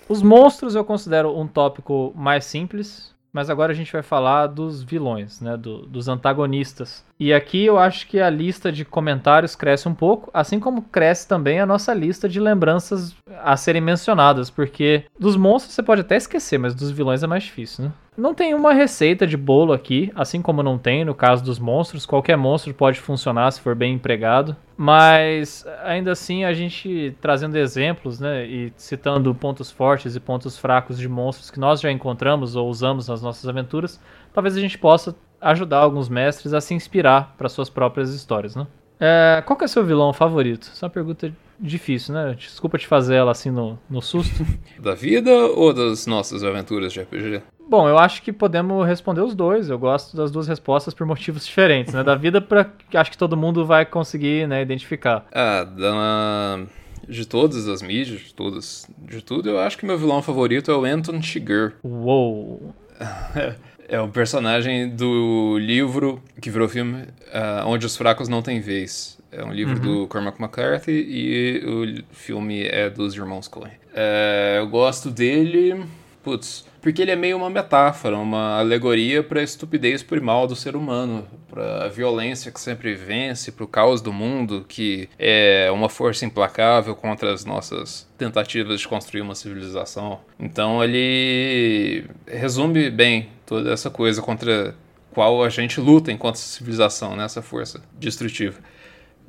Os 0.09 0.23
monstros 0.39 0.75
eu 0.75 0.85
considero 0.85 1.37
um 1.37 1.47
tópico 1.47 2.13
mais 2.15 2.45
simples, 2.45 3.15
mas 3.33 3.51
agora 3.51 3.73
a 3.73 3.75
gente 3.75 3.93
vai 3.93 4.03
falar 4.03 4.47
dos 4.47 4.83
vilões, 4.83 5.41
né, 5.41 5.57
do, 5.57 5.85
dos 5.87 6.09
antagonistas. 6.09 7.05
E 7.21 7.35
aqui 7.35 7.65
eu 7.65 7.79
acho 7.79 8.07
que 8.07 8.21
a 8.21 8.31
lista 8.31 8.71
de 8.71 8.85
comentários 8.85 9.57
cresce 9.57 9.89
um 9.89 9.95
pouco, 9.95 10.31
assim 10.33 10.61
como 10.61 10.83
cresce 10.83 11.27
também 11.27 11.59
a 11.59 11.67
nossa 11.67 11.93
lista 11.93 12.29
de 12.29 12.39
lembranças 12.39 13.15
a 13.43 13.57
serem 13.57 13.83
mencionadas, 13.83 14.51
porque 14.51 15.05
dos 15.19 15.37
monstros 15.37 15.75
você 15.75 15.83
pode 15.83 16.03
até 16.03 16.17
esquecer, 16.17 16.59
mas 16.59 16.75
dos 16.75 16.93
vilões 16.93 17.23
é 17.23 17.27
mais 17.27 17.43
difícil, 17.43 17.87
né? 17.87 17.93
Não 18.17 18.35
tem 18.35 18.53
uma 18.53 18.73
receita 18.73 19.25
de 19.25 19.37
bolo 19.37 19.73
aqui, 19.73 20.11
assim 20.15 20.43
como 20.43 20.61
não 20.61 20.77
tem 20.77 21.05
no 21.05 21.15
caso 21.15 21.45
dos 21.45 21.61
monstros. 21.61 22.05
Qualquer 22.05 22.37
monstro 22.37 22.75
pode 22.75 22.99
funcionar 22.99 23.49
se 23.53 23.61
for 23.61 23.77
bem 23.77 23.95
empregado. 23.95 24.57
Mas 24.77 25.65
ainda 25.85 26.11
assim, 26.11 26.45
a 26.45 26.53
gente 26.53 27.17
trazendo 27.21 27.57
exemplos, 27.57 28.19
né, 28.19 28.45
e 28.45 28.73
citando 28.77 29.33
pontos 29.37 29.71
fortes 29.71 30.17
e 30.17 30.21
pontos 30.21 30.59
fracos 30.59 30.99
de 30.99 31.09
monstros 31.09 31.49
que 31.49 31.61
nós 31.61 31.81
já 31.81 31.93
encontramos 31.93 32.57
ou 32.57 32.69
usamos 32.69 33.07
nas 33.07 33.23
nossas 33.23 33.49
aventuras, 33.49 34.01
talvez 34.33 34.57
a 34.57 34.61
gente 34.61 34.79
possa 34.79 35.15
ajudar 35.41 35.79
alguns 35.79 36.09
mestres 36.09 36.53
a 36.53 36.61
se 36.61 36.75
inspirar 36.75 37.35
para 37.37 37.49
suas 37.49 37.69
próprias 37.69 38.15
histórias, 38.15 38.57
né? 38.57 38.67
É, 39.01 39.43
qual 39.47 39.57
que 39.57 39.65
é 39.65 39.69
seu 39.69 39.85
vilão 39.85 40.13
favorito? 40.13 40.71
Essa 40.73 40.85
é 40.85 40.87
uma 40.87 40.93
pergunta 40.93 41.33
difícil, 41.59 42.15
né? 42.15 42.35
Desculpa 42.37 42.79
te 42.79 42.87
fazer 42.87 43.15
ela 43.17 43.31
assim 43.31 43.51
no, 43.51 43.79
no 43.89 44.03
susto. 44.03 44.45
Da 44.79 44.95
vida 44.95 45.31
ou 45.31 45.73
das 45.73 46.07
nossas 46.07 46.43
aventuras 46.45 46.93
de 46.93 47.01
RPG? 47.01 47.43
Bom, 47.69 47.89
eu 47.89 47.99
acho 47.99 48.23
que 48.23 48.33
podemos 48.33 48.87
responder 48.87 49.21
os 49.21 49.35
dois. 49.35 49.69
Eu 49.69 49.79
gosto 49.79 50.17
das 50.17 50.31
duas 50.31 50.49
respostas 50.49 50.95
por 50.95 51.07
motivos 51.07 51.45
diferentes, 51.45 51.93
né? 51.93 52.03
Da 52.03 52.15
vida 52.15 52.41
para 52.41 52.71
acho 52.95 53.11
que 53.11 53.19
todo 53.19 53.37
mundo 53.37 53.67
vai 53.67 53.85
conseguir, 53.85 54.49
né, 54.49 54.63
identificar. 54.63 55.27
Ah, 55.33 55.65
da 55.65 56.67
de 57.09 57.27
todas 57.27 57.67
as 57.67 57.81
mídias, 57.81 58.21
de 58.21 58.35
todas, 58.35 58.87
de 58.99 59.23
tudo, 59.23 59.49
eu 59.49 59.59
acho 59.59 59.79
que 59.79 59.87
meu 59.87 59.97
vilão 59.97 60.23
favorito 60.23 60.71
é 60.71 60.77
o 60.77 60.85
Anton 60.85 61.23
Chigurh. 61.23 61.73
Uou. 61.83 62.75
É 63.89 63.99
um 63.99 64.11
personagem 64.11 64.91
do 64.91 65.59
livro 65.59 66.23
que 66.43 66.51
virou 66.51 66.69
filme, 66.69 67.05
uh, 67.05 67.67
Onde 67.67 67.87
os 67.87 67.97
Fracos 67.97 68.29
Não 68.29 68.43
Têm 68.43 68.61
Vez. 68.61 69.19
É 69.33 69.43
um 69.43 69.51
livro 69.51 69.77
uhum. 69.77 70.03
do 70.03 70.09
Cormac 70.09 70.39
McCarthy 70.39 70.93
e 70.93 71.65
o 71.65 72.15
filme 72.15 72.65
é 72.65 72.91
dos 72.91 73.15
irmãos 73.15 73.49
Coen. 73.49 73.71
Uh, 73.71 74.59
eu 74.59 74.69
gosto 74.69 75.11
dele, 75.11 75.87
putz, 76.23 76.67
porque 76.83 77.01
ele 77.01 77.13
é 77.13 77.17
meio 77.17 77.39
uma 77.39 77.49
metáfora, 77.49 78.19
uma 78.19 78.59
alegoria 78.59 79.23
para 79.23 79.41
a 79.41 79.43
estupidez 79.43 80.03
primal 80.03 80.47
do 80.47 80.55
ser 80.55 80.77
humano, 80.77 81.27
para 81.49 81.87
a 81.87 81.89
violência 81.89 82.53
que 82.53 82.61
sempre 82.61 82.95
vence, 82.95 83.51
para 83.51 83.65
o 83.65 83.69
caos 83.69 84.03
do 84.03 84.13
mundo, 84.13 84.67
que 84.69 85.09
é 85.19 85.71
uma 85.73 85.89
força 85.89 86.27
implacável 86.27 86.95
contra 86.95 87.33
as 87.33 87.43
nossas 87.47 88.07
tentativas 88.19 88.81
de 88.81 88.87
construir 88.87 89.23
uma 89.23 89.35
civilização. 89.35 90.21
Então 90.39 90.85
ele 90.85 92.05
resume 92.27 92.91
bem 92.91 93.38
toda 93.49 93.73
essa 93.73 93.89
coisa 93.89 94.21
contra 94.21 94.75
qual 95.11 95.43
a 95.43 95.49
gente 95.49 95.81
luta 95.81 96.13
enquanto 96.13 96.37
civilização, 96.37 97.17
nessa 97.17 97.41
né, 97.41 97.47
força 97.47 97.81
destrutiva. 97.95 98.61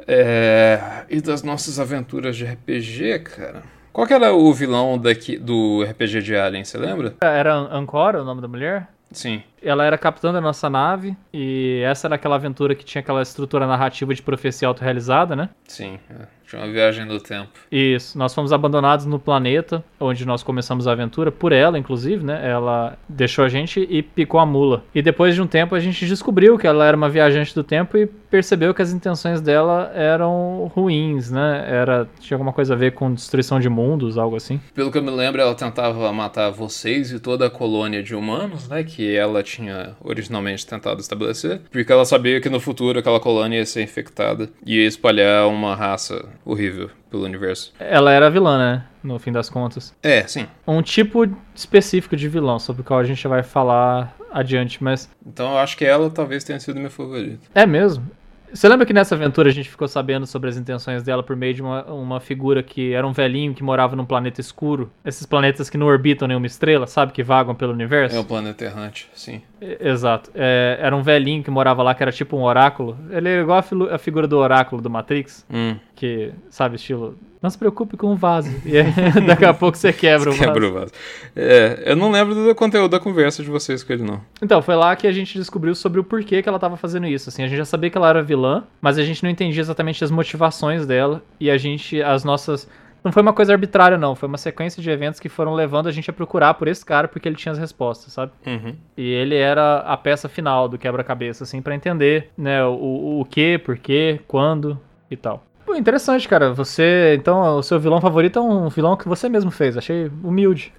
É... 0.06 1.06
E 1.10 1.22
das 1.22 1.42
nossas 1.42 1.80
aventuras 1.80 2.36
de 2.36 2.46
RPG, 2.46 3.20
cara. 3.20 3.64
Qual 3.94 4.06
que 4.06 4.14
era 4.14 4.34
o 4.34 4.54
vilão 4.54 4.98
daqui 4.98 5.38
do 5.38 5.84
RPG 5.84 6.22
de 6.22 6.36
Alien, 6.36 6.64
você 6.64 6.78
lembra? 6.78 7.16
Era 7.22 7.56
Ancora 7.56 8.22
o 8.22 8.26
nome 8.26 8.42
da 8.42 8.48
mulher? 8.48 8.88
Sim. 9.12 9.42
Ela 9.64 9.86
era 9.86 9.98
capitã 9.98 10.32
da 10.32 10.40
nossa 10.40 10.70
nave 10.70 11.18
e 11.34 11.82
essa 11.84 12.08
era 12.08 12.16
aquela 12.16 12.36
aventura 12.36 12.76
que 12.76 12.86
tinha 12.86 13.02
aquela 13.02 13.22
estrutura 13.22 13.66
narrativa 13.66 14.14
de 14.14 14.22
profecia 14.22 14.68
autorrealizada, 14.68 15.36
né? 15.36 15.50
Sim, 15.68 16.00
é. 16.10 16.28
Tinha 16.50 16.62
uma 16.62 16.72
viagem 16.72 17.06
do 17.06 17.20
tempo. 17.20 17.50
Isso, 17.72 18.18
nós 18.18 18.34
fomos 18.34 18.52
abandonados 18.52 19.06
no 19.06 19.20
planeta 19.20 19.84
onde 20.00 20.26
nós 20.26 20.42
começamos 20.42 20.88
a 20.88 20.94
aventura, 20.94 21.32
por 21.32 21.52
ela, 21.52 21.78
inclusive, 21.78 22.24
né? 22.24 22.50
Ela 22.50 22.98
deixou 23.08 23.44
a 23.46 23.50
gente 23.50 23.86
e 23.90 24.02
picou 24.02 24.40
a 24.40 24.46
mula. 24.46 24.84
E 24.96 25.02
depois 25.02 25.36
de 25.36 25.42
um 25.42 25.48
tempo 25.48 25.76
a 25.76 25.80
gente 25.80 26.06
descobriu 26.06 26.58
que 26.58 26.66
ela 26.66 26.86
era 26.86 26.96
uma 26.96 27.10
viajante 27.10 27.54
do 27.54 27.64
tempo 27.64 27.98
e 27.98 28.06
percebeu 28.06 28.74
que 28.74 28.82
as 28.82 28.92
intenções 28.92 29.42
dela 29.42 29.92
eram 29.94 30.72
ruins, 30.74 31.30
né? 31.30 31.66
Era, 31.68 32.08
tinha 32.20 32.36
alguma 32.36 32.54
coisa 32.54 32.74
a 32.74 32.78
ver 32.78 32.94
com 32.94 33.14
destruição 33.14 33.60
de 33.60 33.70
mundos, 33.70 34.18
algo 34.18 34.36
assim. 34.36 34.60
Pelo 34.74 34.92
que 34.92 34.98
eu 34.98 35.04
me 35.04 35.12
lembro, 35.12 35.42
ela 35.42 35.56
tentava 35.56 36.12
matar 36.14 36.50
vocês 36.50 37.12
e 37.12 37.20
toda 37.20 37.48
a 37.48 37.50
colônia 37.50 38.02
de 38.02 38.16
humanos, 38.16 38.68
né? 38.68 38.84
Que 38.84 39.16
ela 39.16 39.44
tinha 39.44 39.96
originalmente 40.02 40.66
tentado 40.66 41.02
estabelecer, 41.02 41.62
porque 41.72 41.92
ela 41.92 42.06
sabia 42.06 42.40
que 42.40 42.50
no 42.50 42.60
futuro 42.60 43.00
aquela 43.00 43.20
colônia 43.20 43.58
ia 43.58 43.66
ser 43.66 43.84
infectada 43.84 44.50
e 44.66 44.78
ia 44.78 44.88
espalhar 44.88 45.48
uma 45.48 45.76
raça 45.76 46.26
horrível 46.50 46.90
pelo 47.10 47.24
universo. 47.24 47.74
Ela 47.80 48.12
era 48.12 48.30
vilã, 48.30 48.58
né? 48.58 48.86
No 49.04 49.18
fim 49.20 49.32
das 49.32 49.50
contas. 49.50 49.96
É, 50.04 50.26
sim. 50.28 50.48
Um 50.68 50.82
tipo 50.82 51.26
específico 51.56 52.16
de 52.16 52.28
vilão, 52.28 52.60
sobre 52.60 52.82
o 52.82 52.86
qual 52.86 53.00
a 53.00 53.04
gente 53.04 53.28
vai 53.28 53.44
falar 53.44 54.16
adiante, 54.32 54.84
mas. 54.84 55.10
Então 55.26 55.52
eu 55.52 55.58
acho 55.58 55.78
que 55.78 55.86
ela 55.86 56.10
talvez 56.10 56.44
tenha 56.44 56.60
sido 56.60 56.80
meu 56.80 56.92
favorito. 56.92 57.50
É 57.54 57.66
mesmo? 57.66 58.06
Você 58.54 58.68
lembra 58.68 58.86
que 58.86 58.94
nessa 58.94 59.16
aventura 59.16 59.50
a 59.50 59.52
gente 59.52 59.70
ficou 59.70 59.88
sabendo 59.88 60.26
sobre 60.26 60.50
as 60.50 60.58
intenções 60.58 61.04
dela 61.04 61.22
por 61.22 61.36
meio 61.36 61.54
de 61.54 61.62
uma, 61.62 61.84
uma 61.86 62.20
figura 62.20 62.64
que 62.64 62.94
era 62.94 63.06
um 63.06 63.12
velhinho 63.12 63.54
que 63.54 63.64
morava 63.64 63.96
num 63.96 64.06
planeta 64.06 64.42
escuro? 64.42 64.92
Esses 65.06 65.26
planetas 65.26 65.70
que 65.70 65.78
não 65.78 65.88
orbitam 65.88 66.28
nenhuma 66.28 66.48
estrela, 66.48 66.88
sabe? 66.88 67.12
Que 67.12 67.24
vagam 67.24 67.56
pelo 67.56 67.74
universo? 67.74 68.16
É 68.16 68.20
o 68.20 68.26
planeta 68.26 68.66
errante, 68.66 69.10
sim. 69.14 69.42
Exato. 69.62 70.32
É, 70.34 70.78
era 70.82 70.96
um 70.96 71.02
velhinho 71.02 71.44
que 71.44 71.52
morava 71.52 71.84
lá, 71.84 71.94
que 71.94 72.02
era 72.02 72.12
tipo 72.12 72.38
um 72.38 72.44
oráculo. 72.44 72.98
Ele 73.10 73.30
é 73.30 73.42
igual 73.42 73.60
a, 73.60 73.96
a 73.96 73.98
figura 73.98 74.28
do 74.28 74.38
oráculo 74.38 74.82
do 74.82 74.90
Matrix. 74.90 75.46
Hum. 75.50 75.78
Que, 75.96 76.34
sabe, 76.50 76.76
estilo. 76.76 77.18
Não 77.42 77.50
se 77.50 77.58
preocupe 77.58 77.96
com 77.96 78.08
o 78.08 78.16
vaso. 78.16 78.50
E 78.66 78.76
aí, 78.80 78.92
daqui 79.26 79.46
a 79.46 79.54
pouco 79.54 79.78
você 79.78 79.94
quebra 79.94 80.30
o 80.30 80.34
vaso. 80.34 80.46
Quebra 80.46 80.68
o 80.68 80.74
vaso. 80.74 80.92
É, 81.36 81.84
eu 81.86 81.96
não 81.96 82.12
lembro 82.12 82.36
do 82.36 82.54
conteúdo 82.54 82.92
da 82.92 83.00
conversa 83.00 83.42
de 83.42 83.50
vocês 83.50 83.84
com 83.84 83.94
ele, 83.94 84.04
não. 84.04 84.22
Então, 84.42 84.62
foi 84.62 84.76
lá 84.76 84.96
que 84.96 85.08
a 85.08 85.12
gente 85.12 85.38
descobriu 85.38 85.74
sobre 85.74 86.00
o 86.00 86.04
porquê 86.04 86.42
que 86.42 86.50
ela 86.50 86.58
estava 86.58 86.76
fazendo 86.76 87.08
isso. 87.08 87.30
Assim, 87.30 87.44
a 87.44 87.48
gente 87.48 87.58
já 87.58 87.66
sabia 87.66 87.90
que 87.90 87.98
ela 87.98 88.10
era 88.10 88.22
vilã, 88.22 88.64
mas 88.82 88.98
a 88.98 89.04
gente 89.04 89.24
não 89.24 89.30
entendia 89.30 89.62
exatamente 89.62 90.04
as 90.04 90.12
motivações 90.12 90.86
dela. 90.86 91.24
E 91.40 91.50
a 91.50 91.58
gente, 91.58 92.02
as 92.02 92.24
nossas 92.24 92.68
não 93.04 93.12
foi 93.12 93.22
uma 93.22 93.34
coisa 93.34 93.54
arbitrária, 93.54 93.98
não. 93.98 94.16
Foi 94.16 94.28
uma 94.28 94.38
sequência 94.38 94.82
de 94.82 94.90
eventos 94.90 95.20
que 95.20 95.30
foram 95.30 95.54
levando 95.54 95.88
a 95.88 95.92
gente 95.92 96.10
a 96.10 96.14
procurar 96.14 96.54
por 96.56 96.68
esse 96.68 96.86
cara 96.86 97.08
porque 97.08 97.28
ele 97.28 97.36
tinha 97.36 97.52
as 97.52 97.58
respostas, 97.58 98.14
sabe? 98.14 98.32
Uhum. 98.46 98.76
E 98.98 99.10
ele 99.10 99.36
era 99.36 99.80
a 99.80 99.96
peça 99.96 100.28
final 100.28 100.68
do 100.68 100.78
quebra-cabeça, 100.78 101.44
assim, 101.44 101.62
para 101.62 101.76
entender, 101.76 102.30
né, 102.38 102.64
o, 102.66 103.22
o 103.22 103.26
que, 103.26 103.58
por 103.58 103.78
quê, 103.78 104.20
quando 104.28 104.80
e 105.10 105.16
tal. 105.16 105.46
Pô, 105.70 105.76
interessante, 105.76 106.28
cara. 106.28 106.52
Você, 106.52 107.16
então, 107.16 107.58
o 107.58 107.62
seu 107.62 107.80
vilão 107.80 108.02
favorito 108.02 108.40
é 108.40 108.42
um 108.42 108.70
vilão 108.70 108.98
que 108.98 109.08
você 109.08 109.30
mesmo 109.30 109.52
fez. 109.52 109.78
Achei 109.78 110.10
humilde. 110.24 110.74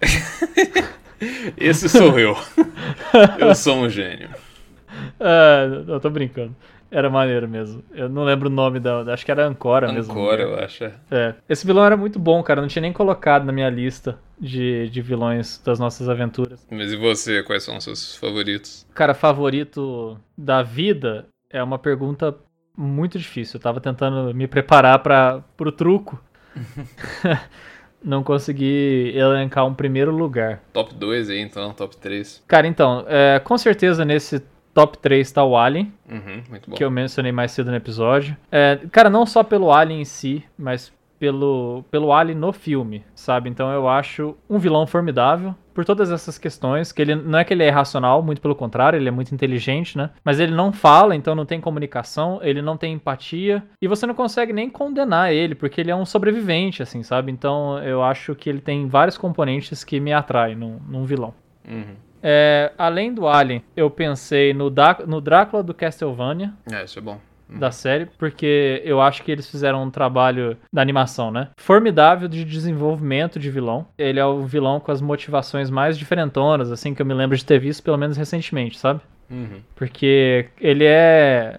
Esse 1.57 1.89
sou 1.89 2.19
eu. 2.19 2.37
eu 3.39 3.55
sou 3.55 3.77
um 3.77 3.89
gênio. 3.89 4.31
Ah, 5.21 5.63
eu 5.87 6.01
tô 6.01 6.11
brincando. 6.11 6.57
Era 6.91 7.09
maneiro 7.09 7.49
mesmo. 7.49 7.85
Eu 7.95 8.09
não 8.09 8.25
lembro 8.25 8.49
o 8.49 8.53
nome 8.53 8.81
da. 8.81 9.03
Acho 9.15 9.25
que 9.25 9.31
era 9.31 9.47
Ancora, 9.47 9.87
Ancora 9.87 9.93
mesmo. 9.93 10.13
Ancora, 10.13 10.43
eu 10.43 10.59
acho. 10.59 10.83
É. 10.83 10.93
é. 11.13 11.35
Esse 11.49 11.65
vilão 11.65 11.85
era 11.85 11.97
muito 11.97 12.19
bom, 12.19 12.43
cara. 12.43 12.59
Eu 12.59 12.63
não 12.63 12.69
tinha 12.69 12.83
nem 12.83 12.93
colocado 12.93 13.45
na 13.45 13.53
minha 13.53 13.71
lista 13.71 14.19
de, 14.41 14.89
de 14.89 15.01
vilões 15.01 15.63
das 15.65 15.79
nossas 15.79 16.09
aventuras. 16.09 16.67
Mas 16.69 16.91
e 16.91 16.97
você? 16.97 17.45
Quais 17.45 17.63
são 17.63 17.77
os 17.77 17.85
seus 17.85 18.17
favoritos? 18.17 18.85
Cara, 18.93 19.15
favorito 19.15 20.19
da 20.37 20.65
vida 20.65 21.29
é 21.49 21.63
uma 21.63 21.79
pergunta 21.79 22.35
muito 22.81 23.19
difícil. 23.19 23.59
Eu 23.59 23.63
tava 23.63 23.81
tentando 23.81 24.35
me 24.35 24.47
preparar 24.47 24.99
para 25.01 25.43
pro 25.57 25.71
truco. 25.71 26.23
não 28.03 28.23
consegui 28.23 29.13
elencar 29.15 29.67
um 29.67 29.75
primeiro 29.75 30.11
lugar. 30.11 30.63
Top 30.73 30.95
2 30.95 31.31
aí, 31.31 31.41
então, 31.41 31.73
top 31.73 31.97
3. 31.97 32.43
Cara, 32.49 32.67
então, 32.67 33.05
é, 33.07 33.39
com 33.39 33.57
certeza 33.59 34.05
nesse 34.05 34.43
top 34.73 34.99
3 34.99 35.27
está 35.27 35.45
o 35.45 35.57
Alien, 35.57 35.93
uhum, 36.09 36.43
que 36.75 36.83
eu 36.83 36.91
mencionei 36.91 37.33
mais 37.33 37.53
cedo 37.53 37.71
no 37.71 37.77
episódio. 37.77 38.37
É, 38.51 38.79
cara, 38.91 39.11
não 39.11 39.27
só 39.27 39.43
pelo 39.43 39.73
Alien 39.73 40.01
em 40.01 40.05
si, 40.05 40.43
mas 40.59 40.93
pelo, 41.21 41.85
pelo 41.91 42.13
Alien 42.15 42.39
no 42.39 42.51
filme, 42.51 43.05
sabe? 43.15 43.51
Então 43.51 43.71
eu 43.71 43.87
acho 43.87 44.35
um 44.49 44.59
vilão 44.59 44.87
formidável 44.87 45.55
por 45.75 45.85
todas 45.85 46.11
essas 46.11 46.39
questões, 46.39 46.91
que 46.91 47.01
ele 47.01 47.15
não 47.15 47.39
é 47.39 47.45
que 47.45 47.53
ele 47.53 47.63
é 47.63 47.69
irracional, 47.69 48.23
muito 48.23 48.41
pelo 48.41 48.57
contrário, 48.57 48.97
ele 48.97 49.09
é 49.09 49.13
muito 49.13 49.33
inteligente, 49.33 49.97
né? 49.97 50.11
Mas 50.25 50.41
ele 50.41 50.53
não 50.53 50.73
fala, 50.73 51.15
então 51.15 51.35
não 51.35 51.45
tem 51.45 51.61
comunicação, 51.61 52.41
ele 52.43 52.61
não 52.63 52.77
tem 52.77 52.95
empatia, 52.95 53.63
e 53.81 53.87
você 53.87 54.07
não 54.07 54.15
consegue 54.15 54.53
nem 54.53 54.69
condenar 54.69 55.33
ele, 55.33 55.55
porque 55.55 55.81
ele 55.81 55.91
é 55.91 55.97
um 55.97 56.07
sobrevivente, 56.07 56.83
assim, 56.83 57.03
sabe? 57.03 57.31
Então 57.31 57.79
eu 57.85 58.03
acho 58.03 58.35
que 58.35 58.49
ele 58.49 58.61
tem 58.61 58.89
vários 58.89 59.19
componentes 59.19 59.85
que 59.85 60.01
me 60.01 60.13
atraem 60.13 60.57
num, 60.57 60.79
num 60.89 61.05
vilão. 61.05 61.35
Uhum. 61.69 61.95
É, 62.23 62.73
além 62.77 63.13
do 63.13 63.29
Alien, 63.29 63.63
eu 63.77 63.91
pensei 63.91 64.53
no, 64.55 64.71
da 64.71 64.99
no 65.07 65.21
Drácula 65.21 65.63
do 65.63 65.75
Castlevania. 65.75 66.53
É, 66.71 66.85
isso 66.85 66.99
é 66.99 67.03
bom. 67.03 67.19
Da 67.59 67.71
série, 67.71 68.07
porque 68.19 68.83
eu 68.85 69.01
acho 69.01 69.23
que 69.23 69.31
eles 69.31 69.51
fizeram 69.51 69.83
um 69.83 69.91
trabalho 69.91 70.57
da 70.73 70.81
animação, 70.81 71.31
né? 71.31 71.49
Formidável 71.59 72.29
de 72.29 72.45
desenvolvimento 72.45 73.39
de 73.39 73.51
vilão. 73.51 73.87
Ele 73.99 74.21
é 74.21 74.25
o 74.25 74.43
vilão 74.43 74.79
com 74.81 74.93
as 74.93 75.01
motivações 75.01 75.71
mais 75.71 75.99
diferentonas, 75.99 76.71
assim, 76.71 76.95
que 76.95 77.03
eu 77.03 77.07
me 77.07 77.15
lembro 77.15 77.37
de 77.37 77.45
ter 77.45 77.59
visto, 77.59 77.83
pelo 77.83 77.97
menos 77.97 78.17
recentemente, 78.17 78.79
sabe? 78.79 79.01
Uhum. 79.31 79.61
Porque 79.75 80.47
ele 80.61 80.85
é 80.85 81.59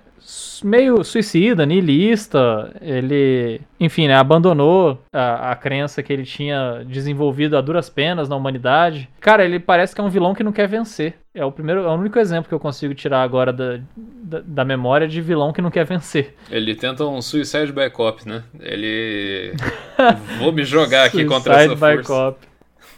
meio 0.64 1.04
suicida, 1.04 1.66
niilista. 1.66 2.74
Ele, 2.82 3.62
enfim, 3.80 4.08
né, 4.08 4.16
abandonou 4.16 5.02
a, 5.12 5.52
a 5.52 5.56
crença 5.56 6.02
que 6.04 6.12
ele 6.12 6.24
tinha 6.24 6.84
desenvolvido 6.86 7.58
a 7.58 7.62
duras 7.62 7.90
penas 7.90 8.30
na 8.30 8.36
humanidade. 8.36 9.10
Cara, 9.20 9.44
ele 9.44 9.60
parece 9.60 9.94
que 9.94 10.02
é 10.02 10.04
um 10.04 10.10
vilão 10.10 10.34
que 10.34 10.44
não 10.44 10.52
quer 10.52 10.68
vencer. 10.68 11.16
É 11.34 11.46
o 11.46 11.52
primeiro, 11.52 11.82
é 11.82 11.88
o 11.88 11.94
único 11.94 12.20
exemplo 12.20 12.50
que 12.50 12.54
eu 12.54 12.60
consigo 12.60 12.94
tirar 12.94 13.24
agora 13.24 13.54
da, 13.54 13.80
da, 13.96 14.42
da 14.44 14.66
memória 14.66 15.08
de 15.08 15.22
vilão 15.22 15.54
que 15.54 15.62
não 15.62 15.72
quer 15.72 15.86
vencer. 15.86 16.36
Ele 16.50 16.76
tenta 16.76 17.06
um 17.06 17.22
suicide 17.22 17.72
backup, 17.72 18.28
né? 18.28 18.44
Ele 18.60 19.54
vou 20.40 20.52
me 20.52 20.64
jogar 20.64 21.06
aqui 21.06 21.24
contra 21.26 21.64
essa 21.64 21.78
força. 21.78 22.04
Cop. 22.04 22.48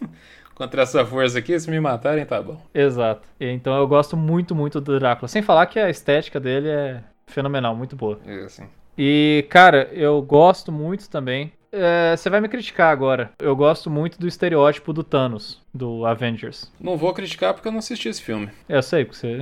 contra 0.55 0.81
essa 0.81 1.05
força 1.05 1.37
aqui, 1.37 1.59
se 1.59 1.69
me 1.69 1.79
matarem, 1.79 2.25
tá 2.25 2.41
bom. 2.41 2.59
Exato. 2.73 3.21
Então 3.39 3.75
eu 3.77 3.87
gosto 3.87 4.17
muito, 4.17 4.55
muito 4.55 4.81
do 4.81 4.97
Drácula. 4.97 5.27
Sem 5.27 5.43
falar 5.43 5.67
que 5.67 5.77
a 5.77 5.89
estética 5.89 6.39
dele 6.39 6.69
é 6.69 7.03
fenomenal, 7.33 7.75
muito 7.75 7.95
boa. 7.95 8.19
É, 8.25 8.47
sim. 8.47 8.65
E, 8.97 9.45
cara, 9.49 9.89
eu 9.91 10.21
gosto 10.21 10.71
muito 10.71 11.09
também. 11.09 11.51
É, 11.75 12.15
você 12.15 12.29
vai 12.29 12.39
me 12.39 12.47
criticar 12.47 12.91
agora. 12.91 13.31
Eu 13.39 13.55
gosto 13.55 13.89
muito 13.89 14.19
do 14.19 14.27
estereótipo 14.27 14.93
do 14.93 15.03
Thanos, 15.03 15.59
do 15.73 16.05
Avengers. 16.05 16.71
Não 16.79 16.95
vou 16.95 17.11
criticar 17.15 17.51
porque 17.51 17.67
eu 17.67 17.71
não 17.71 17.79
assisti 17.79 18.07
esse 18.09 18.21
filme. 18.21 18.49
Eu 18.69 18.83
sei, 18.83 19.05
porque 19.05 19.17
você. 19.17 19.39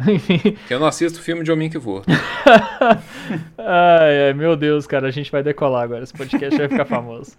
que 0.66 0.74
eu 0.74 0.80
não 0.80 0.88
assisto 0.88 1.22
filme 1.22 1.44
de 1.44 1.52
Homem 1.52 1.70
que 1.70 1.78
Voa. 1.78 2.04
ai, 3.58 4.28
ai, 4.28 4.34
meu 4.34 4.56
Deus, 4.56 4.88
cara, 4.88 5.10
a 5.10 5.12
gente 5.12 5.30
vai 5.30 5.44
decolar 5.44 5.84
agora. 5.84 6.04
Esse 6.04 6.14
podcast 6.14 6.58
vai 6.58 6.70
ficar 6.70 6.86
famoso. 6.86 7.36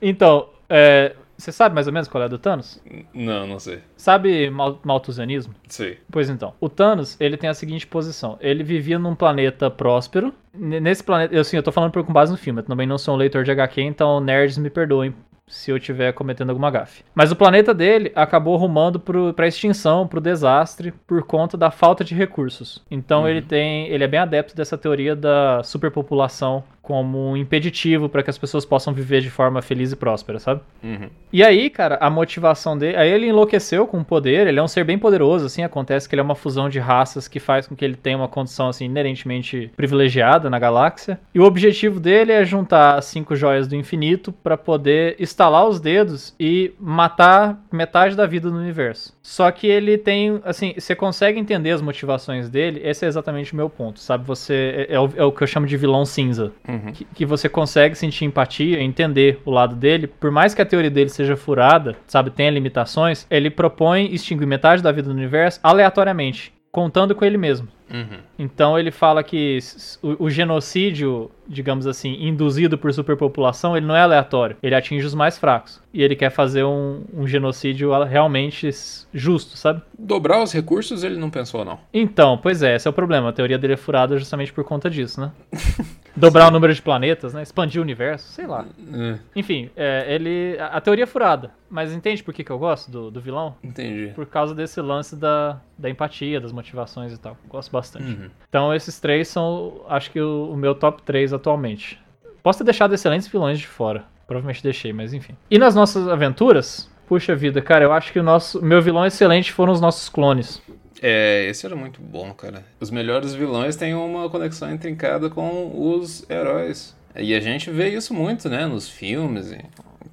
Então, 0.00 0.48
é, 0.68 1.16
você 1.40 1.52
sabe 1.52 1.74
mais 1.74 1.86
ou 1.86 1.92
menos 1.92 2.08
qual 2.08 2.22
é 2.22 2.26
a 2.26 2.28
do 2.28 2.38
Thanos? 2.38 2.80
Não, 3.14 3.46
não 3.46 3.58
sei. 3.58 3.80
Sabe 3.96 4.50
mal 4.50 4.78
maltusianismo? 4.84 5.54
Sei. 5.68 5.98
Pois 6.10 6.28
então, 6.28 6.54
o 6.60 6.68
Thanos, 6.68 7.16
ele 7.18 7.36
tem 7.36 7.48
a 7.48 7.54
seguinte 7.54 7.86
posição. 7.86 8.38
Ele 8.40 8.62
vivia 8.62 8.98
num 8.98 9.14
planeta 9.14 9.70
próspero. 9.70 10.34
Nesse 10.52 11.02
planeta, 11.02 11.34
eu, 11.34 11.40
assim, 11.40 11.56
eu 11.56 11.62
tô 11.62 11.72
falando 11.72 11.92
com 11.92 12.12
base 12.12 12.30
no 12.30 12.38
filme, 12.38 12.60
eu 12.60 12.64
também 12.64 12.86
não 12.86 12.98
sou 12.98 13.14
um 13.14 13.16
leitor 13.16 13.44
de 13.44 13.50
HQ, 13.50 13.80
então 13.82 14.20
nerds 14.20 14.58
me 14.58 14.68
perdoem 14.68 15.14
se 15.50 15.70
eu 15.70 15.76
estiver 15.76 16.12
cometendo 16.12 16.50
alguma 16.50 16.70
gafe. 16.70 17.02
Mas 17.14 17.32
o 17.32 17.36
planeta 17.36 17.74
dele 17.74 18.12
acabou 18.14 18.56
rumando 18.56 19.00
para 19.34 19.48
extinção, 19.48 20.06
para 20.06 20.18
o 20.18 20.22
desastre, 20.22 20.92
por 21.06 21.24
conta 21.24 21.56
da 21.56 21.70
falta 21.70 22.04
de 22.04 22.14
recursos. 22.14 22.82
Então 22.90 23.22
uhum. 23.22 23.28
ele 23.28 23.42
tem, 23.42 23.88
ele 23.88 24.04
é 24.04 24.08
bem 24.08 24.20
adepto 24.20 24.54
dessa 24.54 24.78
teoria 24.78 25.16
da 25.16 25.62
superpopulação 25.64 26.62
como 26.90 27.30
um 27.30 27.36
impeditivo 27.36 28.08
para 28.08 28.20
que 28.20 28.30
as 28.30 28.36
pessoas 28.36 28.64
possam 28.64 28.92
viver 28.92 29.20
de 29.20 29.30
forma 29.30 29.62
feliz 29.62 29.92
e 29.92 29.96
próspera, 29.96 30.40
sabe? 30.40 30.60
Uhum. 30.82 31.08
E 31.32 31.40
aí, 31.40 31.70
cara, 31.70 31.96
a 32.00 32.10
motivação 32.10 32.76
dele. 32.76 32.96
Aí 32.96 33.08
ele 33.08 33.28
enlouqueceu 33.28 33.86
com 33.86 34.00
o 34.00 34.04
poder, 34.04 34.48
ele 34.48 34.58
é 34.58 34.62
um 34.62 34.66
ser 34.66 34.82
bem 34.82 34.98
poderoso, 34.98 35.46
assim. 35.46 35.62
Acontece 35.62 36.08
que 36.08 36.16
ele 36.16 36.20
é 36.20 36.24
uma 36.24 36.34
fusão 36.34 36.68
de 36.68 36.80
raças 36.80 37.28
que 37.28 37.38
faz 37.38 37.68
com 37.68 37.76
que 37.76 37.84
ele 37.84 37.94
tenha 37.94 38.16
uma 38.16 38.26
condição, 38.26 38.68
assim, 38.68 38.86
inerentemente 38.86 39.70
privilegiada 39.76 40.50
na 40.50 40.58
galáxia. 40.58 41.20
E 41.32 41.38
o 41.38 41.44
objetivo 41.44 42.00
dele 42.00 42.32
é 42.32 42.44
juntar 42.44 42.98
as 42.98 43.04
cinco 43.04 43.36
joias 43.36 43.68
do 43.68 43.76
infinito 43.76 44.32
para 44.32 44.56
poder 44.56 45.14
estalar 45.20 45.68
os 45.68 45.78
dedos 45.78 46.34
e 46.40 46.72
matar 46.80 47.64
metade 47.70 48.16
da 48.16 48.26
vida 48.26 48.50
no 48.50 48.58
universo. 48.58 49.16
Só 49.22 49.48
que 49.52 49.68
ele 49.68 49.96
tem, 49.96 50.40
assim, 50.44 50.74
você 50.76 50.96
consegue 50.96 51.38
entender 51.38 51.70
as 51.70 51.80
motivações 51.80 52.48
dele, 52.48 52.80
esse 52.82 53.04
é 53.04 53.08
exatamente 53.08 53.52
o 53.52 53.56
meu 53.56 53.70
ponto, 53.70 54.00
sabe? 54.00 54.26
Você. 54.26 54.88
É, 54.88 54.94
é, 54.96 54.98
o, 54.98 55.08
é 55.14 55.22
o, 55.22 55.30
que 55.30 55.44
eu 55.44 55.46
chamo 55.46 55.68
de 55.68 55.76
vilão 55.76 56.04
cinza. 56.04 56.52
Uhum. 56.66 56.79
Uhum. 56.84 56.92
Que, 56.92 57.04
que, 57.04 57.26
você 57.26 57.48
consegue 57.48 57.94
sentir 57.94 58.24
empatia, 58.24 58.80
entender 58.80 59.40
o 59.44 59.50
lado 59.50 59.74
dele. 59.74 60.06
Por 60.06 60.30
mais 60.30 60.54
que 60.54 60.62
a 60.62 60.66
teoria 60.66 60.90
dele 60.90 61.10
seja 61.10 61.36
furada, 61.36 61.96
sabe, 62.06 62.30
tenha 62.30 62.50
limitações, 62.50 63.26
ele 63.30 63.50
propõe 63.50 64.12
extinguir 64.12 64.46
metade 64.46 64.82
da 64.82 64.92
vida 64.92 65.08
do 65.08 65.14
universo 65.14 65.60
aleatoriamente, 65.62 66.52
contando 66.72 67.14
com 67.14 67.24
ele 67.24 67.36
mesmo. 67.36 67.68
Uhum. 67.90 68.18
Então 68.38 68.78
ele 68.78 68.90
fala 68.90 69.22
que 69.22 69.58
o, 70.02 70.24
o, 70.24 70.30
genocídio, 70.30 71.30
digamos 71.46 71.86
assim, 71.86 72.16
induzido 72.20 72.78
por 72.78 72.92
superpopulação, 72.92 73.76
ele 73.76 73.86
não 73.86 73.96
é 73.96 74.00
aleatório. 74.00 74.56
Ele 74.62 74.74
atinge 74.74 75.04
os 75.04 75.14
mais 75.14 75.36
fracos. 75.38 75.80
E 75.92 76.02
ele 76.02 76.14
quer 76.14 76.30
fazer 76.30 76.64
um, 76.64 77.02
um 77.12 77.26
genocídio 77.26 77.90
realmente 78.04 78.70
justo, 79.12 79.56
sabe? 79.56 79.82
Dobrar 79.98 80.42
os 80.42 80.52
recursos 80.52 81.02
ele 81.02 81.16
não 81.16 81.30
pensou, 81.30 81.64
não. 81.64 81.80
Então, 81.92 82.38
pois 82.38 82.62
é, 82.62 82.76
esse 82.76 82.86
é 82.86 82.90
o 82.90 82.94
problema. 82.94 83.30
A 83.30 83.32
teoria 83.32 83.58
dele 83.58 83.74
é 83.74 83.76
furada 83.76 84.16
justamente 84.16 84.52
por 84.52 84.64
conta 84.64 84.88
disso, 84.88 85.20
né? 85.20 85.32
Dobrar 86.14 86.48
o 86.48 86.50
número 86.50 86.74
de 86.74 86.82
planetas, 86.82 87.32
né? 87.32 87.42
Expandir 87.42 87.80
o 87.80 87.82
universo, 87.84 88.32
sei 88.32 88.46
lá. 88.46 88.66
É. 88.92 89.18
Enfim, 89.34 89.70
é, 89.76 90.12
ele. 90.12 90.56
A, 90.58 90.66
a, 90.76 90.80
teoria 90.80 91.04
é 91.04 91.06
furada. 91.06 91.52
Mas 91.68 91.92
entende 91.92 92.22
por 92.22 92.34
que, 92.34 92.42
que 92.42 92.50
eu 92.50 92.58
gosto 92.58 92.90
do, 92.90 93.10
do 93.10 93.20
vilão? 93.20 93.54
Entendi. 93.62 94.12
Por 94.14 94.26
causa 94.26 94.54
desse 94.54 94.80
lance 94.80 95.14
da, 95.14 95.60
da 95.78 95.88
empatia, 95.88 96.40
das 96.40 96.50
motivações 96.50 97.12
e 97.12 97.18
tal. 97.18 97.36
Gosto 97.48 97.70
bastante. 97.70 97.79
Uhum. 97.82 98.30
Então 98.48 98.74
esses 98.74 98.98
três 99.00 99.28
são, 99.28 99.82
acho 99.88 100.10
que, 100.10 100.20
o, 100.20 100.50
o 100.52 100.56
meu 100.56 100.74
top 100.74 101.02
3 101.02 101.32
atualmente. 101.32 101.98
Posso 102.42 102.58
ter 102.58 102.64
deixado 102.64 102.94
excelentes 102.94 103.28
vilões 103.28 103.58
de 103.58 103.66
fora. 103.66 104.04
Provavelmente 104.26 104.62
deixei, 104.62 104.92
mas 104.92 105.12
enfim. 105.12 105.36
E 105.50 105.58
nas 105.58 105.74
nossas 105.74 106.08
aventuras, 106.08 106.88
puxa 107.08 107.34
vida, 107.34 107.60
cara, 107.60 107.84
eu 107.84 107.92
acho 107.92 108.12
que 108.12 108.18
o 108.18 108.22
nosso 108.22 108.62
meu 108.62 108.80
vilão 108.80 109.04
excelente 109.04 109.52
foram 109.52 109.72
os 109.72 109.80
nossos 109.80 110.08
clones. 110.08 110.62
É, 111.02 111.46
esse 111.48 111.64
era 111.64 111.74
muito 111.74 112.00
bom, 112.00 112.32
cara. 112.34 112.64
Os 112.78 112.90
melhores 112.90 113.34
vilões 113.34 113.74
têm 113.74 113.94
uma 113.94 114.28
conexão 114.28 114.70
intrincada 114.70 115.30
com 115.30 115.72
os 115.74 116.28
heróis. 116.30 116.94
E 117.16 117.34
a 117.34 117.40
gente 117.40 117.70
vê 117.70 117.88
isso 117.88 118.14
muito, 118.14 118.48
né, 118.48 118.66
nos 118.66 118.88
filmes 118.88 119.50
e 119.50 119.58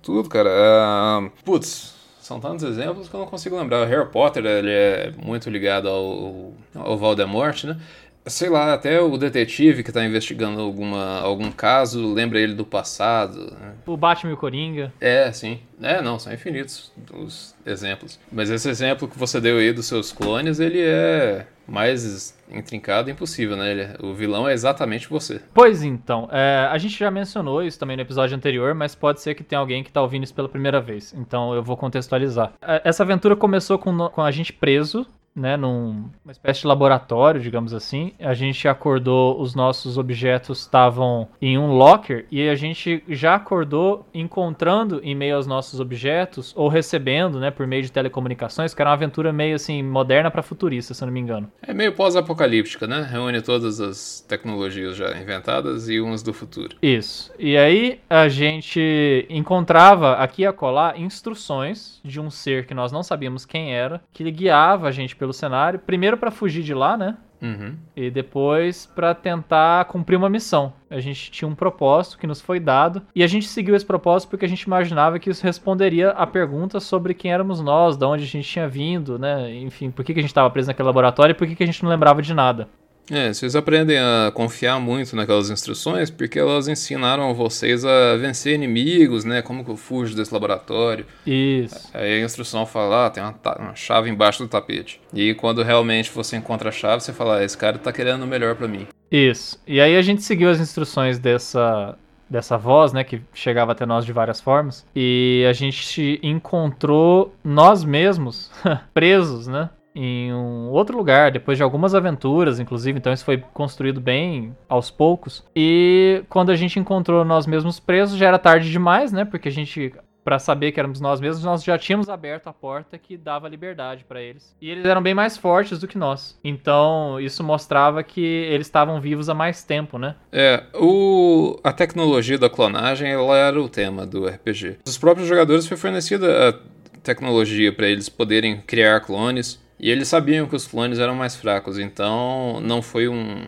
tudo, 0.02 0.30
cara. 0.30 0.50
Uh, 0.50 1.30
putz, 1.44 1.94
são 2.28 2.42
tantos 2.42 2.66
exemplos 2.66 3.08
que 3.08 3.16
eu 3.16 3.22
não 3.22 3.28
consigo 3.28 3.58
lembrar. 3.58 3.84
O 3.84 3.86
Harry 3.86 4.06
Potter, 4.10 4.46
ele 4.46 4.70
é 4.70 5.14
muito 5.18 5.50
ligado 5.50 5.88
ao, 5.88 6.52
ao 6.76 6.98
Voldemort, 6.98 7.64
né? 7.64 7.78
Sei 8.26 8.50
lá, 8.50 8.74
até 8.74 9.00
o 9.00 9.18
detetive 9.18 9.82
que 9.82 9.90
está 9.90 10.04
investigando 10.04 10.60
alguma, 10.60 11.22
algum 11.22 11.50
caso 11.50 12.14
lembra 12.14 12.42
ele 12.42 12.54
do 12.54 12.66
passado. 12.66 13.56
Né? 13.58 13.74
O 13.86 13.96
Batman 13.96 14.32
e 14.32 14.34
o 14.34 14.38
Coringa. 14.38 14.92
É, 15.00 15.32
sim. 15.32 15.62
É, 15.82 16.02
não, 16.02 16.20
são 16.20 16.34
infinitos 16.34 16.92
os 17.14 17.56
exemplos. 17.66 18.20
Mas 18.30 18.50
esse 18.50 18.68
exemplo 18.68 19.08
que 19.08 19.18
você 19.18 19.40
deu 19.40 19.60
aí 19.60 19.72
dos 19.72 19.86
seus 19.86 20.12
clones, 20.12 20.60
ele 20.60 20.82
é 20.82 21.48
mais 21.68 22.38
intrincado 22.50 23.10
e 23.10 23.14
impossível, 23.14 23.58
né? 23.58 23.72
Ele, 23.72 23.88
o 24.02 24.14
vilão 24.14 24.48
é 24.48 24.54
exatamente 24.54 25.10
você. 25.10 25.42
Pois 25.54 25.84
então, 25.84 26.30
é, 26.32 26.68
a 26.72 26.78
gente 26.78 26.98
já 26.98 27.12
mencionou 27.12 27.62
isso 27.62 27.78
também 27.78 27.98
no 27.98 28.02
episódio 28.02 28.36
anterior, 28.36 28.74
mas 28.74 28.96
pode 28.96 29.22
ser 29.22 29.36
que 29.36 29.44
tenha 29.44 29.60
alguém 29.60 29.84
que 29.84 29.90
está 29.90 30.02
ouvindo 30.02 30.24
isso 30.24 30.34
pela 30.34 30.48
primeira 30.48 30.80
vez. 30.80 31.14
Então 31.14 31.54
eu 31.54 31.62
vou 31.62 31.76
contextualizar. 31.76 32.54
É, 32.62 32.82
essa 32.86 33.04
aventura 33.04 33.36
começou 33.36 33.78
com, 33.78 34.10
com 34.10 34.22
a 34.22 34.32
gente 34.32 34.54
preso 34.54 35.06
né, 35.38 35.56
numa 35.56 36.10
espécie 36.32 36.62
de 36.62 36.68
laboratório, 36.68 37.40
digamos 37.40 37.74
assim. 37.74 38.14
A 38.20 38.34
gente 38.34 38.68
acordou, 38.68 39.40
os 39.40 39.54
nossos 39.54 39.98
objetos 39.98 40.62
estavam 40.62 41.28
em 41.42 41.58
um 41.58 41.72
locker 41.72 42.26
e 42.32 42.50
a 42.50 42.56
gente 42.56 43.04
já 43.08 43.36
acordou 43.36 44.06
encontrando 44.14 45.00
em 45.04 45.14
meio 45.14 45.36
aos 45.36 45.46
nossos 45.46 45.80
objetos 45.80 46.54
ou 46.56 46.68
recebendo, 46.68 47.40
né, 47.40 47.52
por 47.52 47.68
meio 47.68 47.84
de 47.84 47.92
telecomunicações, 47.92 48.74
que 48.74 48.82
era 48.82 48.90
uma 48.90 48.96
aventura 48.96 49.32
meio 49.32 49.56
assim 49.56 49.84
moderna 49.84 50.32
para 50.32 50.42
futurista, 50.42 50.94
se 50.94 51.04
eu 51.04 51.06
não 51.06 51.14
me 51.14 51.20
engano. 51.20 51.52
É 51.62 51.74
meio 51.74 51.94
pós-apocalíptica, 51.94 52.88
né? 52.88 53.08
Reúne 53.10 53.42
todas 53.42 53.80
as 53.80 54.26
tecnologias 54.28 54.96
já 54.96 55.16
inventadas 55.18 55.90
e 55.90 56.00
umas 56.00 56.24
do 56.24 56.34
futuro. 56.34 56.76
Isso. 56.82 57.32
E 57.38 57.56
aí 57.58 58.00
a 58.10 58.28
gente 58.28 59.26
encontrava 59.30 60.14
aqui 60.14 60.46
a 60.46 60.54
colar 60.54 61.00
instruções 61.00 62.00
de 62.04 62.20
um 62.20 62.32
ser 62.32 62.66
que 62.66 62.74
nós 62.74 62.92
não 62.92 63.04
sabíamos 63.04 63.46
quem 63.46 63.74
era, 63.74 64.02
que 64.12 64.30
guiava 64.32 64.88
a 64.88 64.92
gente 64.92 65.16
pelo 65.16 65.27
pelo 65.28 65.34
cenário, 65.34 65.80
primeiro 65.80 66.18
para 66.18 66.32
fugir 66.32 66.64
de 66.64 66.74
lá, 66.74 66.96
né? 66.96 67.18
Uhum. 67.40 67.76
E 67.96 68.10
depois 68.10 68.88
para 68.88 69.14
tentar 69.14 69.86
cumprir 69.86 70.16
uma 70.16 70.30
missão. 70.30 70.74
A 70.90 71.00
gente 71.00 71.30
tinha 71.30 71.48
um 71.48 71.54
propósito 71.54 72.18
que 72.18 72.26
nos 72.26 72.42
foi 72.42 72.60
dado 72.60 73.04
e 73.14 73.22
a 73.22 73.28
gente 73.28 73.48
seguiu 73.48 73.76
esse 73.76 73.86
propósito 73.86 74.30
porque 74.30 74.46
a 74.46 74.50
gente 74.50 74.64
imaginava 74.64 75.20
que 75.20 75.30
isso 75.30 75.44
responderia 75.44 76.12
a 76.12 76.26
perguntas 76.26 76.84
sobre 76.84 77.14
quem 77.14 77.32
éramos 77.32 77.62
nós, 77.62 77.96
de 77.96 78.06
onde 78.06 78.24
a 78.24 78.28
gente 78.28 78.50
tinha 78.50 78.68
vindo, 78.68 79.20
né? 79.20 79.54
Enfim, 79.56 79.92
por 79.92 80.04
que, 80.04 80.14
que 80.14 80.20
a 80.20 80.24
gente 80.24 80.32
estava 80.32 80.50
preso 80.50 80.70
naquele 80.70 80.88
laboratório 80.88 81.34
e 81.34 81.36
por 81.36 81.46
que, 81.46 81.56
que 81.56 81.64
a 81.64 81.68
gente 81.68 81.84
não 81.84 81.92
lembrava 81.92 82.22
de 82.22 82.34
nada. 82.34 82.68
É, 83.10 83.32
vocês 83.34 83.56
aprendem 83.56 83.98
a 83.98 84.32
confiar 84.34 84.80
muito 84.80 85.16
naquelas 85.16 85.50
instruções 85.50 86.10
porque 86.10 86.38
elas 86.38 86.68
ensinaram 86.68 87.34
vocês 87.34 87.86
a 87.86 88.18
vencer 88.18 88.54
inimigos, 88.54 89.24
né? 89.24 89.42
Como 89.42 89.64
que 89.64 89.72
eu 89.72 89.78
fujo 89.78 90.16
desse 90.16 90.34
laboratório. 90.34 91.06
Isso. 91.26 91.90
Aí 91.94 92.22
a 92.22 92.26
instrução 92.26 92.66
fala, 92.66 93.06
ah, 93.06 93.10
tem 93.10 93.24
uma, 93.24 93.36
uma 93.60 93.76
chave 93.76 94.10
embaixo 94.10 94.44
do 94.44 94.50
tapete. 94.50 95.00
E 95.14 95.34
quando 95.36 95.64
realmente 95.64 96.12
você 96.12 96.36
encontra 96.36 96.70
a 96.70 96.72
chave, 96.72 97.02
você 97.02 97.14
fala, 97.14 97.38
ah, 97.38 97.44
esse 97.44 97.58
cara 97.58 97.78
tá 97.78 97.92
querendo 97.92 98.24
o 98.24 98.28
melhor 98.28 98.56
para 98.56 98.68
mim. 98.68 98.88
Isso. 99.10 99.58
E 99.66 99.80
aí 99.80 99.96
a 99.96 100.02
gente 100.02 100.22
seguiu 100.22 100.50
as 100.50 100.60
instruções 100.60 101.18
dessa, 101.18 101.98
dessa 102.30 102.58
voz, 102.58 102.92
né, 102.92 103.04
que 103.04 103.22
chegava 103.34 103.72
até 103.72 103.86
nós 103.86 104.06
de 104.06 104.12
várias 104.12 104.42
formas, 104.42 104.86
e 104.96 105.46
a 105.50 105.54
gente 105.54 106.20
encontrou 106.22 107.34
nós 107.44 107.84
mesmos 107.84 108.52
presos, 108.94 109.48
né, 109.48 109.70
em 109.98 110.32
um 110.32 110.70
outro 110.70 110.96
lugar, 110.96 111.32
depois 111.32 111.58
de 111.58 111.64
algumas 111.64 111.96
aventuras, 111.96 112.60
inclusive, 112.60 113.00
então 113.00 113.12
isso 113.12 113.26
foi 113.26 113.38
construído 113.54 114.00
bem 114.00 114.56
aos 114.70 114.92
poucos. 114.92 115.44
E 115.56 116.24
quando 116.30 116.52
a 116.52 116.56
gente 116.56 116.80
encontrou 116.80 117.26
nós 117.26 117.48
mesmos 117.48 117.80
presos, 117.80 118.18
já 118.18 118.28
era 118.28 118.38
tarde 118.38 118.70
demais, 118.70 119.12
né? 119.12 119.26
Porque 119.26 119.50
a 119.50 119.52
gente 119.52 119.92
para 120.24 120.40
saber 120.40 120.74
que 120.74 120.80
éramos 120.80 121.00
nós 121.00 121.22
mesmos, 121.22 121.46
nós 121.46 121.64
já 121.64 121.78
tínhamos 121.78 122.10
aberto 122.10 122.48
a 122.48 122.54
porta 122.54 122.98
que 122.98 123.16
dava 123.16 123.48
liberdade 123.48 124.04
para 124.04 124.22
eles. 124.22 124.54
E 124.62 124.70
eles 124.70 124.84
eram 124.84 125.02
bem 125.02 125.14
mais 125.14 125.38
fortes 125.38 125.80
do 125.80 125.88
que 125.88 125.98
nós. 125.98 126.38
Então, 126.44 127.18
isso 127.18 127.42
mostrava 127.46 128.04
que 128.04 128.22
eles 128.22 128.68
estavam 128.68 129.00
vivos 129.00 129.30
há 129.30 129.34
mais 129.34 129.64
tempo, 129.64 129.98
né? 129.98 130.16
É, 130.30 130.66
o... 130.74 131.58
a 131.64 131.72
tecnologia 131.72 132.38
da 132.38 132.50
clonagem, 132.50 133.10
ela 133.10 133.38
era 133.38 133.62
o 133.62 133.70
tema 133.70 134.06
do 134.06 134.28
RPG. 134.28 134.80
Os 134.86 134.98
próprios 134.98 135.30
jogadores 135.30 135.66
foi 135.66 135.78
fornecida 135.78 136.50
a 136.50 136.54
tecnologia 137.02 137.72
para 137.72 137.88
eles 137.88 138.10
poderem 138.10 138.60
criar 138.60 139.00
clones, 139.00 139.66
e 139.80 139.90
eles 139.90 140.08
sabiam 140.08 140.48
que 140.48 140.56
os 140.56 140.68
clones 140.68 141.00
eram 141.00 141.16
mais 141.16 141.36
fracos, 141.36 141.78
então 141.78 142.60
não 142.62 142.82
foi 142.82 143.08
um, 143.08 143.46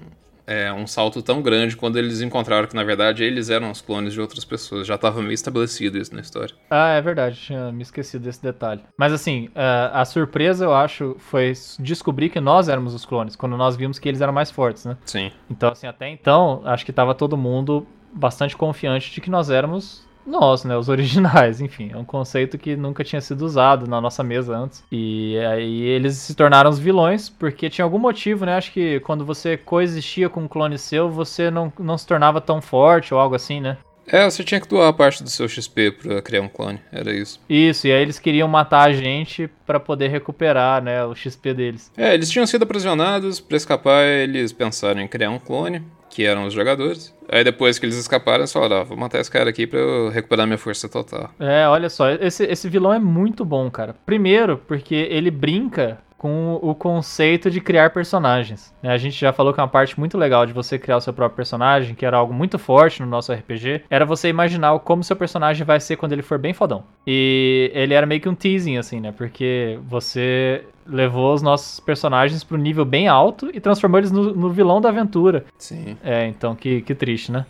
é, 0.50 0.74
um 0.74 0.88
salto 0.88 1.22
tão 1.22 1.44
grande 1.44 1.78
quando 1.78 1.98
eles 1.98 2.22
encontraram 2.22 2.68
que, 2.68 2.76
na 2.76 2.84
verdade, 2.84 3.24
eles 3.24 3.52
eram 3.52 3.70
os 3.70 3.82
clones 3.82 4.14
de 4.14 4.20
outras 4.20 4.44
pessoas. 4.44 4.88
Já 4.88 4.96
estava 4.96 5.22
meio 5.22 5.34
estabelecido 5.34 6.00
isso 6.00 6.14
na 6.14 6.22
história. 6.22 6.56
Ah, 6.72 6.94
é 6.94 7.02
verdade, 7.02 7.40
tinha 7.40 7.72
me 7.72 7.84
esquecido 7.84 8.24
desse 8.24 8.42
detalhe. 8.42 8.82
Mas 8.98 9.14
assim, 9.14 9.50
é, 9.54 9.92
a 9.94 10.04
surpresa, 10.06 10.66
eu 10.66 10.74
acho, 10.74 11.16
foi 11.20 11.54
descobrir 11.80 12.30
que 12.30 12.40
nós 12.40 12.68
éramos 12.68 12.96
os 12.96 13.06
clones, 13.06 13.36
quando 13.36 13.56
nós 13.56 13.76
vimos 13.76 14.00
que 14.00 14.10
eles 14.10 14.22
eram 14.22 14.34
mais 14.34 14.50
fortes, 14.50 14.86
né? 14.86 14.98
Sim. 15.06 15.32
Então, 15.52 15.72
assim, 15.72 15.86
até 15.86 16.10
então, 16.10 16.62
acho 16.66 16.84
que 16.84 16.92
tava 16.92 17.14
todo 17.14 17.38
mundo 17.38 17.86
bastante 18.12 18.58
confiante 18.58 19.12
de 19.12 19.22
que 19.22 19.30
nós 19.30 19.52
éramos 19.52 20.09
nós, 20.30 20.64
né? 20.64 20.78
Os 20.78 20.90
originais, 20.90 21.60
enfim. 21.62 21.92
É 21.94 21.98
um 21.98 22.06
conceito 22.06 22.58
que 22.58 22.76
nunca 22.76 23.04
tinha 23.04 23.22
sido 23.22 23.42
usado 23.42 23.88
na 23.88 24.00
nossa 24.00 24.24
mesa 24.24 24.56
antes. 24.56 24.84
E 24.92 25.38
aí 25.40 25.82
eles 25.82 26.16
se 26.18 26.36
tornaram 26.36 26.70
os 26.70 26.80
vilões, 26.80 27.30
porque 27.30 27.70
tinha 27.70 27.84
algum 27.84 28.00
motivo, 28.00 28.46
né? 28.46 28.56
Acho 28.56 28.72
que 28.72 29.00
quando 29.02 29.26
você 29.26 29.58
coexistia 29.58 30.30
com 30.30 30.42
um 30.42 30.48
clone 30.48 30.78
seu, 30.78 31.10
você 31.10 31.50
não, 31.50 31.72
não 31.80 31.98
se 31.98 32.08
tornava 32.08 32.40
tão 32.40 32.62
forte 32.62 33.14
ou 33.14 33.20
algo 33.20 33.36
assim, 33.36 33.60
né? 33.60 33.78
É, 34.12 34.26
você 34.26 34.44
tinha 34.44 34.60
que 34.60 34.68
doar 34.68 34.92
parte 34.94 35.22
do 35.22 35.30
seu 35.30 35.48
XP 35.48 35.92
pra 35.92 36.22
criar 36.22 36.42
um 36.42 36.48
clone, 36.48 36.82
era 36.92 37.14
isso. 37.14 37.40
Isso, 37.48 37.88
e 37.88 37.92
aí 37.92 38.02
eles 38.02 38.18
queriam 38.18 38.48
matar 38.48 38.90
a 38.90 38.92
gente 38.92 39.48
para 39.68 39.80
poder 39.80 40.08
recuperar, 40.08 40.84
né, 40.84 41.06
o 41.06 41.14
XP 41.14 41.54
deles. 41.54 41.92
É, 41.96 42.16
eles 42.16 42.30
tinham 42.30 42.48
sido 42.48 42.64
aprisionados, 42.64 43.40
para 43.40 43.56
escapar 43.56 44.04
eles 44.04 44.52
pensaram 44.52 45.00
em 45.00 45.08
criar 45.08 45.30
um 45.30 45.38
clone, 45.38 45.84
que 46.10 46.26
eram 46.26 46.46
os 46.46 46.54
jogadores. 46.54 47.16
Aí 47.32 47.44
depois 47.44 47.78
que 47.78 47.86
eles 47.86 47.96
escaparam, 47.96 48.40
eles 48.40 48.52
falaram, 48.52 48.78
ah, 48.78 48.84
vou 48.84 48.98
matar 48.98 49.20
esse 49.20 49.30
cara 49.30 49.50
aqui 49.50 49.68
pra 49.68 49.80
eu 49.80 50.10
recuperar 50.10 50.48
minha 50.48 50.58
força 50.58 50.90
total. 50.90 51.30
É, 51.40 51.68
olha 51.68 51.90
só, 51.90 52.10
esse, 52.10 52.44
esse 52.46 52.68
vilão 52.68 52.94
é 52.94 53.00
muito 53.00 53.46
bom, 53.46 53.70
cara. 53.70 53.96
Primeiro, 54.06 54.58
porque 54.68 54.96
ele 54.96 55.30
brinca 55.30 56.00
com 56.20 56.60
o 56.62 56.76
conceito 56.76 57.50
de 57.50 57.62
criar 57.62 57.92
personagens. 57.92 58.76
Né? 58.84 58.92
A 58.92 58.98
gente 58.98 59.18
já 59.18 59.32
falou 59.32 59.54
que 59.54 59.62
uma 59.62 59.70
parte 59.70 59.98
muito 59.98 60.18
legal 60.18 60.46
de 60.46 60.52
você 60.52 60.78
criar 60.78 60.98
o 60.98 61.02
seu 61.02 61.14
próprio 61.14 61.38
personagem, 61.38 61.96
que 61.96 62.06
era 62.06 62.18
algo 62.18 62.34
muito 62.34 62.60
forte 62.60 63.02
no 63.02 63.08
nosso 63.08 63.32
RPG, 63.32 63.84
era 63.90 64.06
você 64.06 64.28
imaginar 64.28 64.78
como 64.80 65.02
seu 65.02 65.16
personagem 65.16 65.66
vai 65.66 65.80
ser 65.80 65.96
quando 65.96 66.12
ele 66.12 66.22
for 66.22 66.38
bem 66.38 66.54
fodão. 66.54 66.84
E 67.08 67.72
ele 67.74 67.94
era 67.94 68.06
meio 68.06 68.20
que 68.20 68.28
um 68.28 68.36
teasing, 68.36 68.76
assim, 68.76 69.00
né? 69.00 69.14
Porque 69.14 69.80
você 69.88 70.66
levou 70.90 71.34
os 71.34 71.42
nossos 71.42 71.80
personagens 71.80 72.44
pro 72.44 72.58
nível 72.58 72.84
bem 72.86 73.08
alto 73.08 73.50
e 73.54 73.60
transformou 73.60 74.00
eles 74.00 74.12
no, 74.12 74.34
no 74.34 74.50
vilão 74.50 74.82
da 74.82 74.90
aventura. 74.90 75.46
Sim. 75.58 75.98
É, 76.04 76.28
então 76.28 76.56
que, 76.56 76.82
que 76.82 76.96
triste, 76.96 77.32
né? 77.32 77.46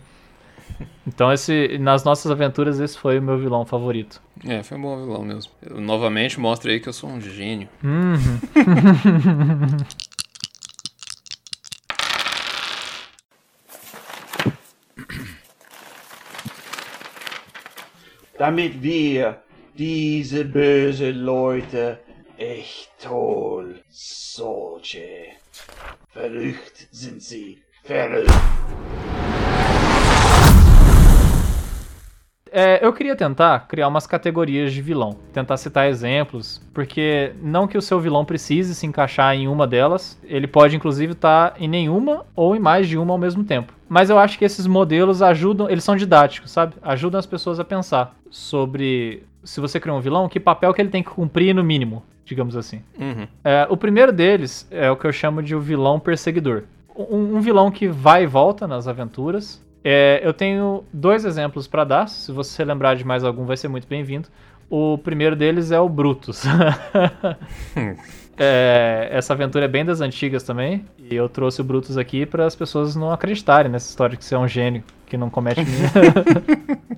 Então, 1.06 1.32
esse, 1.32 1.78
nas 1.78 2.04
nossas 2.04 2.30
aventuras, 2.30 2.78
esse 2.80 2.96
foi 2.96 3.18
o 3.18 3.22
meu 3.22 3.38
vilão 3.38 3.64
favorito. 3.66 4.22
É, 4.46 4.62
foi 4.62 4.78
um 4.78 4.82
bom 4.82 4.96
vilão 4.96 5.22
mesmo. 5.22 5.50
Eu, 5.62 5.80
novamente 5.80 6.38
mostra 6.38 6.70
aí 6.70 6.78
que 6.80 6.88
eu 6.88 6.92
sou 6.92 7.10
um 7.10 7.20
gênio. 7.20 7.68
Uhum. 7.82 8.16
Damit 18.38 18.78
wir 18.80 19.36
diese 19.76 20.44
böse 20.44 21.12
Leute 21.12 21.98
echt 22.40 22.88
toll 22.98 23.74
solche. 23.90 25.36
Verrückt 26.14 26.88
sind 26.90 27.20
sie. 27.20 27.58
Verrückt. 27.84 28.32
É, 32.52 32.84
eu 32.84 32.92
queria 32.92 33.14
tentar 33.14 33.60
criar 33.68 33.86
umas 33.86 34.08
categorias 34.08 34.72
de 34.72 34.82
vilão, 34.82 35.16
tentar 35.32 35.56
citar 35.56 35.88
exemplos, 35.88 36.60
porque 36.74 37.32
não 37.40 37.68
que 37.68 37.78
o 37.78 37.82
seu 37.82 38.00
vilão 38.00 38.24
precise 38.24 38.74
se 38.74 38.86
encaixar 38.86 39.36
em 39.36 39.46
uma 39.46 39.68
delas, 39.68 40.18
ele 40.24 40.48
pode 40.48 40.74
inclusive 40.74 41.12
estar 41.12 41.54
em 41.60 41.68
nenhuma 41.68 42.26
ou 42.34 42.56
em 42.56 42.58
mais 42.58 42.88
de 42.88 42.98
uma 42.98 43.12
ao 43.12 43.18
mesmo 43.18 43.44
tempo. 43.44 43.72
Mas 43.88 44.10
eu 44.10 44.18
acho 44.18 44.36
que 44.36 44.44
esses 44.44 44.66
modelos 44.66 45.22
ajudam, 45.22 45.70
eles 45.70 45.84
são 45.84 45.94
didáticos, 45.94 46.50
sabe? 46.50 46.74
Ajudam 46.82 47.20
as 47.20 47.26
pessoas 47.26 47.60
a 47.60 47.64
pensar 47.64 48.16
sobre 48.30 49.22
se 49.42 49.60
você 49.60 49.80
criar 49.80 49.94
um 49.94 50.00
vilão, 50.00 50.28
que 50.28 50.38
papel 50.38 50.72
que 50.74 50.80
ele 50.80 50.90
tem 50.90 51.02
que 51.02 51.10
cumprir 51.10 51.54
no 51.54 51.64
mínimo, 51.64 52.02
digamos 52.24 52.56
assim. 52.56 52.82
Uhum. 52.98 53.26
É, 53.44 53.66
o 53.68 53.76
primeiro 53.76 54.12
deles 54.12 54.66
é 54.70 54.90
o 54.90 54.96
que 54.96 55.06
eu 55.06 55.12
chamo 55.12 55.42
de 55.42 55.54
o 55.54 55.60
vilão 55.60 55.98
perseguidor. 55.98 56.64
Um, 56.94 57.36
um 57.36 57.40
vilão 57.40 57.70
que 57.70 57.88
vai 57.88 58.24
e 58.24 58.26
volta 58.26 58.66
nas 58.66 58.86
aventuras, 58.86 59.62
é, 59.82 60.20
eu 60.22 60.32
tenho 60.32 60.84
dois 60.92 61.24
exemplos 61.24 61.66
para 61.66 61.84
dar. 61.84 62.08
Se 62.08 62.30
você 62.32 62.64
lembrar 62.64 62.94
de 62.96 63.04
mais 63.04 63.24
algum, 63.24 63.44
vai 63.44 63.56
ser 63.56 63.68
muito 63.68 63.88
bem-vindo. 63.88 64.28
O 64.68 64.98
primeiro 64.98 65.34
deles 65.34 65.72
é 65.72 65.80
o 65.80 65.88
Brutus. 65.88 66.44
é, 68.36 69.08
essa 69.10 69.32
aventura 69.32 69.64
é 69.64 69.68
bem 69.68 69.84
das 69.84 70.00
antigas 70.00 70.42
também. 70.42 70.84
E 70.98 71.14
eu 71.14 71.28
trouxe 71.28 71.60
o 71.60 71.64
Brutus 71.64 71.96
aqui 71.96 72.26
para 72.26 72.46
as 72.46 72.54
pessoas 72.54 72.94
não 72.94 73.10
acreditarem 73.10 73.70
nessa 73.70 73.88
história 73.88 74.16
que 74.16 74.24
você 74.24 74.34
é 74.34 74.38
um 74.38 74.46
gênio 74.46 74.84
que 75.06 75.16
não 75.16 75.30
comete. 75.30 75.62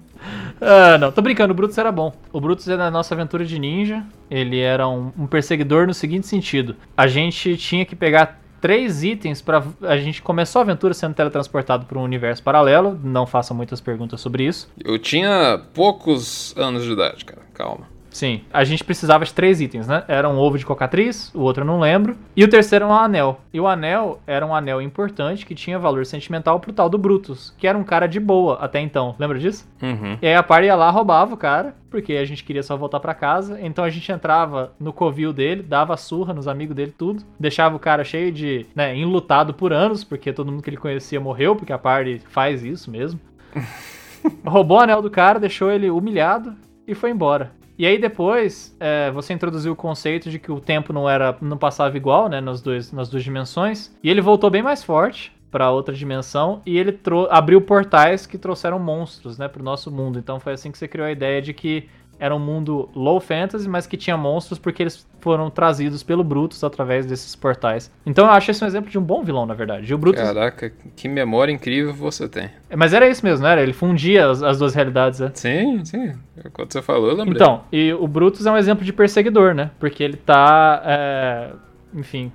ah, 0.60 0.96
não, 0.98 1.10
tô 1.10 1.20
brincando. 1.20 1.52
O 1.52 1.56
Brutus 1.56 1.76
era 1.76 1.90
bom. 1.90 2.12
O 2.32 2.40
Brutus 2.40 2.68
é 2.68 2.76
da 2.76 2.90
nossa 2.90 3.14
aventura 3.14 3.44
de 3.44 3.58
ninja. 3.58 4.04
Ele 4.30 4.60
era 4.60 4.86
um, 4.88 5.12
um 5.18 5.26
perseguidor 5.26 5.86
no 5.86 5.94
seguinte 5.94 6.26
sentido: 6.26 6.76
a 6.96 7.06
gente 7.06 7.56
tinha 7.56 7.84
que 7.84 7.96
pegar 7.96 8.40
três 8.60 9.02
itens 9.02 9.42
para 9.42 9.64
a 9.82 9.96
gente 9.96 10.22
começou 10.22 10.60
a 10.60 10.62
aventura 10.62 10.94
sendo 10.94 11.14
teletransportado 11.14 11.84
para 11.84 11.98
um 11.98 12.02
universo 12.02 12.42
paralelo. 12.42 12.98
Não 13.02 13.26
faça 13.26 13.52
muitas 13.52 13.80
perguntas 13.80 14.20
sobre 14.20 14.44
isso. 14.44 14.70
Eu 14.82 14.98
tinha 14.98 15.60
poucos 15.74 16.54
anos 16.56 16.84
de 16.84 16.92
idade, 16.92 17.24
cara. 17.24 17.42
Calma. 17.52 17.91
Sim, 18.12 18.42
a 18.52 18.62
gente 18.62 18.84
precisava 18.84 19.24
de 19.24 19.32
três 19.32 19.60
itens, 19.60 19.88
né? 19.88 20.04
Era 20.06 20.28
um 20.28 20.38
ovo 20.38 20.58
de 20.58 20.66
cocatriz, 20.66 21.32
o 21.34 21.40
outro 21.40 21.62
eu 21.62 21.66
não 21.66 21.80
lembro, 21.80 22.16
e 22.36 22.44
o 22.44 22.48
terceiro 22.48 22.84
era 22.84 22.92
um 22.92 22.96
anel. 22.96 23.40
E 23.52 23.60
o 23.60 23.66
anel 23.66 24.20
era 24.26 24.44
um 24.44 24.54
anel 24.54 24.82
importante 24.82 25.46
que 25.46 25.54
tinha 25.54 25.78
valor 25.78 26.04
sentimental 26.04 26.60
pro 26.60 26.72
tal 26.72 26.88
do 26.88 26.98
Brutus, 26.98 27.54
que 27.56 27.66
era 27.66 27.76
um 27.76 27.82
cara 27.82 28.06
de 28.06 28.20
boa 28.20 28.58
até 28.60 28.80
então. 28.80 29.14
Lembra 29.18 29.38
disso? 29.38 29.66
Uhum. 29.82 30.18
E 30.20 30.26
aí 30.26 30.34
a 30.34 30.42
par 30.42 30.62
ia 30.62 30.74
lá, 30.74 30.90
roubava 30.90 31.34
o 31.34 31.36
cara, 31.36 31.74
porque 31.90 32.14
a 32.14 32.24
gente 32.24 32.44
queria 32.44 32.62
só 32.62 32.76
voltar 32.76 33.00
para 33.00 33.14
casa. 33.14 33.58
Então 33.60 33.84
a 33.84 33.90
gente 33.90 34.10
entrava 34.12 34.72
no 34.78 34.92
covil 34.92 35.32
dele, 35.32 35.62
dava 35.62 35.96
surra 35.96 36.34
nos 36.34 36.46
amigos 36.46 36.76
dele, 36.76 36.94
tudo. 36.96 37.24
Deixava 37.40 37.74
o 37.74 37.80
cara 37.80 38.04
cheio 38.04 38.30
de, 38.30 38.66
né, 38.74 38.94
enlutado 38.96 39.54
por 39.54 39.72
anos, 39.72 40.04
porque 40.04 40.32
todo 40.32 40.50
mundo 40.50 40.62
que 40.62 40.70
ele 40.70 40.76
conhecia 40.76 41.20
morreu, 41.20 41.56
porque 41.56 41.72
a 41.72 41.78
party 41.78 42.20
faz 42.28 42.62
isso 42.62 42.90
mesmo. 42.90 43.18
Roubou 44.46 44.78
o 44.78 44.80
anel 44.80 45.02
do 45.02 45.10
cara, 45.10 45.40
deixou 45.40 45.70
ele 45.70 45.90
humilhado 45.90 46.54
e 46.86 46.94
foi 46.94 47.10
embora. 47.10 47.52
E 47.82 47.86
aí 47.86 47.98
depois 47.98 48.76
é, 48.78 49.10
você 49.10 49.32
introduziu 49.32 49.72
o 49.72 49.74
conceito 49.74 50.30
de 50.30 50.38
que 50.38 50.52
o 50.52 50.60
tempo 50.60 50.92
não 50.92 51.10
era 51.10 51.36
não 51.42 51.58
passava 51.58 51.96
igual, 51.96 52.28
né, 52.28 52.40
nas, 52.40 52.62
dois, 52.62 52.92
nas 52.92 53.08
duas 53.08 53.24
dimensões. 53.24 53.92
E 54.04 54.08
ele 54.08 54.20
voltou 54.20 54.48
bem 54.48 54.62
mais 54.62 54.84
forte 54.84 55.32
para 55.50 55.68
outra 55.68 55.92
dimensão 55.92 56.62
e 56.64 56.78
ele 56.78 56.96
abriu 57.28 57.60
portais 57.60 58.24
que 58.24 58.38
trouxeram 58.38 58.78
monstros, 58.78 59.36
né, 59.36 59.48
pro 59.48 59.64
nosso 59.64 59.90
mundo. 59.90 60.16
Então 60.16 60.38
foi 60.38 60.52
assim 60.52 60.70
que 60.70 60.78
você 60.78 60.86
criou 60.86 61.08
a 61.08 61.10
ideia 61.10 61.42
de 61.42 61.52
que 61.52 61.88
era 62.22 62.32
um 62.32 62.38
mundo 62.38 62.88
low 62.94 63.18
fantasy, 63.18 63.68
mas 63.68 63.84
que 63.84 63.96
tinha 63.96 64.16
monstros 64.16 64.56
porque 64.56 64.80
eles 64.80 65.04
foram 65.20 65.50
trazidos 65.50 66.04
pelo 66.04 66.22
Brutus 66.22 66.62
através 66.62 67.04
desses 67.04 67.34
portais. 67.34 67.90
Então 68.06 68.26
eu 68.26 68.30
acho 68.30 68.48
esse 68.48 68.62
um 68.62 68.66
exemplo 68.68 68.88
de 68.88 68.96
um 68.96 69.02
bom 69.02 69.24
vilão, 69.24 69.44
na 69.44 69.54
verdade. 69.54 69.90
E 69.90 69.92
o 69.92 69.98
Brutus... 69.98 70.22
Caraca, 70.22 70.72
que 70.94 71.08
memória 71.08 71.50
incrível 71.50 71.92
você 71.92 72.28
tem. 72.28 72.48
Mas 72.76 72.94
era 72.94 73.08
isso 73.08 73.24
mesmo, 73.24 73.42
não 73.42 73.50
era? 73.50 73.60
Ele 73.60 73.72
fundia 73.72 74.30
as, 74.30 74.40
as 74.40 74.56
duas 74.60 74.72
realidades, 74.72 75.18
né? 75.18 75.32
Sim, 75.34 75.84
sim. 75.84 76.12
Quando 76.52 76.72
você 76.72 76.80
falou, 76.80 77.08
eu 77.08 77.16
lembrei. 77.16 77.34
Então, 77.34 77.64
e 77.72 77.92
o 77.92 78.06
Brutus 78.06 78.46
é 78.46 78.52
um 78.52 78.56
exemplo 78.56 78.84
de 78.84 78.92
perseguidor, 78.92 79.52
né? 79.52 79.72
Porque 79.80 80.04
ele 80.04 80.16
tá, 80.16 80.80
é, 80.86 81.50
enfim, 81.92 82.30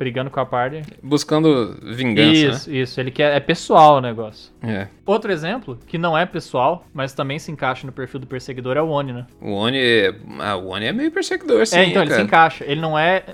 brigando 0.00 0.30
com 0.30 0.40
a 0.40 0.46
party. 0.46 0.82
Buscando 1.02 1.78
vingança. 1.82 2.32
Isso, 2.32 2.70
né? 2.70 2.76
isso. 2.78 2.98
Ele 2.98 3.10
quer. 3.10 3.36
É 3.36 3.38
pessoal 3.38 3.98
o 3.98 4.00
negócio. 4.00 4.50
É. 4.62 4.88
Outro 5.04 5.30
exemplo, 5.30 5.78
que 5.86 5.98
não 5.98 6.16
é 6.16 6.24
pessoal, 6.24 6.86
mas 6.94 7.12
também 7.12 7.38
se 7.38 7.52
encaixa 7.52 7.86
no 7.86 7.92
perfil 7.92 8.18
do 8.18 8.26
perseguidor, 8.26 8.78
é 8.78 8.82
o 8.82 8.88
Oni, 8.88 9.12
né? 9.12 9.26
O 9.42 9.52
Oni 9.52 9.78
é. 9.78 10.14
Ah, 10.38 10.56
o 10.56 10.68
Oni 10.68 10.86
é 10.86 10.92
meio 10.92 11.10
perseguidor, 11.10 11.66
sim. 11.66 11.76
É, 11.76 11.84
então 11.84 12.02
cara. 12.02 12.06
ele 12.06 12.14
se 12.14 12.22
encaixa. 12.22 12.64
Ele 12.66 12.80
não 12.80 12.98
é. 12.98 13.24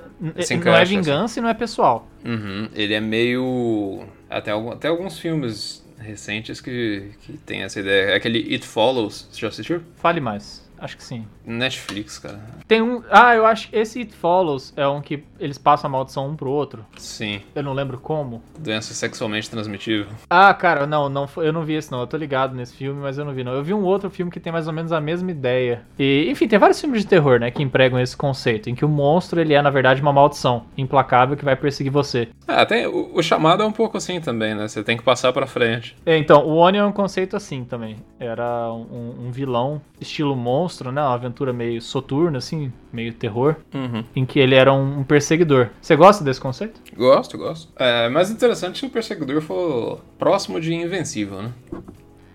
Se 0.40 0.54
não 0.54 0.60
encaixa, 0.60 0.82
é 0.82 0.84
vingança 0.84 1.38
e 1.38 1.42
não 1.42 1.48
é 1.48 1.54
pessoal. 1.54 2.08
Uhum. 2.24 2.68
Ele 2.74 2.94
é 2.94 3.00
meio. 3.00 4.04
Até, 4.28 4.50
até 4.50 4.88
alguns 4.88 5.20
filmes 5.20 5.86
recentes 6.00 6.60
que, 6.60 7.10
que 7.20 7.34
tem 7.38 7.62
essa 7.62 7.78
ideia. 7.78 8.10
É 8.10 8.16
aquele 8.16 8.40
It 8.52 8.66
Follows, 8.66 9.28
você 9.30 9.40
já 9.40 9.48
assistiu? 9.48 9.82
Fale 9.94 10.20
mais. 10.20 10.65
Acho 10.78 10.96
que 10.96 11.04
sim. 11.04 11.26
Netflix, 11.44 12.18
cara. 12.18 12.40
Tem 12.68 12.82
um. 12.82 13.02
Ah, 13.10 13.34
eu 13.34 13.46
acho 13.46 13.68
que 13.70 13.76
esse 13.76 14.00
It 14.00 14.14
Follows 14.14 14.72
é 14.76 14.86
um 14.86 15.00
que 15.00 15.24
eles 15.38 15.58
passam 15.58 15.88
a 15.88 15.90
maldição 15.92 16.28
um 16.28 16.36
pro 16.36 16.50
outro. 16.50 16.84
Sim. 16.96 17.40
Eu 17.54 17.62
não 17.62 17.72
lembro 17.72 17.98
como. 17.98 18.42
Doença 18.58 18.92
sexualmente 18.94 19.48
transmitível. 19.50 20.06
Ah, 20.28 20.52
cara, 20.52 20.86
não, 20.86 21.08
não, 21.08 21.28
eu 21.38 21.52
não 21.52 21.62
vi 21.64 21.74
esse 21.74 21.90
não. 21.90 22.00
Eu 22.00 22.06
tô 22.06 22.16
ligado 22.16 22.54
nesse 22.54 22.74
filme, 22.74 23.00
mas 23.00 23.16
eu 23.18 23.24
não 23.24 23.32
vi 23.32 23.42
não. 23.44 23.52
Eu 23.52 23.62
vi 23.62 23.72
um 23.72 23.82
outro 23.84 24.10
filme 24.10 24.30
que 24.30 24.40
tem 24.40 24.52
mais 24.52 24.66
ou 24.66 24.72
menos 24.72 24.92
a 24.92 25.00
mesma 25.00 25.30
ideia. 25.30 25.82
E, 25.98 26.28
enfim, 26.30 26.48
tem 26.48 26.58
vários 26.58 26.80
filmes 26.80 27.02
de 27.02 27.06
terror, 27.08 27.38
né, 27.40 27.50
que 27.50 27.62
empregam 27.62 27.98
esse 28.00 28.16
conceito, 28.16 28.68
em 28.68 28.74
que 28.74 28.84
o 28.84 28.88
monstro 28.88 29.40
ele 29.40 29.54
é 29.54 29.62
na 29.62 29.70
verdade 29.70 30.02
uma 30.02 30.12
maldição 30.12 30.64
implacável 30.76 31.36
que 31.36 31.44
vai 31.44 31.56
perseguir 31.56 31.92
você. 31.92 32.28
Ah, 32.46 32.64
tem, 32.66 32.86
o, 32.86 33.10
o 33.14 33.22
chamado 33.22 33.62
é 33.62 33.66
um 33.66 33.72
pouco 33.72 33.96
assim 33.96 34.20
também, 34.20 34.54
né? 34.54 34.68
Você 34.68 34.82
tem 34.82 34.96
que 34.96 35.02
passar 35.02 35.32
pra 35.32 35.46
frente. 35.46 35.96
É, 36.04 36.16
Então, 36.16 36.44
o 36.46 36.56
Onion 36.56 36.84
é 36.84 36.86
um 36.86 36.92
conceito 36.92 37.36
assim 37.36 37.64
também. 37.64 37.96
Era 38.18 38.72
um, 38.72 39.26
um 39.26 39.30
vilão 39.30 39.80
estilo 40.00 40.34
monstro, 40.36 40.65
né? 40.92 41.00
Uma 41.02 41.14
aventura 41.14 41.52
meio 41.52 41.80
soturna, 41.80 42.38
assim, 42.38 42.72
meio 42.92 43.12
terror, 43.12 43.56
Uhum. 43.74 44.04
em 44.14 44.24
que 44.24 44.38
ele 44.38 44.54
era 44.54 44.72
um, 44.72 45.02
perseguidor. 45.04 45.68
Você 45.80 45.94
gosta 45.96 46.22
desse 46.24 46.40
conceito? 46.40 46.80
Gosto, 46.96 47.36
gosto. 47.38 47.72
É, 47.76 48.08
mais 48.08 48.30
interessante 48.30 48.78
se 48.78 48.86
o 48.86 48.90
perseguidor 48.90 49.40
for 49.42 50.00
próximo 50.18 50.60
de 50.60 50.74
invencível, 50.74 51.42
né? 51.42 51.52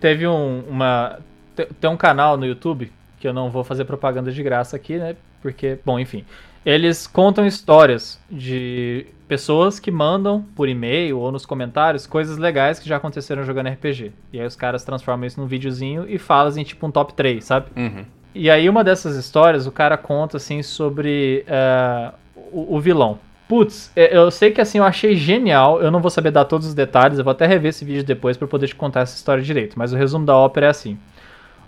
Teve 0.00 0.26
um, 0.26 0.60
uma. 0.68 1.18
te- 1.54 1.68
Tem 1.80 1.88
um 1.90 1.96
canal 1.96 2.36
no 2.36 2.44
YouTube, 2.46 2.90
que 3.20 3.28
eu 3.28 3.32
não 3.32 3.50
vou 3.50 3.62
fazer 3.64 3.84
propaganda 3.84 4.32
de 4.32 4.42
graça 4.42 4.74
aqui, 4.76 4.96
né? 4.98 5.16
Porque, 5.40 5.78
bom, 5.84 5.98
enfim. 5.98 6.24
Eles 6.64 7.08
contam 7.08 7.44
histórias 7.44 8.20
de 8.30 9.06
pessoas 9.26 9.80
que 9.80 9.90
mandam 9.90 10.44
por 10.54 10.68
e-mail 10.68 11.18
ou 11.18 11.32
nos 11.32 11.44
comentários 11.44 12.06
coisas 12.06 12.36
legais 12.38 12.78
que 12.78 12.88
já 12.88 12.96
aconteceram 12.98 13.42
jogando 13.44 13.68
RPG. 13.68 14.12
E 14.32 14.38
aí 14.40 14.46
os 14.46 14.54
caras 14.54 14.84
transformam 14.84 15.26
isso 15.26 15.40
num 15.40 15.46
videozinho 15.46 16.04
e 16.08 16.18
falam 16.18 16.56
em 16.58 16.62
tipo 16.62 16.86
um 16.86 16.90
top 16.90 17.14
3, 17.14 17.44
sabe? 17.44 17.66
Uhum. 17.76 18.04
E 18.34 18.50
aí, 18.50 18.68
uma 18.68 18.82
dessas 18.82 19.16
histórias, 19.16 19.66
o 19.66 19.72
cara 19.72 19.96
conta, 19.96 20.38
assim, 20.38 20.62
sobre 20.62 21.44
eh, 21.46 22.12
o, 22.50 22.76
o 22.76 22.80
vilão. 22.80 23.18
Putz, 23.46 23.92
é, 23.94 24.16
eu 24.16 24.30
sei 24.30 24.50
que, 24.50 24.60
assim, 24.60 24.78
eu 24.78 24.84
achei 24.84 25.14
genial. 25.14 25.82
Eu 25.82 25.90
não 25.90 26.00
vou 26.00 26.10
saber 26.10 26.30
dar 26.30 26.46
todos 26.46 26.66
os 26.66 26.74
detalhes. 26.74 27.18
Eu 27.18 27.24
vou 27.24 27.32
até 27.32 27.46
rever 27.46 27.68
esse 27.68 27.84
vídeo 27.84 28.04
depois 28.04 28.36
pra 28.36 28.48
poder 28.48 28.68
te 28.68 28.74
contar 28.74 29.00
essa 29.00 29.14
história 29.14 29.42
direito. 29.42 29.78
Mas 29.78 29.92
o 29.92 29.96
resumo 29.96 30.24
da 30.24 30.34
ópera 30.36 30.66
é 30.66 30.70
assim. 30.70 30.98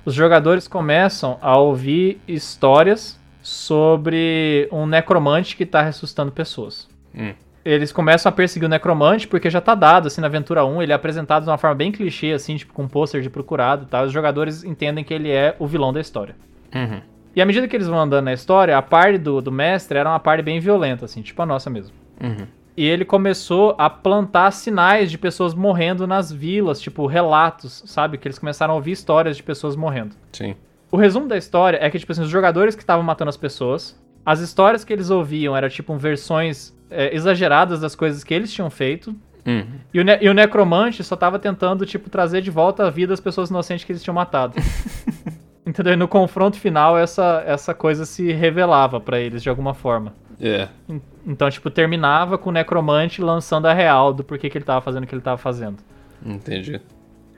Os 0.04 0.14
jogadores 0.14 0.66
começam 0.66 1.38
a 1.42 1.58
ouvir 1.58 2.20
histórias 2.26 3.18
sobre 3.42 4.68
um 4.72 4.86
necromante 4.86 5.56
que 5.56 5.66
tá 5.66 5.82
ressuscitando 5.82 6.32
pessoas. 6.32 6.88
Hum. 7.14 7.34
Eles 7.64 7.92
começam 7.92 8.28
a 8.28 8.32
perseguir 8.32 8.66
o 8.66 8.70
necromante 8.70 9.26
porque 9.26 9.48
já 9.48 9.60
tá 9.60 9.74
dado, 9.74 10.06
assim, 10.06 10.20
na 10.20 10.26
aventura 10.26 10.64
1, 10.64 10.82
ele 10.82 10.92
é 10.92 10.94
apresentado 10.94 11.44
de 11.44 11.50
uma 11.50 11.56
forma 11.56 11.74
bem 11.74 11.90
clichê, 11.90 12.32
assim, 12.32 12.56
tipo 12.56 12.74
com 12.74 12.82
um 12.82 12.88
pôster 12.88 13.22
de 13.22 13.30
procurado 13.30 13.84
e 13.84 13.86
tal. 13.86 14.04
Os 14.04 14.12
jogadores 14.12 14.64
entendem 14.64 15.04
que 15.04 15.12
ele 15.12 15.30
é 15.30 15.56
o 15.58 15.66
vilão 15.66 15.92
da 15.92 16.00
história. 16.00 16.34
Uhum. 16.74 17.00
E 17.36 17.42
à 17.42 17.46
medida 17.46 17.66
que 17.66 17.76
eles 17.76 17.88
vão 17.88 17.98
andando 17.98 18.26
na 18.26 18.32
história, 18.32 18.76
a 18.76 18.82
parte 18.82 19.18
do, 19.18 19.40
do 19.40 19.50
mestre 19.50 19.98
era 19.98 20.08
uma 20.08 20.20
parte 20.20 20.42
bem 20.42 20.60
violenta, 20.60 21.04
assim, 21.04 21.20
tipo 21.20 21.40
a 21.42 21.46
nossa 21.46 21.68
mesmo. 21.68 21.94
Uhum. 22.22 22.46
E 22.76 22.84
ele 22.84 23.04
começou 23.04 23.74
a 23.78 23.88
plantar 23.88 24.50
sinais 24.50 25.10
de 25.10 25.16
pessoas 25.16 25.54
morrendo 25.54 26.06
nas 26.06 26.30
vilas, 26.32 26.80
tipo 26.80 27.06
relatos, 27.06 27.84
sabe? 27.86 28.18
Que 28.18 28.26
eles 28.26 28.38
começaram 28.38 28.74
a 28.74 28.76
ouvir 28.76 28.92
histórias 28.92 29.36
de 29.36 29.42
pessoas 29.42 29.76
morrendo. 29.76 30.16
Sim. 30.32 30.56
O 30.90 30.96
resumo 30.96 31.28
da 31.28 31.36
história 31.36 31.78
é 31.80 31.88
que, 31.90 31.98
tipo 31.98 32.10
assim, 32.10 32.22
os 32.22 32.28
jogadores 32.28 32.74
que 32.74 32.82
estavam 32.82 33.04
matando 33.04 33.28
as 33.28 33.36
pessoas, 33.36 34.00
as 34.26 34.40
histórias 34.40 34.84
que 34.84 34.92
eles 34.92 35.10
ouviam 35.10 35.56
eram, 35.56 35.68
tipo, 35.68 35.96
versões 35.96 36.72
é, 36.90 37.14
exageradas 37.14 37.80
das 37.80 37.94
coisas 37.94 38.24
que 38.24 38.34
eles 38.34 38.52
tinham 38.52 38.70
feito. 38.70 39.14
Uhum. 39.46 39.66
E 39.92 40.00
o, 40.00 40.04
e 40.22 40.28
o 40.28 40.34
necromante 40.34 41.04
só 41.04 41.14
tava 41.14 41.38
tentando, 41.38 41.84
tipo, 41.86 42.10
trazer 42.10 42.40
de 42.40 42.50
volta 42.50 42.86
à 42.86 42.90
vida 42.90 43.12
as 43.12 43.20
pessoas 43.20 43.50
inocentes 43.50 43.84
que 43.84 43.92
eles 43.92 44.02
tinham 44.02 44.14
matado. 44.14 44.54
Entendeu? 45.66 45.94
E 45.94 45.96
no 45.96 46.06
confronto 46.08 46.58
final, 46.58 46.98
essa, 46.98 47.42
essa 47.46 47.72
coisa 47.74 48.04
se 48.04 48.30
revelava 48.32 49.00
pra 49.00 49.18
eles 49.18 49.42
de 49.42 49.48
alguma 49.48 49.72
forma. 49.74 50.12
É. 50.40 50.68
En- 50.88 51.00
Então, 51.26 51.48
tipo, 51.50 51.70
terminava 51.70 52.36
com 52.36 52.50
o 52.50 52.52
necromante 52.52 53.22
lançando 53.22 53.66
a 53.66 53.72
real 53.72 54.12
do 54.12 54.22
porquê 54.22 54.50
que 54.50 54.58
ele 54.58 54.64
tava 54.64 54.80
fazendo 54.82 55.04
o 55.04 55.06
que 55.06 55.14
ele 55.14 55.22
tava 55.22 55.38
fazendo. 55.38 55.76
Entendi. 56.24 56.80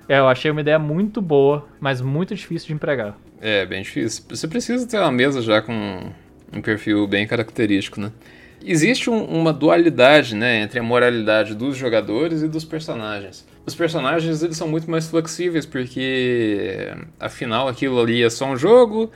É, 0.09 0.19
eu 0.19 0.29
achei 0.29 0.51
uma 0.51 0.61
ideia 0.61 0.79
muito 0.79 1.21
boa, 1.23 1.67
mas 1.81 2.01
muito 2.01 2.35
difícil 2.35 2.69
de 2.69 2.75
empregar. 2.75 3.17
É, 3.41 3.65
bem 3.67 3.83
difícil. 3.83 4.25
Você 4.29 4.49
precisa 4.49 4.87
ter 4.89 4.99
uma 4.99 5.13
mesa 5.13 5.41
já 5.43 5.61
com 5.63 6.11
um 6.53 6.61
perfil 6.63 7.07
bem 7.07 7.27
característico, 7.27 8.01
né? 8.01 8.11
Existe 8.65 9.09
um- 9.11 9.25
uma 9.25 9.53
dualidade, 9.53 10.35
né, 10.35 10.63
entre 10.63 10.81
a 10.81 10.83
moralidade 10.83 11.55
dos 11.55 11.77
jogadores 11.77 12.43
e 12.43 12.49
dos 12.49 12.65
personagens. 12.65 13.47
Os 13.67 13.75
personagens, 13.75 14.43
eles 14.43 14.57
são 14.57 14.69
muito 14.69 14.89
mais 14.89 15.09
flexíveis, 15.09 15.67
porque, 15.67 16.95
afinal, 17.19 17.67
aquilo 17.67 18.01
ali 18.01 18.23
é 18.23 18.31
só 18.31 18.47
um 18.47 18.57
jogo. 18.57 19.11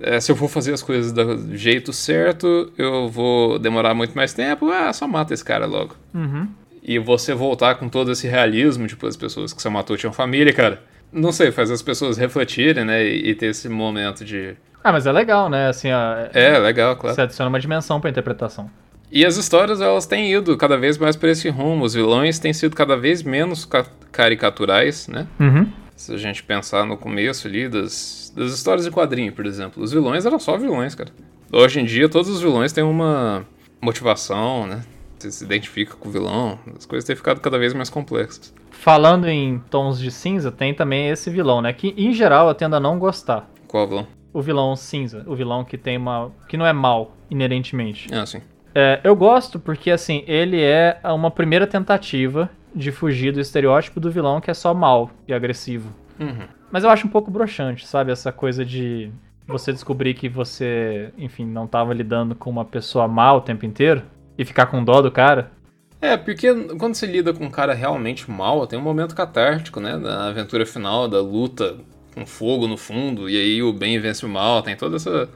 É, 0.00 0.20
se 0.20 0.30
eu 0.30 0.36
for 0.36 0.48
fazer 0.48 0.72
as 0.72 0.82
coisas 0.82 1.12
do 1.12 1.56
jeito 1.56 1.92
certo, 1.92 2.72
eu 2.78 3.08
vou 3.08 3.58
demorar 3.58 3.94
muito 3.94 4.14
mais 4.14 4.32
tempo. 4.32 4.70
Ah, 4.70 4.92
só 4.92 5.08
mata 5.08 5.34
esse 5.34 5.44
cara 5.44 5.66
logo. 5.66 5.96
Uhum. 6.14 6.48
E 6.82 6.98
você 7.00 7.34
voltar 7.34 7.74
com 7.76 7.88
todo 7.88 8.12
esse 8.12 8.28
realismo, 8.28 8.86
tipo, 8.86 9.06
as 9.08 9.16
pessoas 9.16 9.52
que 9.52 9.60
você 9.60 9.68
matou 9.68 9.96
tinham 9.96 10.12
família, 10.12 10.52
cara. 10.52 10.82
Não 11.12 11.32
sei, 11.32 11.50
faz 11.50 11.70
as 11.70 11.82
pessoas 11.82 12.16
refletirem, 12.16 12.84
né, 12.84 13.04
e, 13.04 13.30
e 13.30 13.34
ter 13.34 13.46
esse 13.46 13.68
momento 13.68 14.24
de... 14.24 14.54
Ah, 14.84 14.92
mas 14.92 15.04
é 15.06 15.10
legal, 15.10 15.48
né? 15.48 15.68
Assim, 15.68 15.90
ó, 15.90 16.28
É, 16.32 16.56
legal, 16.58 16.94
claro. 16.96 17.14
você 17.14 17.22
adiciona 17.22 17.48
uma 17.48 17.58
dimensão 17.58 18.00
pra 18.00 18.08
interpretação. 18.10 18.70
E 19.10 19.24
as 19.24 19.36
histórias, 19.36 19.80
elas 19.80 20.04
têm 20.06 20.32
ido 20.32 20.56
cada 20.56 20.76
vez 20.76 20.98
mais 20.98 21.14
para 21.16 21.30
esse 21.30 21.48
rumo. 21.48 21.84
Os 21.84 21.94
vilões 21.94 22.38
têm 22.38 22.52
sido 22.52 22.74
cada 22.74 22.96
vez 22.96 23.22
menos 23.22 23.64
ca- 23.64 23.86
caricaturais, 24.12 25.08
né? 25.08 25.26
Uhum. 25.38 25.70
Se 25.94 26.12
a 26.12 26.16
gente 26.18 26.42
pensar 26.42 26.84
no 26.84 26.96
começo 26.96 27.46
ali 27.46 27.68
das, 27.68 28.32
das 28.36 28.52
histórias 28.52 28.84
de 28.84 28.90
quadrinho, 28.90 29.32
por 29.32 29.46
exemplo. 29.46 29.82
Os 29.82 29.92
vilões 29.92 30.26
eram 30.26 30.38
só 30.38 30.56
vilões, 30.58 30.94
cara. 30.94 31.10
Hoje 31.52 31.80
em 31.80 31.84
dia, 31.84 32.08
todos 32.08 32.28
os 32.28 32.40
vilões 32.40 32.72
têm 32.72 32.84
uma 32.84 33.46
motivação, 33.80 34.66
né? 34.66 34.82
Você 35.18 35.30
se 35.30 35.44
identifica 35.44 35.94
com 35.96 36.08
o 36.08 36.12
vilão. 36.12 36.58
As 36.76 36.84
coisas 36.84 37.06
têm 37.06 37.16
ficado 37.16 37.40
cada 37.40 37.58
vez 37.58 37.72
mais 37.72 37.88
complexas. 37.88 38.52
Falando 38.70 39.26
em 39.26 39.58
tons 39.70 39.98
de 39.98 40.10
cinza, 40.10 40.52
tem 40.52 40.74
também 40.74 41.08
esse 41.08 41.30
vilão, 41.30 41.62
né? 41.62 41.72
Que 41.72 41.94
em 41.96 42.12
geral 42.12 42.48
eu 42.48 42.54
tendo 42.54 42.76
a 42.76 42.80
não 42.80 42.98
gostar. 42.98 43.48
Qual 43.66 43.88
vilão? 43.88 44.06
O 44.32 44.42
vilão 44.42 44.76
cinza, 44.76 45.24
o 45.26 45.34
vilão 45.34 45.64
que 45.64 45.78
tem 45.78 45.96
uma. 45.96 46.30
que 46.48 46.58
não 46.58 46.66
é 46.66 46.72
mal, 46.72 47.16
inerentemente. 47.30 48.08
Ah, 48.12 48.26
sim. 48.26 48.42
É, 48.78 49.00
eu 49.02 49.16
gosto 49.16 49.58
porque, 49.58 49.90
assim, 49.90 50.22
ele 50.26 50.60
é 50.60 51.00
uma 51.04 51.30
primeira 51.30 51.66
tentativa 51.66 52.50
de 52.74 52.92
fugir 52.92 53.32
do 53.32 53.40
estereótipo 53.40 53.98
do 53.98 54.10
vilão 54.10 54.38
que 54.38 54.50
é 54.50 54.54
só 54.54 54.74
mal 54.74 55.10
e 55.26 55.32
agressivo. 55.32 55.88
Uhum. 56.20 56.46
Mas 56.70 56.84
eu 56.84 56.90
acho 56.90 57.06
um 57.06 57.10
pouco 57.10 57.30
broxante, 57.30 57.86
sabe? 57.86 58.12
Essa 58.12 58.30
coisa 58.30 58.66
de 58.66 59.10
você 59.48 59.72
descobrir 59.72 60.12
que 60.12 60.28
você, 60.28 61.10
enfim, 61.16 61.46
não 61.46 61.66
tava 61.66 61.94
lidando 61.94 62.34
com 62.34 62.50
uma 62.50 62.66
pessoa 62.66 63.08
mal 63.08 63.38
o 63.38 63.40
tempo 63.40 63.64
inteiro 63.64 64.02
e 64.36 64.44
ficar 64.44 64.66
com 64.66 64.84
dó 64.84 65.00
do 65.00 65.10
cara. 65.10 65.50
É, 65.98 66.14
porque 66.18 66.52
quando 66.78 66.96
você 66.96 67.06
lida 67.06 67.32
com 67.32 67.46
um 67.46 67.50
cara 67.50 67.72
realmente 67.72 68.30
mal, 68.30 68.66
tem 68.66 68.78
um 68.78 68.82
momento 68.82 69.14
catártico, 69.14 69.80
né? 69.80 69.96
Da 69.96 70.28
aventura 70.28 70.66
final, 70.66 71.08
da 71.08 71.22
luta 71.22 71.78
com 72.14 72.26
fogo 72.26 72.68
no 72.68 72.76
fundo, 72.76 73.26
e 73.26 73.38
aí 73.38 73.62
o 73.62 73.72
bem 73.72 73.98
vence 73.98 74.26
o 74.26 74.28
mal, 74.28 74.60
tem 74.60 74.76
toda 74.76 74.96
essa, 74.96 75.30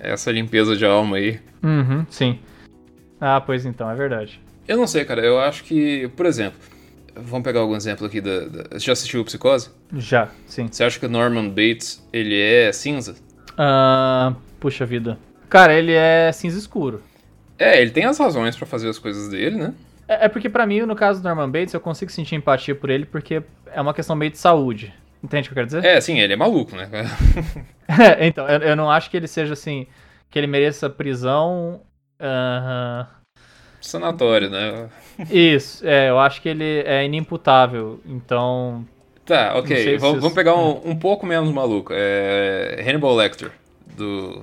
essa 0.00 0.32
limpeza 0.32 0.76
de 0.76 0.84
alma 0.84 1.18
aí. 1.18 1.38
Uhum, 1.62 2.04
sim. 2.10 2.40
Ah, 3.24 3.40
pois 3.40 3.64
então, 3.64 3.88
é 3.88 3.94
verdade. 3.94 4.40
Eu 4.66 4.76
não 4.76 4.84
sei, 4.88 5.04
cara, 5.04 5.24
eu 5.24 5.38
acho 5.38 5.62
que, 5.62 6.08
por 6.16 6.26
exemplo, 6.26 6.58
vamos 7.14 7.44
pegar 7.44 7.60
algum 7.60 7.76
exemplo 7.76 8.04
aqui 8.04 8.20
da. 8.20 8.40
da 8.40 8.62
você 8.72 8.80
já 8.80 8.92
assistiu 8.92 9.20
o 9.20 9.24
Psicose? 9.24 9.70
Já, 9.94 10.28
sim. 10.44 10.66
Você 10.68 10.82
acha 10.82 10.98
que 10.98 11.06
o 11.06 11.08
Norman 11.08 11.48
Bates, 11.48 12.04
ele 12.12 12.36
é 12.36 12.72
cinza? 12.72 13.14
Ah, 13.56 14.34
puxa 14.58 14.84
vida. 14.84 15.16
Cara, 15.48 15.72
ele 15.72 15.92
é 15.92 16.32
cinza 16.32 16.58
escuro. 16.58 17.00
É, 17.56 17.80
ele 17.80 17.92
tem 17.92 18.06
as 18.06 18.18
razões 18.18 18.56
pra 18.56 18.66
fazer 18.66 18.88
as 18.88 18.98
coisas 18.98 19.28
dele, 19.28 19.56
né? 19.56 19.72
É, 20.08 20.24
é 20.24 20.28
porque 20.28 20.48
pra 20.48 20.66
mim, 20.66 20.80
no 20.80 20.96
caso 20.96 21.22
do 21.22 21.28
Norman 21.28 21.48
Bates, 21.48 21.74
eu 21.74 21.80
consigo 21.80 22.10
sentir 22.10 22.34
empatia 22.34 22.74
por 22.74 22.90
ele 22.90 23.06
porque 23.06 23.40
é 23.72 23.80
uma 23.80 23.94
questão 23.94 24.16
meio 24.16 24.32
de 24.32 24.38
saúde. 24.38 24.92
Entende 25.22 25.48
o 25.48 25.52
que 25.52 25.52
eu 25.52 25.62
quero 25.62 25.66
dizer? 25.66 25.84
É, 25.84 26.00
sim, 26.00 26.18
ele 26.18 26.32
é 26.32 26.36
maluco, 26.36 26.74
né? 26.74 26.88
É, 27.86 28.26
então, 28.26 28.48
eu, 28.48 28.58
eu 28.60 28.76
não 28.76 28.90
acho 28.90 29.10
que 29.10 29.16
ele 29.16 29.28
seja 29.28 29.52
assim, 29.52 29.86
que 30.30 30.38
ele 30.38 30.46
mereça 30.46 30.88
prisão. 30.88 31.82
Aham. 32.22 33.06
Sanatório, 33.80 34.48
né? 34.48 34.88
Isso, 35.30 35.86
é, 35.86 36.08
eu 36.08 36.18
acho 36.18 36.40
que 36.40 36.48
ele 36.48 36.82
é 36.86 37.04
inimputável. 37.04 38.00
Então, 38.06 38.86
Tá, 39.24 39.54
ok. 39.56 39.96
Vamos, 39.98 40.04
isso- 40.04 40.20
vamos 40.20 40.34
pegar 40.34 40.54
um, 40.56 40.80
um 40.90 40.96
pouco 40.96 41.26
menos 41.26 41.50
maluco. 41.52 41.92
É 41.94 42.82
Hannibal 42.86 43.14
Lecter, 43.14 43.50
do 43.96 44.42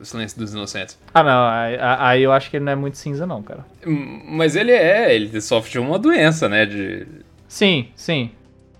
Silêncio 0.00 0.38
dos 0.38 0.52
Inocentes. 0.52 0.98
ah 1.14 1.22
não, 1.22 1.48
aí, 1.48 1.76
aí 1.80 2.22
eu 2.22 2.32
acho 2.32 2.50
que 2.50 2.56
ele 2.56 2.64
não 2.64 2.72
é 2.72 2.76
muito 2.76 2.96
cinza 2.98 3.26
não, 3.26 3.42
cara. 3.42 3.64
Mas 3.84 4.56
ele 4.56 4.72
é, 4.72 5.14
ele 5.14 5.40
sofre 5.40 5.70
de 5.72 5.78
uma 5.78 5.98
doença, 5.98 6.48
né? 6.48 6.66
De... 6.66 7.06
Sim, 7.48 7.88
sim. 7.94 8.30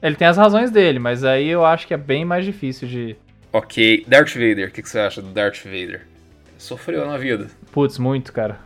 Ele 0.03 0.15
tem 0.17 0.27
as 0.29 0.37
razões 0.37 0.71
dele, 0.71 0.99
mas 0.99 1.25
aí 1.25 1.49
eu 1.49 1.65
acho 1.65 1.87
que 1.87 1.95
é 1.95 1.97
bem 1.97 2.25
mais 2.25 2.45
difícil 2.45 2.87
de. 2.87 3.17
Ok, 3.53 4.05
Darth 4.07 4.35
Vader, 4.35 4.69
o 4.69 4.71
que, 4.71 4.83
que 4.83 4.89
você 4.89 4.99
acha 4.99 5.23
do 5.23 5.29
Darth 5.31 5.65
Vader? 5.65 6.07
Sofreu 6.59 7.07
na 7.07 7.17
vida. 7.17 7.49
Putz, 7.77 7.99
muito, 7.99 8.33
cara. 8.33 8.57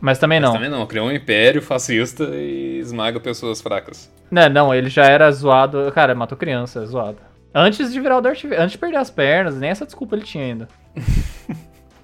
Mas 0.00 0.18
também 0.18 0.40
Mas 0.40 0.48
não. 0.48 0.54
também 0.56 0.68
não, 0.68 0.84
criou 0.88 1.06
um 1.06 1.12
império 1.12 1.62
fascista 1.62 2.24
e 2.34 2.80
esmaga 2.80 3.20
pessoas 3.20 3.60
fracas. 3.60 4.12
Não, 4.28 4.48
não, 4.48 4.74
ele 4.74 4.90
já 4.90 5.04
era 5.04 5.30
zoado. 5.30 5.92
Cara, 5.92 6.16
matou 6.16 6.36
criança, 6.36 6.82
é 6.82 6.86
zoado. 6.86 7.18
Antes 7.54 7.92
de 7.92 8.00
virar 8.00 8.16
o 8.18 8.20
Darth 8.20 8.42
Vader, 8.42 8.60
antes 8.60 8.72
de 8.72 8.78
perder 8.78 8.96
as 8.96 9.08
pernas, 9.08 9.54
nem 9.56 9.70
essa 9.70 9.86
desculpa 9.86 10.16
ele 10.16 10.24
tinha 10.24 10.44
ainda. 10.44 10.68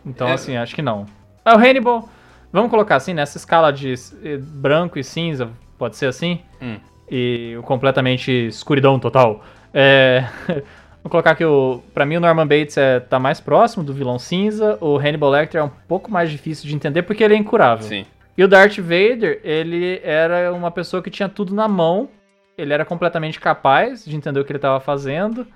Então, 0.07 0.29
É. 0.29 0.35
assim, 0.35 0.57
acho 0.57 0.75
que 0.75 0.83
não. 0.83 1.05
Ah, 1.45 1.57
o 1.57 1.59
Hannibal, 1.59 2.09
vamos 2.53 2.71
colocar 2.71 2.95
assim, 2.97 3.13
nessa 3.15 3.39
escala 3.39 3.73
de 3.73 3.95
eh, 4.25 4.37
branco 4.37 4.99
e 5.01 5.05
cinza, 5.05 5.51
pode 5.79 5.97
ser 5.97 6.07
assim? 6.07 6.41
Hum. 6.61 6.77
E 7.11 7.57
o 7.59 7.63
completamente 7.63 8.31
escuridão 8.49 8.99
total. 9.01 9.45
É. 9.75 10.25
Vou 11.03 11.11
colocar 11.11 11.35
que 11.35 11.45
o, 11.45 11.83
pra 11.93 12.07
mim 12.07 12.17
o 12.17 12.21
Norman 12.21 12.47
Bates 12.47 12.77
é, 12.77 13.01
tá 13.01 13.19
mais 13.19 13.41
próximo 13.41 13.83
do 13.83 13.93
vilão 13.93 14.19
cinza, 14.19 14.79
o 14.81 14.97
Hannibal 14.97 15.31
Lecter 15.31 15.61
é 15.61 15.65
um 15.65 15.71
pouco 15.89 16.11
mais 16.11 16.31
difícil 16.31 16.69
de 16.69 16.75
entender 16.75 17.03
porque 17.03 17.25
ele 17.25 17.35
é 17.35 17.37
incurável. 17.37 17.85
Sim. 17.85 18.07
E 18.39 18.45
o 18.45 18.49
Darth 18.49 18.79
Vader, 18.79 19.41
ele 19.43 20.01
era 20.03 20.53
uma 20.53 20.71
pessoa 20.71 21.03
que 21.03 21.11
tinha 21.11 21.29
tudo 21.29 21.55
na 21.55 21.67
mão, 21.67 22.09
ele 22.57 22.73
era 22.73 22.85
completamente 22.85 23.41
capaz 23.41 24.05
de 24.05 24.15
entender 24.15 24.39
o 24.39 24.45
que 24.45 24.53
ele 24.53 24.59
estava 24.59 24.79
fazendo. 24.79 25.47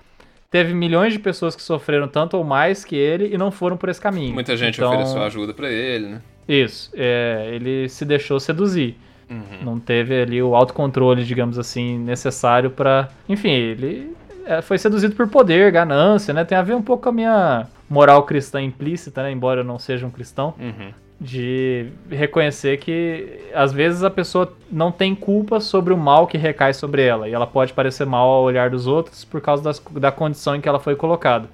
Teve 0.50 0.74
milhões 0.74 1.12
de 1.12 1.18
pessoas 1.18 1.54
que 1.54 1.62
sofreram 1.62 2.08
tanto 2.08 2.36
ou 2.36 2.44
mais 2.44 2.84
que 2.84 2.96
ele 2.96 3.32
e 3.32 3.38
não 3.38 3.50
foram 3.50 3.76
por 3.76 3.88
esse 3.88 4.00
caminho. 4.00 4.34
Muita 4.34 4.56
gente 4.56 4.76
Então, 4.76 4.90
ofereceu 4.90 5.22
ajuda 5.22 5.54
pra 5.54 5.70
ele, 5.70 6.06
né? 6.06 6.22
Isso, 6.48 6.90
é, 6.94 7.50
ele 7.52 7.88
se 7.88 8.04
deixou 8.04 8.38
seduzir. 8.38 8.96
Uhum. 9.28 9.64
Não 9.64 9.80
teve 9.80 10.20
ali 10.20 10.40
o 10.40 10.54
autocontrole, 10.54 11.24
digamos 11.24 11.58
assim, 11.58 11.98
necessário 11.98 12.70
pra. 12.70 13.08
Enfim, 13.28 13.50
ele 13.50 14.14
foi 14.62 14.78
seduzido 14.78 15.14
por 15.14 15.28
poder, 15.28 15.70
ganância, 15.72 16.32
né? 16.34 16.44
Tem 16.44 16.56
a 16.56 16.62
ver 16.62 16.74
um 16.74 16.82
pouco 16.82 17.04
com 17.04 17.08
a 17.08 17.12
minha 17.12 17.66
moral 17.88 18.22
cristã 18.24 18.60
implícita, 18.62 19.22
né? 19.22 19.30
Embora 19.32 19.60
eu 19.60 19.64
não 19.64 19.78
seja 19.78 20.06
um 20.06 20.10
cristão. 20.10 20.54
Uhum. 20.58 20.92
de 21.18 21.86
reconhecer 22.10 22.76
que 22.76 23.40
às 23.54 23.72
vezes 23.72 24.04
a 24.04 24.10
pessoa 24.10 24.52
não 24.70 24.92
tem 24.92 25.14
culpa 25.14 25.60
sobre 25.60 25.94
o 25.94 25.96
mal 25.96 26.26
que 26.26 26.36
recai 26.36 26.74
sobre 26.74 27.02
ela 27.06 27.26
e 27.26 27.32
ela 27.32 27.46
pode 27.46 27.72
parecer 27.72 28.04
mal 28.04 28.28
ao 28.28 28.42
olhar 28.42 28.68
dos 28.68 28.86
outros 28.86 29.24
por 29.24 29.40
causa 29.40 29.62
das- 29.62 29.82
da 29.92 30.12
condição 30.12 30.54
em 30.54 30.60
que 30.60 30.68
ela 30.68 30.78
foi 30.78 30.94
colocada. 30.94 31.48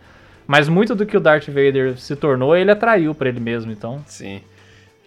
Mas 0.49 0.69
muito 0.69 0.97
do 0.97 1.07
que 1.07 1.17
o 1.17 1.21
Darth 1.21 1.47
Vader 1.47 1.97
se 1.97 2.17
tornou, 2.17 2.57
ele 2.57 2.73
atraiu 2.73 3.15
pra 3.15 3.29
ele 3.29 3.39
mesmo, 3.39 3.71
então. 3.71 4.01
Sim. 4.07 4.41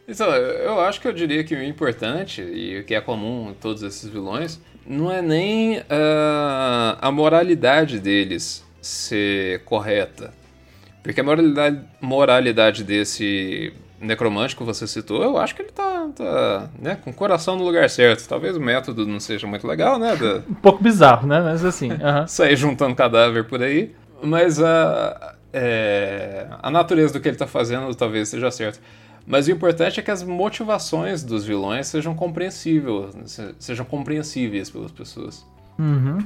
Então, 0.08 0.28
eu 0.30 0.80
acho 0.82 1.02
que 1.02 1.08
eu 1.08 1.14
diria 1.14 1.44
que 1.44 1.56
o 1.56 1.64
importante, 1.64 2.42
e 2.42 2.80
o 2.80 2.84
que 2.84 2.94
é 2.94 3.02
comum 3.02 3.50
em 3.50 3.54
todos 3.56 3.82
esses 3.82 4.08
vilões, 4.10 4.60
não 4.86 5.12
é 5.12 5.22
nem 5.22 5.82
ah, 5.90 6.98
a 7.02 7.12
moralidade 7.12 8.00
deles 8.00 8.64
ser 8.82 9.62
correta. 9.64 10.32
Porque 11.02 11.22
a 11.22 11.24
moralidade, 11.24 11.80
moralidade 12.00 12.84
desse 12.84 13.74
necromante 14.00 14.56
que 14.56 14.64
você 14.64 14.86
citou, 14.86 15.24
eu 15.24 15.38
acho 15.38 15.56
que 15.56 15.64
ele 15.64 15.72
tá, 15.72 16.08
tá 16.16 16.70
né, 16.80 16.98
com 17.04 17.10
o 17.10 17.14
coração 17.14 17.56
no 17.56 17.64
lugar 17.64 17.90
certo. 17.90 18.28
Talvez 18.28 18.56
o 18.56 18.60
método 18.62 19.08
não 19.08 19.20
seja 19.20 19.48
muito 19.48 19.66
legal, 19.68 19.98
né? 19.98 20.16
da- 20.16 20.42
Um 20.50 20.54
pouco 20.54 20.84
bizarro, 20.84 21.28
né? 21.28 21.42
Mas 21.42 21.66
assim, 21.66 21.92
aham. 21.92 22.26
sair 22.28 22.56
juntando 22.56 22.96
cadáver 22.96 23.46
por 23.46 23.62
aí. 23.64 23.96
Mas 24.22 24.62
a, 24.62 25.36
é, 25.54 26.48
a 26.62 26.70
natureza 26.70 27.14
do 27.14 27.20
que 27.20 27.28
ele 27.28 27.38
tá 27.38 27.48
fazendo 27.48 27.94
talvez 27.96 28.30
seja 28.30 28.52
certa. 28.52 28.80
Mas 29.26 29.48
o 29.48 29.52
importante 29.52 30.00
é 30.00 30.04
que 30.04 30.12
as 30.12 30.22
motivações 30.24 31.24
dos 31.24 31.46
vilões 31.46 31.88
sejam 31.88 32.14
compreensíveis, 32.14 33.16
se- 33.26 33.56
sejam 33.60 33.86
compreensíveis 33.86 34.70
pelas 34.70 34.92
pessoas. 34.92 35.46
Uhum. 35.80 36.20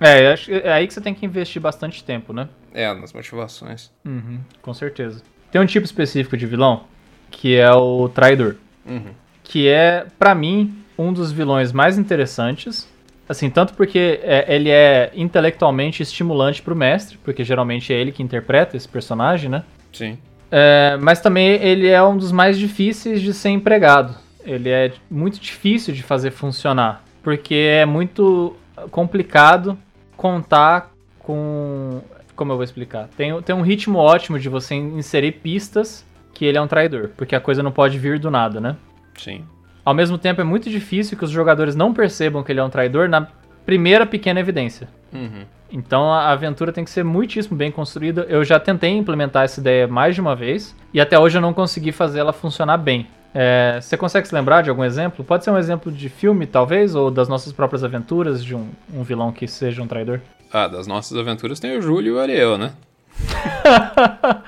É, 0.00 0.34
é 0.64 0.72
aí 0.72 0.86
que 0.86 0.92
você 0.94 1.00
tem 1.00 1.14
que 1.14 1.24
investir 1.24 1.60
bastante 1.60 2.02
tempo, 2.04 2.32
né? 2.32 2.48
É, 2.74 2.92
nas 2.94 3.12
motivações. 3.12 3.90
Uhum, 4.04 4.40
com 4.62 4.74
certeza. 4.74 5.22
Tem 5.50 5.60
um 5.60 5.66
tipo 5.66 5.86
específico 5.86 6.36
de 6.36 6.46
vilão 6.46 6.84
que 7.30 7.56
é 7.56 7.70
o 7.72 8.08
traidor. 8.08 8.56
Uhum. 8.86 9.10
que 9.42 9.68
é, 9.68 10.06
pra 10.18 10.34
mim, 10.34 10.78
um 10.98 11.12
dos 11.12 11.32
vilões 11.32 11.72
mais 11.72 11.98
interessantes. 11.98 12.88
Assim, 13.28 13.50
tanto 13.50 13.74
porque 13.74 14.20
é, 14.22 14.44
ele 14.54 14.70
é 14.70 15.10
intelectualmente 15.14 16.02
estimulante 16.02 16.62
pro 16.62 16.76
mestre, 16.76 17.18
porque 17.24 17.42
geralmente 17.42 17.92
é 17.92 18.00
ele 18.00 18.12
que 18.12 18.22
interpreta 18.22 18.76
esse 18.76 18.88
personagem, 18.88 19.50
né? 19.50 19.64
Sim. 19.92 20.16
É, 20.58 20.96
mas 21.02 21.20
também 21.20 21.48
ele 21.62 21.86
é 21.86 22.02
um 22.02 22.16
dos 22.16 22.32
mais 22.32 22.56
difíceis 22.56 23.20
de 23.20 23.34
ser 23.34 23.50
empregado. 23.50 24.14
Ele 24.42 24.70
é 24.70 24.90
muito 25.10 25.38
difícil 25.38 25.92
de 25.92 26.02
fazer 26.02 26.30
funcionar, 26.30 27.04
porque 27.22 27.54
é 27.54 27.84
muito 27.84 28.56
complicado 28.90 29.76
contar 30.16 30.92
com. 31.18 32.00
Como 32.34 32.52
eu 32.52 32.56
vou 32.56 32.64
explicar? 32.64 33.06
Tem, 33.18 33.38
tem 33.42 33.54
um 33.54 33.60
ritmo 33.60 33.98
ótimo 33.98 34.38
de 34.38 34.48
você 34.48 34.74
inserir 34.74 35.32
pistas 35.32 36.06
que 36.32 36.46
ele 36.46 36.56
é 36.56 36.62
um 36.62 36.66
traidor, 36.66 37.10
porque 37.18 37.36
a 37.36 37.40
coisa 37.40 37.62
não 37.62 37.70
pode 37.70 37.98
vir 37.98 38.18
do 38.18 38.30
nada, 38.30 38.58
né? 38.58 38.76
Sim. 39.18 39.44
Ao 39.84 39.92
mesmo 39.92 40.16
tempo, 40.16 40.40
é 40.40 40.44
muito 40.44 40.70
difícil 40.70 41.18
que 41.18 41.24
os 41.24 41.30
jogadores 41.30 41.76
não 41.76 41.92
percebam 41.92 42.42
que 42.42 42.50
ele 42.50 42.60
é 42.60 42.64
um 42.64 42.70
traidor 42.70 43.10
na 43.10 43.28
primeira 43.66 44.06
pequena 44.06 44.40
evidência. 44.40 44.88
Uhum. 45.12 45.44
Então 45.70 46.12
a 46.12 46.30
aventura 46.30 46.72
tem 46.72 46.84
que 46.84 46.90
ser 46.90 47.04
muitíssimo 47.04 47.56
bem 47.56 47.70
construída. 47.70 48.24
Eu 48.28 48.44
já 48.44 48.58
tentei 48.60 48.90
implementar 48.90 49.44
essa 49.44 49.60
ideia 49.60 49.88
mais 49.88 50.14
de 50.14 50.20
uma 50.20 50.36
vez 50.36 50.74
e 50.94 51.00
até 51.00 51.18
hoje 51.18 51.36
eu 51.36 51.42
não 51.42 51.52
consegui 51.52 51.90
fazer 51.92 52.20
ela 52.20 52.32
funcionar 52.32 52.76
bem. 52.78 53.08
É, 53.34 53.78
você 53.82 53.98
consegue 53.98 54.26
se 54.26 54.34
lembrar 54.34 54.62
de 54.62 54.70
algum 54.70 54.84
exemplo? 54.84 55.22
Pode 55.22 55.44
ser 55.44 55.50
um 55.50 55.58
exemplo 55.58 55.92
de 55.92 56.08
filme, 56.08 56.46
talvez, 56.46 56.94
ou 56.94 57.10
das 57.10 57.28
nossas 57.28 57.52
próprias 57.52 57.84
aventuras 57.84 58.42
de 58.42 58.54
um, 58.54 58.70
um 58.94 59.02
vilão 59.02 59.30
que 59.30 59.46
seja 59.46 59.82
um 59.82 59.86
traidor? 59.86 60.20
Ah, 60.50 60.68
das 60.68 60.86
nossas 60.86 61.18
aventuras 61.18 61.60
tem 61.60 61.76
o 61.76 61.82
Júlio 61.82 62.14
e 62.14 62.16
o 62.16 62.20
Ariel, 62.20 62.56
né? 62.56 62.72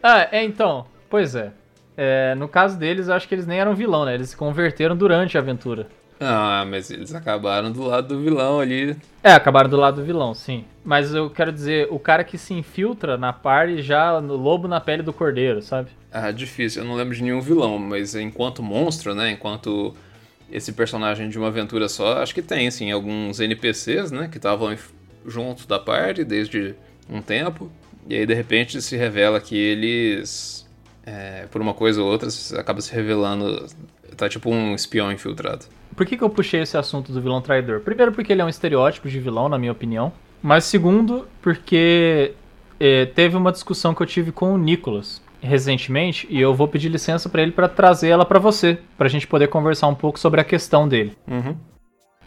ah, 0.00 0.28
é 0.30 0.44
então. 0.44 0.86
Pois 1.10 1.34
é. 1.34 1.50
É, 1.96 2.34
No 2.36 2.46
caso 2.46 2.78
deles, 2.78 3.08
eu 3.08 3.14
acho 3.14 3.26
que 3.26 3.34
eles 3.34 3.46
nem 3.46 3.58
eram 3.58 3.74
vilão, 3.74 4.04
né? 4.04 4.14
Eles 4.14 4.30
se 4.30 4.36
converteram 4.36 4.94
durante 4.94 5.36
a 5.36 5.40
aventura. 5.40 5.88
Ah, 6.18 6.64
mas 6.68 6.90
eles 6.90 7.14
acabaram 7.14 7.70
do 7.70 7.82
lado 7.82 8.08
do 8.08 8.22
vilão 8.22 8.58
ali. 8.58 8.96
É, 9.22 9.32
acabaram 9.32 9.68
do 9.68 9.76
lado 9.76 9.96
do 9.96 10.04
vilão, 10.04 10.34
sim. 10.34 10.64
Mas 10.84 11.14
eu 11.14 11.28
quero 11.28 11.52
dizer, 11.52 11.88
o 11.90 11.98
cara 11.98 12.24
que 12.24 12.38
se 12.38 12.54
infiltra 12.54 13.18
na 13.18 13.32
party 13.32 13.82
já 13.82 14.20
no 14.20 14.34
lobo 14.34 14.66
na 14.66 14.80
pele 14.80 15.02
do 15.02 15.12
cordeiro, 15.12 15.60
sabe? 15.60 15.90
Ah, 16.10 16.30
difícil, 16.30 16.82
eu 16.82 16.88
não 16.88 16.94
lembro 16.94 17.14
de 17.14 17.22
nenhum 17.22 17.40
vilão, 17.40 17.78
mas 17.78 18.14
enquanto 18.14 18.62
monstro, 18.62 19.14
né? 19.14 19.30
Enquanto 19.30 19.94
esse 20.50 20.72
personagem 20.72 21.28
de 21.28 21.38
uma 21.38 21.48
aventura 21.48 21.88
só, 21.88 22.22
acho 22.22 22.34
que 22.34 22.42
tem, 22.42 22.70
sim, 22.70 22.90
alguns 22.90 23.40
NPCs, 23.40 24.10
né? 24.10 24.28
Que 24.30 24.38
estavam 24.38 24.76
junto 25.26 25.66
da 25.66 25.78
party 25.78 26.24
desde 26.24 26.74
um 27.10 27.20
tempo. 27.20 27.70
E 28.08 28.14
aí, 28.14 28.24
de 28.24 28.34
repente, 28.34 28.80
se 28.80 28.96
revela 28.96 29.40
que 29.40 29.56
eles, 29.56 30.66
é, 31.04 31.46
por 31.50 31.60
uma 31.60 31.74
coisa 31.74 32.00
ou 32.00 32.08
outra, 32.08 32.28
acaba 32.58 32.80
se 32.80 32.94
revelando. 32.94 33.66
Tá 34.16 34.28
tipo 34.28 34.48
um 34.48 34.74
espião 34.74 35.12
infiltrado. 35.12 35.66
Por 35.96 36.04
que, 36.04 36.16
que 36.16 36.22
eu 36.22 36.28
puxei 36.28 36.60
esse 36.60 36.76
assunto 36.76 37.10
do 37.10 37.20
vilão 37.20 37.40
traidor? 37.40 37.80
Primeiro, 37.80 38.12
porque 38.12 38.32
ele 38.32 38.42
é 38.42 38.44
um 38.44 38.48
estereótipo 38.48 39.08
de 39.08 39.18
vilão, 39.18 39.48
na 39.48 39.58
minha 39.58 39.72
opinião. 39.72 40.12
Mas 40.42 40.64
segundo, 40.64 41.26
porque 41.40 42.34
eh, 42.78 43.06
teve 43.06 43.36
uma 43.36 43.50
discussão 43.50 43.94
que 43.94 44.02
eu 44.02 44.06
tive 44.06 44.30
com 44.30 44.52
o 44.52 44.58
Nicolas 44.58 45.22
recentemente 45.40 46.26
e 46.30 46.40
eu 46.40 46.54
vou 46.54 46.68
pedir 46.68 46.88
licença 46.88 47.28
pra 47.28 47.42
ele 47.42 47.52
pra 47.52 47.68
trazer 47.68 48.08
ela 48.08 48.24
pra 48.24 48.38
você, 48.38 48.78
pra 48.98 49.08
gente 49.08 49.26
poder 49.26 49.48
conversar 49.48 49.86
um 49.88 49.94
pouco 49.94 50.18
sobre 50.18 50.40
a 50.40 50.44
questão 50.44 50.86
dele. 50.86 51.16
Uhum. 51.26 51.56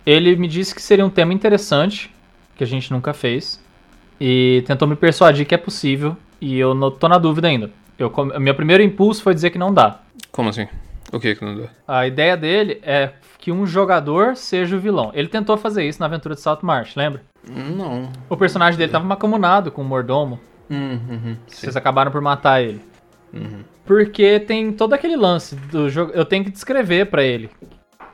Ele 0.06 0.36
me 0.36 0.48
disse 0.48 0.74
que 0.74 0.82
seria 0.82 1.06
um 1.06 1.10
tema 1.10 1.34
interessante, 1.34 2.14
que 2.56 2.64
a 2.64 2.68
gente 2.68 2.92
nunca 2.92 3.14
fez, 3.14 3.64
e 4.20 4.64
tentou 4.66 4.88
me 4.88 4.96
persuadir 4.96 5.46
que 5.46 5.54
é 5.54 5.58
possível, 5.58 6.18
e 6.42 6.58
eu 6.58 6.74
não 6.74 6.90
tô 6.90 7.08
na 7.08 7.18
dúvida 7.18 7.48
ainda. 7.48 7.70
Eu, 7.98 8.12
meu 8.40 8.56
primeiro 8.56 8.82
impulso 8.82 9.22
foi 9.22 9.34
dizer 9.34 9.50
que 9.50 9.58
não 9.58 9.74
dá. 9.74 10.00
Como 10.32 10.50
assim? 10.50 10.68
O 11.12 11.20
que 11.20 11.36
que 11.36 11.44
não 11.44 11.56
deu? 11.56 11.70
A 11.88 12.06
ideia 12.06 12.38
dele 12.38 12.80
é 12.84 13.14
que 13.38 13.52
um 13.52 13.66
jogador 13.66 14.36
seja 14.36 14.76
o 14.76 14.80
vilão. 14.80 15.12
Ele 15.14 15.28
tentou 15.28 15.58
fazer 15.58 15.88
isso 15.88 16.00
na 16.00 16.06
aventura 16.06 16.36
de 16.36 16.42
South 16.42 16.60
March, 16.62 16.96
lembra? 16.96 17.24
Não. 17.48 18.12
O 18.30 18.38
personagem 18.38 18.78
dele 18.78 18.92
tava 18.92 19.06
macamunado 19.06 19.72
com 19.72 19.82
o 19.82 19.86
mordomo. 19.86 20.40
Uhum, 20.70 21.00
uhum. 21.10 21.38
Sim. 21.48 21.62
Vocês 21.62 21.76
acabaram 21.76 22.12
por 22.12 22.22
matar 22.22 22.62
ele. 22.62 22.82
Uhum. 23.34 23.64
Porque 23.86 24.40
tem 24.40 24.72
todo 24.72 24.94
aquele 24.94 25.16
lance 25.16 25.56
do 25.56 25.90
jogo. 25.90 26.12
Eu 26.14 26.26
tenho 26.26 26.44
que 26.44 26.52
descrever 26.52 27.06
pra 27.08 27.24
ele 27.24 27.50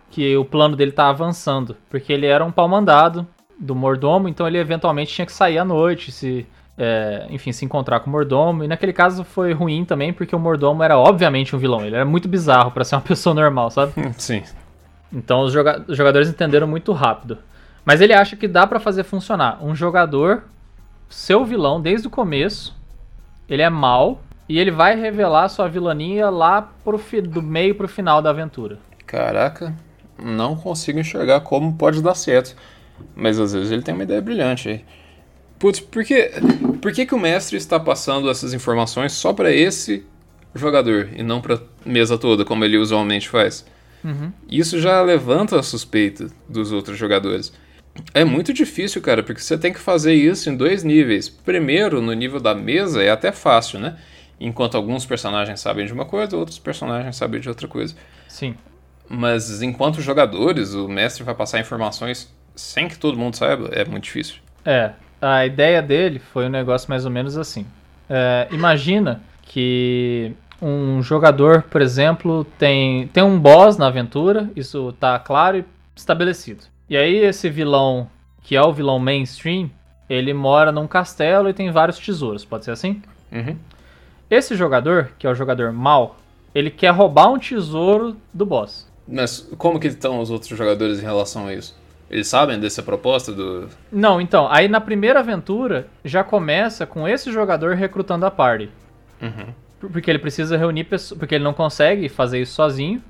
que 0.09 0.37
o 0.37 0.45
plano 0.45 0.75
dele 0.75 0.91
tá 0.91 1.09
avançando. 1.09 1.75
Porque 1.89 2.13
ele 2.13 2.25
era 2.25 2.45
um 2.45 2.51
pau 2.51 2.67
mandado 2.67 3.27
do 3.59 3.75
mordomo, 3.75 4.29
então 4.29 4.47
ele 4.47 4.57
eventualmente 4.57 5.13
tinha 5.13 5.25
que 5.25 5.33
sair 5.33 5.57
à 5.57 5.65
noite, 5.65 6.11
se. 6.11 6.47
É, 6.77 7.25
enfim, 7.29 7.51
se 7.51 7.63
encontrar 7.65 7.99
com 8.01 8.07
o 8.09 8.11
mordomo. 8.11 8.63
E 8.63 8.67
naquele 8.67 8.93
caso 8.93 9.23
foi 9.23 9.53
ruim 9.53 9.85
também, 9.85 10.11
porque 10.13 10.35
o 10.35 10.39
mordomo 10.39 10.83
era 10.83 10.97
obviamente 10.97 11.55
um 11.55 11.59
vilão. 11.59 11.85
Ele 11.85 11.95
era 11.95 12.05
muito 12.05 12.27
bizarro 12.27 12.71
pra 12.71 12.83
ser 12.83 12.95
uma 12.95 13.01
pessoa 13.07 13.33
normal, 13.33 13.69
sabe? 13.71 13.93
Sim. 14.17 14.43
Então 15.11 15.41
os, 15.41 15.53
joga- 15.53 15.83
os 15.87 15.95
jogadores 15.95 16.27
entenderam 16.29 16.67
muito 16.67 16.91
rápido. 16.91 17.37
Mas 17.85 18.01
ele 18.01 18.13
acha 18.13 18.35
que 18.35 18.47
dá 18.47 18.65
pra 18.65 18.79
fazer 18.79 19.03
funcionar. 19.03 19.63
Um 19.63 19.75
jogador, 19.75 20.43
seu 21.07 21.45
vilão 21.45 21.79
desde 21.79 22.07
o 22.07 22.09
começo, 22.09 22.75
ele 23.47 23.61
é 23.61 23.69
mal 23.69 24.21
e 24.49 24.59
ele 24.59 24.71
vai 24.71 24.95
revelar 24.99 25.47
sua 25.49 25.67
vilania 25.67 26.29
lá 26.29 26.61
pro 26.83 26.99
do 27.23 27.41
meio 27.41 27.75
pro 27.75 27.87
final 27.87 28.21
da 28.21 28.31
aventura. 28.31 28.79
Caraca, 29.05 29.73
não 30.21 30.55
consigo 30.55 30.99
enxergar 30.99 31.41
como 31.41 31.73
pode 31.75 32.01
dar 32.01 32.15
certo. 32.15 32.55
Mas 33.15 33.39
às 33.39 33.53
vezes 33.53 33.71
ele 33.71 33.81
tem 33.83 33.93
uma 33.93 34.03
ideia 34.03 34.21
brilhante 34.21 34.69
aí. 34.69 34.85
Putz, 35.59 35.79
por 35.79 36.03
que, 36.03 36.31
por 36.81 36.91
que, 36.91 37.05
que 37.05 37.15
o 37.15 37.19
mestre 37.19 37.57
está 37.57 37.79
passando 37.79 38.29
essas 38.29 38.53
informações 38.53 39.13
só 39.13 39.33
pra 39.33 39.51
esse 39.51 40.05
jogador 40.53 41.09
e 41.15 41.23
não 41.23 41.41
pra 41.41 41.59
mesa 41.85 42.17
toda, 42.17 42.45
como 42.45 42.65
ele 42.65 42.77
usualmente 42.77 43.29
faz? 43.29 43.65
Isso 44.47 44.79
já 44.79 45.01
levanta 45.01 45.59
a 45.59 45.63
suspeita 45.63 46.27
dos 46.47 46.71
outros 46.71 46.95
jogadores. 46.95 47.51
É 48.13 48.23
muito 48.23 48.53
difícil, 48.53 49.01
cara, 49.01 49.23
porque 49.23 49.41
você 49.41 49.57
tem 49.57 49.73
que 49.73 49.79
fazer 49.79 50.13
isso 50.13 50.47
em 50.47 50.55
dois 50.55 50.83
níveis. 50.83 51.27
Primeiro, 51.27 52.01
no 52.01 52.13
nível 52.13 52.39
da 52.39 52.53
mesa, 52.53 53.01
é 53.01 53.09
até 53.09 53.31
fácil, 53.31 53.79
né? 53.79 53.97
enquanto 54.39 54.75
alguns 54.75 55.05
personagens 55.05 55.59
sabem 55.59 55.85
de 55.85 55.93
uma 55.93 56.05
coisa, 56.05 56.35
outros 56.35 56.59
personagens 56.59 57.15
sabem 57.15 57.39
de 57.39 57.49
outra 57.49 57.67
coisa. 57.67 57.95
Sim. 58.27 58.55
Mas 59.07 59.61
enquanto 59.61 60.01
jogadores, 60.01 60.73
o 60.73 60.87
mestre 60.87 61.23
vai 61.23 61.35
passar 61.35 61.59
informações 61.59 62.33
sem 62.55 62.87
que 62.87 62.97
todo 62.97 63.17
mundo 63.17 63.35
saiba, 63.35 63.69
é 63.71 63.85
muito 63.85 64.05
difícil. 64.05 64.37
É, 64.63 64.91
a 65.25 65.45
ideia 65.45 65.81
dele 65.81 66.19
foi 66.19 66.45
um 66.45 66.49
negócio 66.49 66.89
mais 66.89 67.03
ou 67.05 67.11
menos 67.11 67.37
assim. 67.37 67.65
É, 68.07 68.47
imagina 68.51 69.21
que 69.41 70.33
um 70.61 71.01
jogador, 71.01 71.63
por 71.63 71.81
exemplo, 71.81 72.45
tem, 72.57 73.07
tem 73.07 73.23
um 73.23 73.39
boss 73.39 73.77
na 73.77 73.87
aventura, 73.87 74.49
isso 74.55 74.93
tá 74.99 75.17
claro 75.17 75.57
e 75.57 75.65
estabelecido. 75.95 76.63
E 76.87 76.95
aí 76.95 77.15
esse 77.15 77.49
vilão, 77.49 78.07
que 78.43 78.55
é 78.55 78.61
o 78.61 78.71
vilão 78.71 78.99
mainstream, 78.99 79.69
ele 80.07 80.33
mora 80.33 80.71
num 80.71 80.87
castelo 80.87 81.49
e 81.49 81.53
tem 81.53 81.71
vários 81.71 81.97
tesouros, 81.97 82.45
pode 82.45 82.65
ser 82.65 82.71
assim? 82.71 83.01
Uhum. 83.31 83.57
Esse 84.29 84.55
jogador, 84.55 85.11
que 85.17 85.25
é 85.25 85.29
o 85.29 85.35
jogador 85.35 85.71
mal, 85.71 86.17
ele 86.53 86.69
quer 86.69 86.91
roubar 86.91 87.31
um 87.31 87.39
tesouro 87.39 88.15
do 88.31 88.45
boss. 88.45 88.87
Mas 89.07 89.49
como 89.57 89.79
que 89.79 89.87
estão 89.87 90.19
os 90.19 90.29
outros 90.29 90.55
jogadores 90.57 90.99
em 90.99 91.03
relação 91.03 91.47
a 91.47 91.53
isso? 91.53 91.75
Eles 92.09 92.27
sabem 92.27 92.59
dessa 92.59 92.83
proposta 92.83 93.31
do. 93.31 93.67
Não, 93.91 94.21
então, 94.21 94.47
aí 94.51 94.67
na 94.67 94.79
primeira 94.79 95.19
aventura 95.19 95.87
já 96.03 96.23
começa 96.23 96.85
com 96.85 97.07
esse 97.07 97.31
jogador 97.31 97.75
recrutando 97.75 98.25
a 98.25 98.31
party. 98.31 98.69
Uhum. 99.21 99.89
Porque 99.91 100.09
ele 100.09 100.19
precisa 100.19 100.57
reunir 100.57 100.83
pessoas. 100.83 101.17
Porque 101.17 101.35
ele 101.35 101.43
não 101.43 101.53
consegue 101.53 102.07
fazer 102.07 102.41
isso 102.41 102.53
sozinho. 102.53 103.01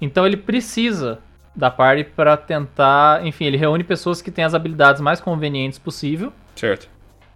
Então 0.00 0.26
ele 0.26 0.36
precisa 0.36 1.18
da 1.54 1.70
party 1.70 2.04
para 2.04 2.36
tentar. 2.36 3.26
Enfim, 3.26 3.46
ele 3.46 3.56
reúne 3.56 3.82
pessoas 3.82 4.22
que 4.22 4.30
têm 4.30 4.44
as 4.44 4.54
habilidades 4.54 5.00
mais 5.00 5.20
convenientes 5.20 5.78
possível. 5.78 6.32
Certo. 6.54 6.88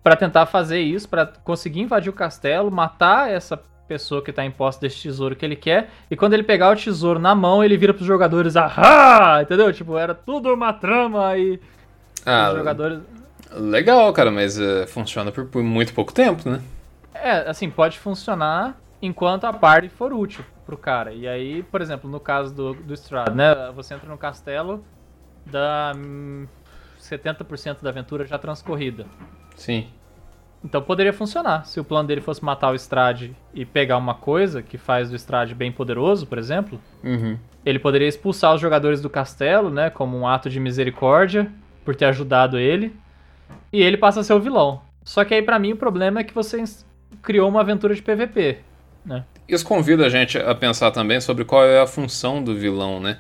Para 0.02 0.16
tentar 0.16 0.46
fazer 0.46 0.80
isso, 0.80 1.08
para 1.08 1.26
conseguir 1.26 1.80
invadir 1.80 2.08
o 2.08 2.14
castelo, 2.14 2.70
matar 2.70 3.30
essa 3.30 3.60
pessoa 3.90 4.22
que 4.22 4.32
tá 4.32 4.44
em 4.44 4.52
posse 4.52 4.80
desse 4.80 5.02
tesouro 5.02 5.34
que 5.34 5.44
ele 5.44 5.56
quer. 5.56 5.90
E 6.08 6.14
quando 6.14 6.34
ele 6.34 6.44
pegar 6.44 6.70
o 6.70 6.76
tesouro 6.76 7.18
na 7.18 7.34
mão, 7.34 7.64
ele 7.64 7.76
vira 7.76 7.92
pros 7.92 8.06
jogadores, 8.06 8.56
ahá! 8.56 9.42
Entendeu? 9.42 9.72
Tipo, 9.72 9.98
era 9.98 10.14
tudo 10.14 10.54
uma 10.54 10.72
trama 10.72 11.36
e. 11.36 11.58
Ah, 12.24 12.50
os 12.52 12.58
jogadores. 12.58 13.00
legal, 13.52 14.12
cara, 14.12 14.30
mas 14.30 14.56
uh, 14.60 14.86
funciona 14.86 15.32
por, 15.32 15.46
por 15.46 15.64
muito 15.64 15.92
pouco 15.92 16.12
tempo, 16.12 16.48
né? 16.48 16.62
É, 17.12 17.50
assim, 17.50 17.68
pode 17.68 17.98
funcionar 17.98 18.78
enquanto 19.02 19.44
a 19.44 19.52
party 19.52 19.88
for 19.88 20.12
útil 20.12 20.44
pro 20.64 20.76
cara. 20.76 21.12
E 21.12 21.26
aí, 21.26 21.64
por 21.64 21.80
exemplo, 21.80 22.08
no 22.08 22.20
caso 22.20 22.54
do, 22.54 22.74
do 22.74 22.94
Strad, 22.94 23.34
né? 23.34 23.72
Você 23.74 23.94
entra 23.94 24.08
no 24.08 24.16
castelo, 24.16 24.84
dá 25.44 25.94
hum, 25.96 26.46
70% 27.00 27.82
da 27.82 27.90
aventura 27.90 28.24
já 28.24 28.38
transcorrida. 28.38 29.06
Sim. 29.56 29.88
Então 30.64 30.82
poderia 30.82 31.12
funcionar. 31.12 31.64
Se 31.66 31.80
o 31.80 31.84
plano 31.84 32.06
dele 32.06 32.20
fosse 32.20 32.44
matar 32.44 32.70
o 32.70 32.74
Strade 32.74 33.34
e 33.54 33.64
pegar 33.64 33.96
uma 33.96 34.14
coisa 34.14 34.62
que 34.62 34.76
faz 34.76 35.08
do 35.10 35.16
Strade 35.16 35.54
bem 35.54 35.72
poderoso, 35.72 36.26
por 36.26 36.36
exemplo, 36.38 36.78
Uhum. 37.02 37.38
ele 37.64 37.78
poderia 37.78 38.06
expulsar 38.08 38.54
os 38.54 38.60
jogadores 38.60 39.00
do 39.00 39.08
castelo, 39.08 39.70
né, 39.70 39.88
como 39.90 40.18
um 40.18 40.26
ato 40.28 40.50
de 40.50 40.60
misericórdia 40.60 41.50
por 41.84 41.96
ter 41.96 42.04
ajudado 42.06 42.58
ele, 42.58 42.94
e 43.72 43.80
ele 43.82 43.96
passa 43.96 44.20
a 44.20 44.24
ser 44.24 44.34
o 44.34 44.40
vilão. 44.40 44.82
Só 45.02 45.24
que 45.24 45.32
aí 45.34 45.42
pra 45.42 45.58
mim 45.58 45.72
o 45.72 45.76
problema 45.76 46.20
é 46.20 46.24
que 46.24 46.34
você 46.34 46.62
criou 47.22 47.48
uma 47.48 47.60
aventura 47.60 47.94
de 47.94 48.02
PVP, 48.02 48.58
né? 49.04 49.24
Isso 49.48 49.64
convida 49.64 50.06
a 50.06 50.08
gente 50.10 50.38
a 50.38 50.54
pensar 50.54 50.90
também 50.90 51.20
sobre 51.20 51.44
qual 51.44 51.64
é 51.64 51.80
a 51.80 51.86
função 51.86 52.44
do 52.44 52.54
vilão, 52.54 53.00
né? 53.00 53.18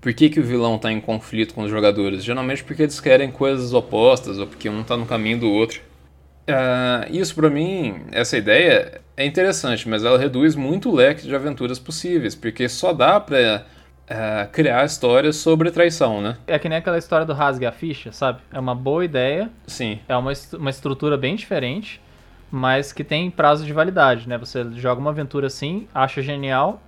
Por 0.00 0.14
que, 0.14 0.30
que 0.30 0.38
o 0.38 0.42
vilão 0.42 0.78
tá 0.78 0.90
em 0.92 1.00
conflito 1.00 1.52
com 1.52 1.62
os 1.62 1.70
jogadores? 1.70 2.22
Geralmente 2.22 2.62
porque 2.62 2.82
eles 2.84 3.00
querem 3.00 3.30
coisas 3.30 3.74
opostas 3.74 4.38
ou 4.38 4.46
porque 4.46 4.68
um 4.68 4.84
tá 4.84 4.96
no 4.96 5.04
caminho 5.04 5.40
do 5.40 5.50
outro. 5.50 5.80
Ah, 6.48 7.06
isso 7.10 7.34
pra 7.34 7.50
mim, 7.50 8.02
essa 8.12 8.36
ideia 8.36 9.00
é 9.16 9.24
interessante, 9.26 9.88
mas 9.88 10.04
ela 10.04 10.18
reduz 10.18 10.54
muito 10.54 10.90
o 10.90 10.94
leque 10.94 11.26
de 11.26 11.34
aventuras 11.34 11.78
possíveis, 11.78 12.34
porque 12.34 12.68
só 12.68 12.92
dá 12.92 13.18
pra 13.18 13.66
ah, 14.08 14.46
criar 14.52 14.84
histórias 14.84 15.36
sobre 15.36 15.70
traição, 15.72 16.20
né? 16.22 16.36
É 16.46 16.58
que 16.58 16.68
nem 16.68 16.78
aquela 16.78 16.98
história 16.98 17.26
do 17.26 17.32
rasgue 17.32 17.66
a 17.66 17.72
ficha, 17.72 18.12
sabe? 18.12 18.40
É 18.52 18.60
uma 18.60 18.74
boa 18.74 19.04
ideia, 19.04 19.50
Sim. 19.66 19.98
é 20.08 20.16
uma, 20.16 20.30
est- 20.32 20.54
uma 20.54 20.70
estrutura 20.70 21.16
bem 21.16 21.34
diferente, 21.34 22.00
mas 22.50 22.92
que 22.92 23.02
tem 23.02 23.28
prazo 23.30 23.64
de 23.66 23.72
validade, 23.72 24.28
né? 24.28 24.38
Você 24.38 24.64
joga 24.76 25.00
uma 25.00 25.10
aventura 25.10 25.48
assim, 25.48 25.88
acha 25.92 26.22
genial, 26.22 26.80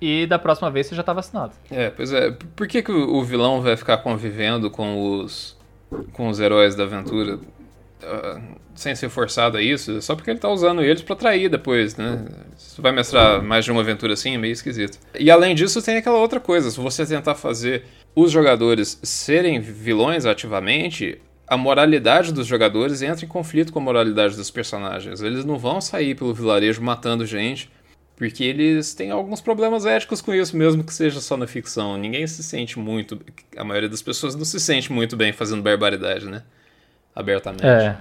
e 0.00 0.26
da 0.26 0.38
próxima 0.38 0.70
vez 0.70 0.86
você 0.86 0.94
já 0.94 1.02
tá 1.02 1.12
vacinado. 1.14 1.52
É, 1.70 1.90
pois 1.90 2.12
é. 2.12 2.30
Por 2.54 2.68
que, 2.68 2.82
que 2.82 2.92
o 2.92 3.16
o 3.16 3.24
vilão 3.24 3.60
vai 3.62 3.76
ficar 3.76 3.98
convivendo 3.98 4.70
com 4.70 5.20
os 5.22 5.56
com 6.12 6.28
os 6.28 6.38
heróis 6.38 6.74
da 6.74 6.84
aventura 6.84 7.38
ah, 8.02 8.40
sem 8.74 8.94
ser 8.94 9.08
forçado 9.08 9.56
a 9.56 9.62
isso? 9.62 9.98
É 9.98 10.00
Só 10.00 10.14
porque 10.14 10.30
ele 10.30 10.38
tá 10.38 10.48
usando 10.48 10.82
eles 10.82 11.02
pra 11.02 11.16
trair 11.16 11.48
depois, 11.48 11.96
né? 11.96 12.24
Tu 12.74 12.80
vai 12.80 12.92
mestrar 12.92 13.42
mais 13.42 13.64
de 13.64 13.72
uma 13.72 13.80
aventura 13.80 14.12
assim, 14.12 14.34
é 14.34 14.38
meio 14.38 14.52
esquisito. 14.52 14.98
E 15.18 15.30
além 15.30 15.54
disso, 15.54 15.82
tem 15.82 15.96
aquela 15.96 16.18
outra 16.18 16.38
coisa. 16.38 16.70
Se 16.70 16.78
você 16.78 17.04
tentar 17.04 17.34
fazer 17.34 17.84
os 18.14 18.30
jogadores 18.30 18.98
serem 19.02 19.60
vilões 19.60 20.26
ativamente, 20.26 21.20
a 21.46 21.56
moralidade 21.56 22.32
dos 22.32 22.46
jogadores 22.46 23.02
entra 23.02 23.24
em 23.24 23.28
conflito 23.28 23.72
com 23.72 23.78
a 23.78 23.82
moralidade 23.82 24.36
dos 24.36 24.50
personagens. 24.50 25.20
Eles 25.20 25.44
não 25.44 25.58
vão 25.58 25.80
sair 25.80 26.14
pelo 26.14 26.34
vilarejo 26.34 26.82
matando 26.82 27.26
gente. 27.26 27.70
Porque 28.14 28.42
eles 28.42 28.94
têm 28.94 29.12
alguns 29.12 29.40
problemas 29.40 29.86
éticos 29.86 30.20
com 30.20 30.34
isso, 30.34 30.56
mesmo 30.56 30.82
que 30.82 30.92
seja 30.92 31.20
só 31.20 31.36
na 31.36 31.46
ficção. 31.46 31.96
Ninguém 31.96 32.26
se 32.26 32.42
sente 32.42 32.76
muito. 32.76 33.16
A 33.56 33.62
maioria 33.62 33.88
das 33.88 34.02
pessoas 34.02 34.34
não 34.34 34.44
se 34.44 34.58
sente 34.58 34.92
muito 34.92 35.16
bem 35.16 35.32
fazendo 35.32 35.62
barbaridade, 35.62 36.26
né? 36.26 36.42
Abertamente. 37.18 37.66
É. 37.66 37.96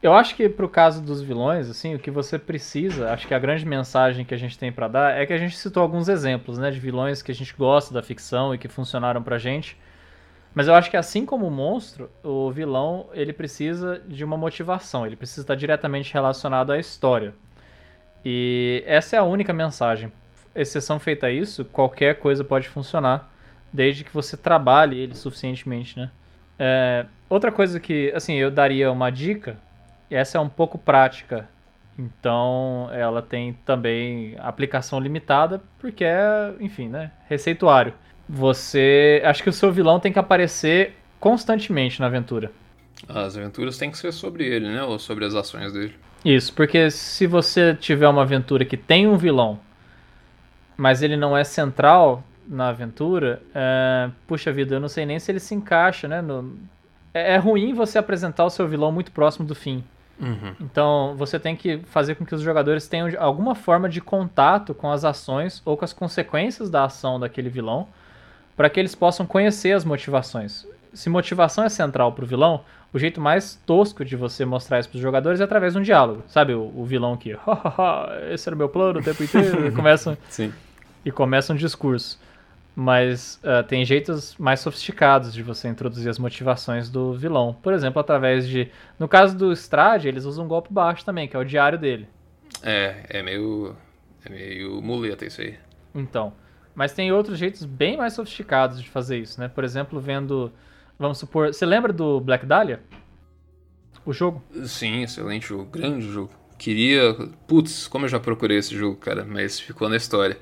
Eu 0.00 0.14
acho 0.14 0.36
que 0.36 0.48
pro 0.48 0.68
caso 0.68 1.02
dos 1.02 1.20
vilões, 1.20 1.68
assim, 1.68 1.96
o 1.96 1.98
que 1.98 2.12
você 2.12 2.38
precisa, 2.38 3.12
acho 3.12 3.26
que 3.26 3.34
a 3.34 3.38
grande 3.40 3.66
mensagem 3.66 4.24
que 4.24 4.32
a 4.32 4.36
gente 4.36 4.56
tem 4.56 4.70
pra 4.70 4.86
dar 4.86 5.20
é 5.20 5.26
que 5.26 5.32
a 5.32 5.36
gente 5.36 5.56
citou 5.56 5.82
alguns 5.82 6.08
exemplos, 6.08 6.56
né, 6.56 6.70
de 6.70 6.78
vilões 6.78 7.22
que 7.22 7.32
a 7.32 7.34
gente 7.34 7.52
gosta 7.54 7.92
da 7.92 8.02
ficção 8.02 8.54
e 8.54 8.58
que 8.58 8.68
funcionaram 8.68 9.20
pra 9.20 9.36
gente. 9.36 9.76
Mas 10.54 10.68
eu 10.68 10.74
acho 10.74 10.90
que 10.90 10.96
assim 10.96 11.26
como 11.26 11.46
o 11.46 11.50
monstro, 11.50 12.08
o 12.22 12.52
vilão, 12.52 13.08
ele 13.12 13.32
precisa 13.32 14.00
de 14.06 14.24
uma 14.24 14.36
motivação, 14.36 15.04
ele 15.04 15.16
precisa 15.16 15.42
estar 15.42 15.56
diretamente 15.56 16.14
relacionado 16.14 16.70
à 16.70 16.78
história. 16.78 17.34
E 18.24 18.84
essa 18.86 19.16
é 19.16 19.18
a 19.18 19.24
única 19.24 19.52
mensagem. 19.52 20.12
Exceção 20.54 21.00
feita 21.00 21.26
a 21.26 21.30
isso, 21.32 21.64
qualquer 21.64 22.20
coisa 22.20 22.44
pode 22.44 22.68
funcionar, 22.68 23.28
desde 23.72 24.04
que 24.04 24.14
você 24.14 24.36
trabalhe 24.36 24.98
ele 24.98 25.16
suficientemente, 25.16 25.98
né? 25.98 26.10
É, 26.62 27.06
outra 27.26 27.50
coisa 27.50 27.80
que, 27.80 28.12
assim, 28.14 28.34
eu 28.34 28.50
daria 28.50 28.92
uma 28.92 29.08
dica, 29.08 29.56
e 30.10 30.14
essa 30.14 30.36
é 30.36 30.40
um 30.40 30.48
pouco 30.48 30.76
prática, 30.76 31.48
então 31.98 32.90
ela 32.92 33.22
tem 33.22 33.54
também 33.64 34.36
aplicação 34.38 35.00
limitada, 35.00 35.62
porque 35.78 36.04
é, 36.04 36.52
enfim, 36.60 36.88
né, 36.88 37.12
receituário. 37.30 37.94
Você, 38.28 39.22
acho 39.24 39.42
que 39.42 39.48
o 39.48 39.52
seu 39.52 39.72
vilão 39.72 39.98
tem 39.98 40.12
que 40.12 40.18
aparecer 40.18 40.96
constantemente 41.18 41.98
na 41.98 42.06
aventura. 42.06 42.52
As 43.08 43.36
aventuras 43.36 43.78
têm 43.78 43.90
que 43.90 43.98
ser 43.98 44.12
sobre 44.12 44.44
ele, 44.44 44.68
né? 44.68 44.82
Ou 44.82 44.98
sobre 44.98 45.24
as 45.24 45.34
ações 45.34 45.72
dele. 45.72 45.94
Isso, 46.24 46.52
porque 46.52 46.90
se 46.90 47.26
você 47.26 47.74
tiver 47.74 48.06
uma 48.06 48.22
aventura 48.22 48.64
que 48.64 48.76
tem 48.76 49.08
um 49.08 49.16
vilão, 49.16 49.58
mas 50.76 51.02
ele 51.02 51.16
não 51.16 51.36
é 51.36 51.42
central 51.42 52.22
na 52.50 52.68
aventura, 52.68 53.40
é, 53.54 54.10
puxa 54.26 54.50
vida, 54.52 54.74
eu 54.74 54.80
não 54.80 54.88
sei 54.88 55.06
nem 55.06 55.18
se 55.20 55.30
ele 55.30 55.38
se 55.40 55.54
encaixa, 55.54 56.08
né? 56.08 56.20
no- 56.20 56.56
é, 57.14 57.34
é 57.34 57.36
ruim 57.36 57.72
você 57.72 57.96
apresentar 57.96 58.44
o 58.44 58.50
seu 58.50 58.66
vilão 58.66 58.90
muito 58.90 59.12
próximo 59.12 59.46
do 59.46 59.54
fim. 59.54 59.84
Uhum. 60.20 60.52
Então 60.60 61.14
você 61.16 61.38
tem 61.38 61.54
que 61.56 61.78
fazer 61.86 62.14
com 62.16 62.26
que 62.26 62.34
os 62.34 62.42
jogadores 62.42 62.86
tenham 62.88 63.08
alguma 63.18 63.54
forma 63.54 63.88
de 63.88 64.00
contato 64.00 64.74
com 64.74 64.90
as 64.90 65.04
ações 65.04 65.62
ou 65.64 65.76
com 65.76 65.84
as 65.84 65.92
consequências 65.94 66.68
da 66.68 66.84
ação 66.84 67.18
daquele 67.18 67.48
vilão, 67.48 67.86
para 68.56 68.68
que 68.68 68.78
eles 68.78 68.94
possam 68.94 69.24
conhecer 69.24 69.72
as 69.72 69.84
motivações. 69.84 70.66
Se 70.92 71.08
motivação 71.08 71.64
é 71.64 71.68
central 71.68 72.12
pro 72.12 72.26
vilão, 72.26 72.62
o 72.92 72.98
jeito 72.98 73.20
mais 73.20 73.54
tosco 73.64 74.04
de 74.04 74.16
você 74.16 74.44
mostrar 74.44 74.80
isso 74.80 74.88
pros 74.90 75.00
jogadores 75.00 75.40
é 75.40 75.44
através 75.44 75.72
de 75.72 75.78
um 75.78 75.82
diálogo. 75.82 76.22
Sabe, 76.28 76.52
o, 76.52 76.70
o 76.76 76.84
vilão 76.84 77.16
que, 77.16 77.32
"Hahaha, 77.32 78.20
esse 78.32 78.48
era 78.48 78.54
o 78.56 78.58
meu 78.58 78.68
plano 78.68 78.98
o 78.98 79.02
tempo 79.02 79.22
inteiro, 79.22 79.68
e 79.68 79.70
começa, 79.72 80.18
Sim. 80.28 80.52
e 81.04 81.10
começa 81.10 81.52
um 81.52 81.56
discurso. 81.56 82.18
Mas 82.82 83.38
ah, 83.44 83.62
tem 83.62 83.84
jeitos 83.84 84.34
mais 84.38 84.60
sofisticados 84.60 85.34
de 85.34 85.42
você 85.42 85.68
introduzir 85.68 86.08
as 86.08 86.18
motivações 86.18 86.88
do 86.88 87.12
vilão. 87.12 87.52
Por 87.52 87.74
exemplo, 87.74 88.00
através 88.00 88.48
de. 88.48 88.70
No 88.98 89.06
caso 89.06 89.36
do 89.36 89.52
Strade, 89.52 90.08
eles 90.08 90.24
usam 90.24 90.46
um 90.46 90.48
golpe 90.48 90.72
baixo 90.72 91.04
também, 91.04 91.28
que 91.28 91.36
é 91.36 91.38
o 91.38 91.44
diário 91.44 91.78
dele. 91.78 92.08
É, 92.62 93.04
é 93.10 93.22
meio. 93.22 93.76
É 94.24 94.30
meio 94.30 94.80
muleta 94.80 95.26
isso 95.26 95.42
aí. 95.42 95.58
Então. 95.94 96.32
Mas 96.74 96.94
tem 96.94 97.12
outros 97.12 97.38
jeitos 97.38 97.66
bem 97.66 97.98
mais 97.98 98.14
sofisticados 98.14 98.82
de 98.82 98.88
fazer 98.88 99.18
isso, 99.18 99.38
né? 99.38 99.46
Por 99.46 99.62
exemplo, 99.62 100.00
vendo. 100.00 100.50
Vamos 100.98 101.18
supor. 101.18 101.52
Você 101.52 101.66
lembra 101.66 101.92
do 101.92 102.18
Black 102.18 102.46
Dahlia? 102.46 102.80
O 104.06 104.12
jogo? 104.14 104.42
Sim, 104.64 105.02
excelente 105.02 105.48
jogo. 105.48 105.66
Grande 105.66 106.10
jogo. 106.10 106.30
Queria. 106.56 107.14
Putz, 107.46 107.86
como 107.86 108.06
eu 108.06 108.08
já 108.08 108.18
procurei 108.18 108.56
esse 108.56 108.74
jogo, 108.74 108.96
cara, 108.96 109.22
mas 109.22 109.60
ficou 109.60 109.86
na 109.86 109.98
história. 109.98 110.38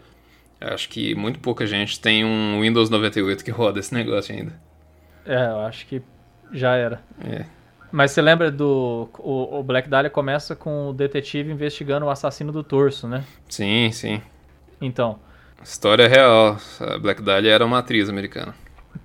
Acho 0.61 0.89
que 0.89 1.15
muito 1.15 1.39
pouca 1.39 1.67
gente 1.67 2.01
tem 2.01 2.25
um 2.25 2.61
Windows 2.61 2.91
98 2.91 3.45
que 3.45 3.51
roda 3.51 3.79
esse 3.79 3.95
negócio 3.95 4.35
ainda. 4.35 4.53
É, 5.25 5.47
eu 5.47 5.61
acho 5.61 5.87
que 5.87 6.03
já 6.53 6.75
era. 6.75 7.01
É. 7.25 7.45
Mas 7.91 8.11
você 8.11 8.21
lembra 8.21 8.51
do. 8.51 9.09
O, 9.19 9.61
o 9.61 9.63
Black 9.63 9.89
Dahlia 9.89 10.11
começa 10.11 10.55
com 10.55 10.91
o 10.91 10.93
detetive 10.93 11.51
investigando 11.51 12.07
o 12.07 12.11
assassino 12.11 12.53
do 12.53 12.63
torso, 12.63 13.09
né? 13.09 13.25
Sim, 13.49 13.91
sim. 13.93 14.21
Então. 14.81 15.19
História 15.63 16.07
real. 16.07 16.59
A 16.81 16.99
Black 16.99 17.23
Dahlia 17.23 17.53
era 17.53 17.65
uma 17.65 17.79
atriz 17.79 18.09
americana. 18.09 18.55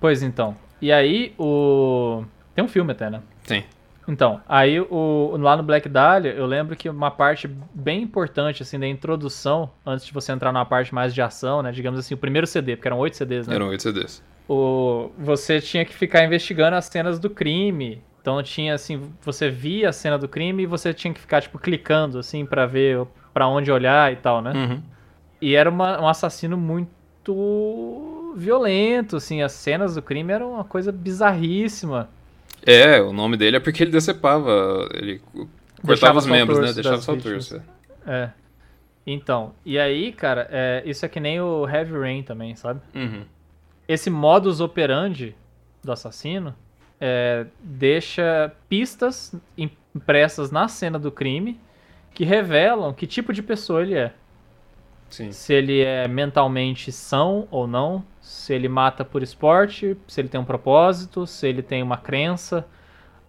Pois 0.00 0.22
então. 0.22 0.56
E 0.80 0.92
aí 0.92 1.34
o. 1.38 2.24
Tem 2.54 2.64
um 2.64 2.68
filme 2.68 2.92
até, 2.92 3.08
né? 3.08 3.22
Tem. 3.46 3.64
Então, 4.06 4.40
aí 4.48 4.78
o, 4.80 5.36
lá 5.38 5.56
no 5.56 5.62
Black 5.62 5.88
Dahlia, 5.88 6.32
eu 6.32 6.46
lembro 6.46 6.76
que 6.76 6.88
uma 6.88 7.10
parte 7.10 7.48
bem 7.74 8.02
importante, 8.02 8.62
assim, 8.62 8.78
da 8.78 8.86
introdução, 8.86 9.70
antes 9.84 10.06
de 10.06 10.12
você 10.12 10.32
entrar 10.32 10.52
numa 10.52 10.66
parte 10.66 10.94
mais 10.94 11.14
de 11.14 11.22
ação, 11.22 11.62
né? 11.62 11.72
Digamos 11.72 11.98
assim, 11.98 12.14
o 12.14 12.18
primeiro 12.18 12.46
CD, 12.46 12.76
porque 12.76 12.88
eram 12.88 12.98
oito 12.98 13.16
CDs, 13.16 13.48
né? 13.48 13.54
Eram 13.54 13.68
oito 13.68 13.82
CDs. 13.82 14.22
O, 14.48 15.10
você 15.18 15.60
tinha 15.60 15.84
que 15.84 15.94
ficar 15.94 16.22
investigando 16.24 16.76
as 16.76 16.84
cenas 16.84 17.18
do 17.18 17.30
crime. 17.30 18.02
Então 18.20 18.42
tinha, 18.42 18.74
assim, 18.74 19.10
você 19.22 19.50
via 19.50 19.88
a 19.88 19.92
cena 19.92 20.18
do 20.18 20.28
crime 20.28 20.62
e 20.62 20.66
você 20.66 20.92
tinha 20.92 21.12
que 21.12 21.20
ficar, 21.20 21.40
tipo, 21.40 21.58
clicando, 21.58 22.18
assim, 22.18 22.44
para 22.44 22.66
ver 22.66 23.06
para 23.32 23.48
onde 23.48 23.72
olhar 23.72 24.12
e 24.12 24.16
tal, 24.16 24.40
né? 24.40 24.52
Uhum. 24.52 24.82
E 25.40 25.54
era 25.56 25.68
uma, 25.68 26.00
um 26.00 26.08
assassino 26.08 26.56
muito 26.56 28.32
violento, 28.36 29.16
assim, 29.16 29.42
as 29.42 29.52
cenas 29.52 29.94
do 29.96 30.02
crime 30.02 30.32
eram 30.32 30.52
uma 30.52 30.64
coisa 30.64 30.92
bizarríssima. 30.92 32.08
É, 32.66 33.00
o 33.00 33.12
nome 33.12 33.36
dele 33.36 33.56
é 33.56 33.60
porque 33.60 33.82
ele 33.82 33.90
decepava, 33.90 34.88
ele 34.94 35.20
cortava 35.84 36.18
os 36.18 36.26
membros, 36.26 36.58
né? 36.58 36.72
Deixava 36.72 37.00
só 37.00 37.12
o 37.12 37.20
torso. 37.20 37.62
É. 38.06 38.30
Então, 39.06 39.54
e 39.64 39.78
aí, 39.78 40.12
cara, 40.12 40.48
é, 40.50 40.82
isso 40.86 41.04
é 41.04 41.08
que 41.08 41.20
nem 41.20 41.40
o 41.40 41.68
Heavy 41.68 41.98
Rain 41.98 42.22
também, 42.22 42.56
sabe? 42.56 42.80
Uhum. 42.94 43.24
Esse 43.86 44.08
modus 44.08 44.60
operandi 44.60 45.36
do 45.82 45.92
assassino 45.92 46.54
é, 46.98 47.46
deixa 47.60 48.50
pistas 48.66 49.34
impressas 49.58 50.50
na 50.50 50.68
cena 50.68 50.98
do 50.98 51.12
crime 51.12 51.60
que 52.14 52.24
revelam 52.24 52.94
que 52.94 53.06
tipo 53.06 53.32
de 53.32 53.42
pessoa 53.42 53.82
ele 53.82 53.94
é. 53.94 54.14
Sim. 55.14 55.30
Se 55.30 55.54
ele 55.54 55.80
é 55.80 56.08
mentalmente 56.08 56.90
são 56.90 57.46
ou 57.52 57.68
não, 57.68 58.04
se 58.20 58.52
ele 58.52 58.68
mata 58.68 59.04
por 59.04 59.22
esporte, 59.22 59.96
se 60.08 60.20
ele 60.20 60.28
tem 60.28 60.40
um 60.40 60.44
propósito, 60.44 61.24
se 61.24 61.46
ele 61.46 61.62
tem 61.62 61.84
uma 61.84 61.96
crença. 61.96 62.66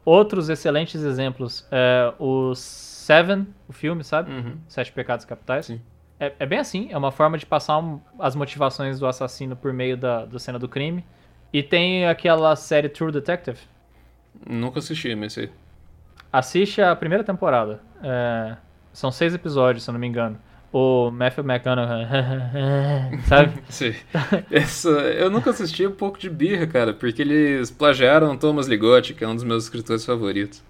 Outros 0.03 0.49
excelentes 0.49 1.03
exemplos, 1.03 1.67
é, 1.71 2.11
o 2.17 2.55
Seven, 2.55 3.47
o 3.67 3.73
filme, 3.73 4.03
sabe? 4.03 4.31
Uhum. 4.31 4.57
Sete 4.67 4.91
Pecados 4.91 5.25
Capitais. 5.25 5.67
Sim. 5.67 5.79
É, 6.19 6.33
é 6.39 6.45
bem 6.47 6.57
assim, 6.57 6.87
é 6.91 6.97
uma 6.97 7.11
forma 7.11 7.37
de 7.37 7.45
passar 7.45 7.77
um- 7.77 7.99
as 8.17 8.35
motivações 8.35 8.99
do 8.99 9.05
assassino 9.05 9.55
por 9.55 9.71
meio 9.71 9.95
da, 9.95 10.25
da 10.25 10.39
cena 10.39 10.57
do 10.57 10.67
crime. 10.67 11.05
E 11.53 11.61
tem 11.61 12.07
aquela 12.07 12.55
série 12.55 12.89
True 12.89 13.11
Detective. 13.11 13.59
Nunca 14.49 14.79
assisti, 14.79 15.13
mas 15.13 15.33
sei. 15.33 15.51
Assiste 16.33 16.81
a 16.81 16.95
primeira 16.95 17.23
temporada. 17.23 17.79
É, 18.03 18.57
são 18.91 19.11
seis 19.11 19.35
episódios, 19.35 19.83
se 19.83 19.89
eu 19.89 19.93
não 19.93 19.99
me 19.99 20.07
engano. 20.07 20.39
O 20.73 21.09
Matthew 21.09 21.43
McConaughey, 21.45 22.05
sabe? 23.27 23.53
Sei. 23.69 23.95
Essa, 24.51 24.89
eu 24.89 25.29
nunca 25.29 25.51
assisti 25.51 25.87
um 25.87 25.91
pouco 25.91 26.19
de 26.19 26.29
birra, 26.29 26.67
cara, 26.67 26.93
porque 26.93 27.21
eles 27.21 27.71
plagiaram 27.71 28.35
Thomas 28.37 28.67
Ligotti, 28.67 29.13
que 29.13 29.23
é 29.23 29.27
um 29.27 29.35
dos 29.35 29.43
meus 29.45 29.63
escritores 29.63 30.05
favoritos. 30.05 30.61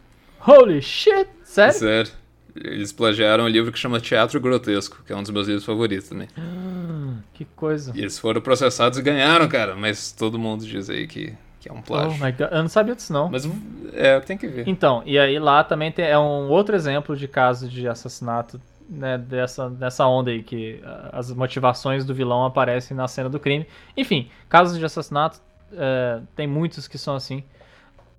Holy 0.47 0.81
shit! 0.81 1.27
Sério? 1.43 1.73
Sério. 1.73 2.11
Eles 2.55 2.93
plagiaram 2.93 3.43
um 3.45 3.47
livro 3.47 3.71
que 3.71 3.79
chama 3.79 3.99
Teatro 3.99 4.39
Grotesco, 4.39 5.03
que 5.05 5.11
é 5.11 5.15
um 5.15 5.21
dos 5.23 5.31
meus 5.31 5.47
livros 5.47 5.65
favoritos 5.65 6.09
também. 6.09 6.27
Que 7.33 7.43
coisa. 7.43 7.91
E 7.95 7.99
eles 7.99 8.17
foram 8.17 8.39
processados 8.39 8.97
e 8.97 9.01
ganharam, 9.01 9.47
cara, 9.47 9.75
mas 9.75 10.11
todo 10.11 10.39
mundo 10.39 10.65
diz 10.65 10.89
aí 10.89 11.05
que, 11.05 11.33
que 11.59 11.67
é 11.67 11.71
um 11.73 11.79
Oh 11.79 11.81
plágio. 11.81 12.17
god, 12.17 12.39
eu 12.51 12.61
não 12.61 12.69
sabia 12.69 12.95
disso 12.95 13.11
não. 13.11 13.29
Mas 13.29 13.49
é, 13.93 14.19
tem 14.21 14.37
que 14.37 14.47
ver. 14.47 14.67
Então, 14.67 15.03
e 15.05 15.19
aí 15.19 15.37
lá 15.37 15.63
também 15.65 15.91
tem, 15.91 16.05
é 16.05 16.17
um 16.17 16.47
outro 16.49 16.75
exemplo 16.75 17.13
de 17.15 17.27
caso 17.27 17.67
de 17.67 17.87
assassinato 17.89 18.59
né, 18.89 19.17
dessa, 19.17 19.69
dessa 19.69 20.05
onda 20.07 20.31
aí, 20.31 20.43
que 20.43 20.81
ah, 20.83 21.09
as 21.13 21.31
motivações 21.31 22.05
do 22.05 22.13
vilão 22.13 22.45
aparecem 22.45 22.95
na 22.95 23.07
cena 23.07 23.29
do 23.29 23.39
crime. 23.39 23.67
Enfim, 23.95 24.29
casos 24.49 24.77
de 24.77 24.85
assassinato, 24.85 25.39
é, 25.73 26.21
tem 26.35 26.47
muitos 26.47 26.87
que 26.87 26.97
são 26.97 27.15
assim. 27.15 27.43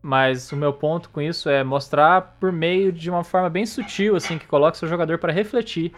Mas 0.02 0.52
o 0.52 0.56
meu 0.56 0.72
ponto 0.72 1.10
com 1.10 1.20
isso 1.20 1.48
é 1.48 1.64
mostrar 1.64 2.36
por 2.38 2.52
meio 2.52 2.92
de 2.92 3.10
uma 3.10 3.24
forma 3.24 3.50
bem 3.50 3.66
sutil, 3.66 4.14
assim, 4.14 4.38
que 4.38 4.46
coloca 4.46 4.76
seu 4.76 4.88
jogador 4.88 5.18
para 5.18 5.32
refletir 5.32 5.92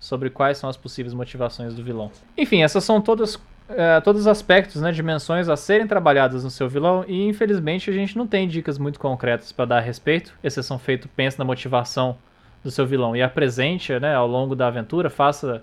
sobre 0.00 0.30
quais 0.30 0.58
são 0.58 0.70
as 0.70 0.76
possíveis 0.76 1.12
motivações 1.12 1.74
do 1.74 1.82
vilão. 1.82 2.10
Enfim, 2.36 2.62
essas 2.62 2.82
são 2.82 3.00
todas 3.00 3.38
é, 3.68 4.00
todos 4.00 4.22
os 4.22 4.26
aspectos, 4.26 4.82
né, 4.82 4.92
dimensões 4.92 5.48
a 5.48 5.56
serem 5.56 5.86
trabalhadas 5.86 6.44
no 6.44 6.50
seu 6.50 6.68
vilão 6.68 7.04
e 7.06 7.26
infelizmente 7.26 7.88
a 7.88 7.92
gente 7.92 8.18
não 8.18 8.26
tem 8.26 8.46
dicas 8.46 8.78
muito 8.78 8.98
concretas 8.98 9.52
para 9.52 9.64
dar 9.64 9.78
a 9.78 9.80
respeito. 9.80 10.34
Exceção 10.42 10.78
feito, 10.78 11.08
pense 11.08 11.38
na 11.38 11.44
motivação 11.44 12.16
do 12.62 12.70
seu 12.70 12.86
vilão 12.86 13.14
e 13.16 13.22
apresente, 13.22 13.98
né, 13.98 14.14
ao 14.14 14.26
longo 14.26 14.54
da 14.54 14.68
aventura, 14.68 15.10
faça 15.10 15.62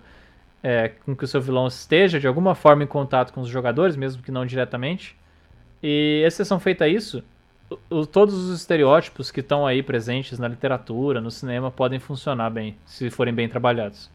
é, 0.62 0.90
com 1.06 1.16
que 1.16 1.24
o 1.24 1.28
seu 1.28 1.42
vilão 1.42 1.68
esteja 1.68 2.20
de 2.20 2.28
alguma 2.28 2.54
forma 2.56 2.84
em 2.84 2.88
contato 2.88 3.32
com 3.34 3.42
os 3.42 3.48
jogadores, 3.48 3.96
mesmo 3.96 4.22
que 4.22 4.32
não 4.32 4.46
diretamente. 4.46 5.16
E 5.82 6.22
exceção 6.26 6.60
feita 6.60 6.84
a 6.86 6.88
isso, 6.90 7.24
o- 7.90 8.06
todos 8.06 8.34
os 8.36 8.60
estereótipos 8.60 9.32
que 9.32 9.40
estão 9.40 9.66
aí 9.66 9.82
presentes 9.82 10.38
na 10.38 10.48
literatura, 10.48 11.22
no 11.22 11.32
cinema, 11.32 11.72
podem 11.72 12.00
funcionar 12.00 12.50
bem, 12.50 12.76
se 12.86 13.10
forem 13.10 13.34
bem 13.34 13.48
trabalhados. 13.48 14.10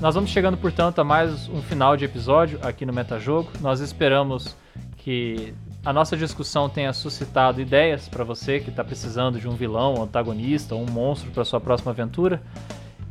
Nós 0.00 0.14
vamos 0.14 0.30
chegando, 0.30 0.56
portanto, 0.56 1.00
a 1.00 1.04
mais 1.04 1.48
um 1.48 1.60
final 1.60 1.96
de 1.96 2.04
episódio 2.04 2.58
aqui 2.62 2.86
no 2.86 2.92
Metajogo. 2.92 3.50
Nós 3.60 3.80
esperamos 3.80 4.56
que 4.98 5.52
a 5.84 5.92
nossa 5.92 6.16
discussão 6.16 6.68
tenha 6.68 6.92
suscitado 6.92 7.60
ideias 7.60 8.08
para 8.08 8.22
você 8.22 8.60
que 8.60 8.70
está 8.70 8.84
precisando 8.84 9.40
de 9.40 9.48
um 9.48 9.52
vilão, 9.52 9.94
um 9.94 10.02
antagonista, 10.02 10.74
um 10.74 10.86
monstro 10.86 11.30
para 11.30 11.44
sua 11.44 11.60
próxima 11.60 11.90
aventura. 11.90 12.42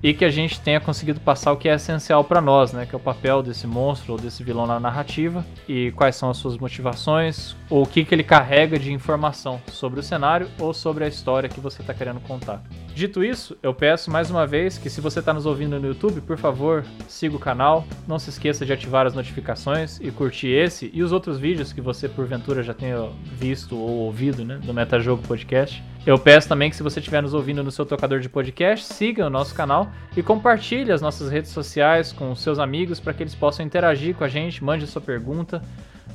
E 0.02 0.14
que 0.14 0.24
a 0.24 0.30
gente 0.30 0.62
tenha 0.62 0.80
conseguido 0.80 1.20
passar 1.20 1.52
o 1.52 1.58
que 1.58 1.68
é 1.68 1.76
essencial 1.76 2.24
para 2.24 2.39
nós, 2.39 2.72
né? 2.72 2.86
Que 2.86 2.93
é 2.93 2.98
o 2.98 3.02
papel 3.02 3.41
desse 3.41 3.66
monstro 3.66 4.14
ou 4.14 4.20
desse 4.20 4.43
vilão 4.43 4.68
na 4.68 4.80
narrativa 4.80 5.45
e 5.68 5.91
quais 5.91 6.16
são 6.16 6.30
as 6.30 6.38
suas 6.38 6.58
motivações 6.58 7.56
ou 7.70 7.84
o 7.84 7.88
que, 7.88 8.06
que 8.06 8.14
ele 8.14 8.24
carrega 8.24 8.78
de 8.78 8.93
informação 8.93 9.60
sobre 9.72 10.00
o 10.00 10.04
cenário 10.04 10.48
ou 10.60 10.74
sobre 10.74 11.04
a 11.04 11.08
história 11.08 11.50
que 11.50 11.60
você 11.60 11.82
está 11.82 11.93
querendo 11.93 12.20
contar. 12.20 12.62
Dito 12.93 13.24
isso, 13.24 13.58
eu 13.62 13.74
peço 13.74 14.12
mais 14.12 14.30
uma 14.30 14.45
vez 14.45 14.78
que 14.78 14.89
se 14.89 15.02
você 15.02 15.20
está 15.20 15.34
nos 15.34 15.45
ouvindo 15.45 15.80
no 15.80 15.88
YouTube, 15.88 16.22
por 16.22 16.38
favor, 16.38 16.86
siga 17.08 17.36
o 17.36 17.39
canal, 17.39 17.86
não 18.08 18.20
se 18.20 18.30
esqueça 18.30 18.66
de 18.66 18.74
ativar 18.74 19.06
as 19.06 19.14
notificações 19.14 20.00
e 20.00 20.12
curtir 20.12 20.50
esse 20.50 20.89
e 20.93 21.04
os 21.04 21.12
outros 21.12 21.39
vídeos 21.39 21.74
que 21.74 21.82
você 21.82 22.08
porventura 22.08 22.64
já 22.64 22.74
tenha 22.74 23.10
visto 23.24 23.78
ou 23.78 23.89
ouvido, 23.89 24.45
né, 24.45 24.60
do 24.64 24.74
Metajogo 24.74 25.22
Podcast. 25.28 25.84
Eu 26.08 26.18
peço 26.18 26.47
também 26.47 26.70
que 26.70 26.76
se 26.78 26.82
você 26.82 27.01
estiver 27.01 27.22
nos 27.22 27.34
ouvindo 27.34 27.62
no 27.62 27.70
seu 27.70 27.86
tocador 27.86 28.22
de 28.22 28.30
podcast, 28.30 28.86
siga 28.86 29.28
o 29.28 29.30
nosso 29.30 29.53
canal 29.53 29.91
e 30.16 30.24
compartilhe 30.24 30.89
as 30.89 31.01
nossas 31.01 31.30
redes 31.30 31.51
sociais 31.51 32.14
com 32.14 32.32
os 32.32 32.39
seus 32.39 32.60
amigos 32.60 32.97
para 32.97 33.12
que 33.12 33.24
eles 33.24 33.36
possam 33.36 33.66
interagir 33.66 34.16
com 34.16 34.24
a 34.24 34.30
gente, 34.30 34.64
mande 34.64 34.86
a 34.86 34.88
sua 34.88 35.01
pergunta. 35.01 35.62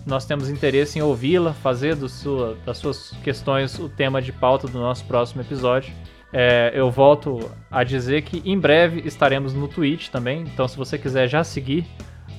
Nós 0.07 0.24
temos 0.24 0.49
interesse 0.49 0.99
em 0.99 1.03
ouvi-la, 1.03 1.53
fazer 1.53 1.95
sua, 2.09 2.57
das 2.64 2.78
suas 2.78 3.11
questões 3.22 3.78
o 3.78 3.86
tema 3.86 4.22
de 4.22 4.32
pauta 4.32 4.66
do 4.66 4.78
nosso 4.78 5.05
próximo 5.05 5.43
episódio. 5.43 5.93
É, 6.32 6.72
eu 6.74 6.90
volto 6.90 7.51
a 7.70 7.84
dizer 7.84 8.22
que 8.22 8.43
em 8.51 8.59
breve 8.59 9.07
estaremos 9.07 9.53
no 9.53 9.68
Twitch 9.68 10.09
também, 10.09 10.40
então 10.40 10.66
se 10.66 10.78
você 10.78 10.97
quiser 10.97 11.28
já 11.28 11.45
seguir 11.45 11.84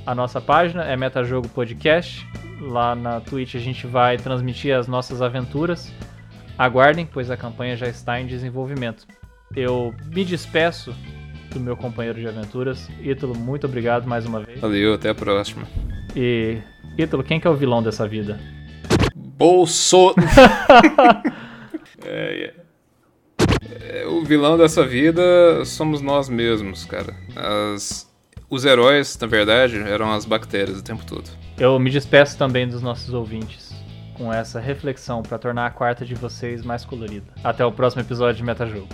a 0.08 0.16
nossa 0.16 0.42
página, 0.42 0.86
é 0.86 0.98
Metajogo 0.98 1.48
Podcast. 1.50 2.28
Lá 2.60 2.96
na 2.96 3.22
Twitch 3.22 3.54
a 3.54 3.60
gente 3.60 3.86
vai 3.86 4.18
transmitir 4.18 4.76
as 4.76 4.88
nossas 4.88 5.22
aventuras. 5.22 5.94
Aguardem, 6.58 7.06
pois 7.12 7.30
a 7.32 7.38
campanha 7.38 7.76
já 7.76 7.88
está 7.88 8.20
em 8.20 8.28
desenvolvimento. 8.28 9.06
Eu 9.56 9.94
me 10.14 10.24
despeço 10.24 10.96
do 11.52 11.60
meu 11.60 11.76
companheiro 11.78 12.20
de 12.20 12.28
aventuras. 12.28 12.90
Ítalo, 13.02 13.36
muito 13.36 13.66
obrigado 13.68 14.08
mais 14.08 14.26
uma 14.26 14.40
vez. 14.42 14.60
Valeu, 14.60 14.94
até 14.94 15.10
a 15.10 15.16
próxima. 15.16 15.68
E, 16.16 16.60
Ítalo, 16.98 17.24
quem 17.24 17.40
que 17.40 17.48
é 17.48 17.50
o 17.50 17.56
vilão 17.56 17.82
dessa 17.82 18.08
vida? 18.08 18.40
Bolso. 19.16 20.14
é, 22.06 22.52
é. 22.60 22.64
É, 24.02 24.06
o 24.08 24.24
vilão 24.24 24.58
dessa 24.58 24.86
vida 24.86 25.22
somos 25.66 26.02
nós 26.02 26.30
mesmos, 26.30 26.86
cara. 26.86 27.16
As- 27.36 28.12
Os 28.50 28.66
heróis, 28.66 29.18
na 29.20 29.26
verdade, 29.28 29.78
eram 29.80 30.12
as 30.12 30.26
bactérias 30.26 30.78
o 30.80 30.84
tempo 30.84 31.04
todo. 31.06 31.30
Eu 31.58 31.80
me 31.80 31.90
despeço 31.90 32.38
também 32.38 32.68
dos 32.68 32.82
nossos 32.82 33.12
ouvintes 33.14 33.73
com 34.14 34.34
essa 34.34 34.60
reflexão 34.60 35.22
para 35.22 35.38
tornar 35.38 35.66
a 35.66 35.72
quarta 35.72 36.06
de 36.06 36.16
vocês 36.16 36.64
mais 36.64 36.86
colorida. 36.86 37.34
Até 37.44 37.66
o 37.66 37.72
próximo 37.72 38.02
episódio 38.02 38.38
de 38.38 38.44
Metajogo. 38.44 38.90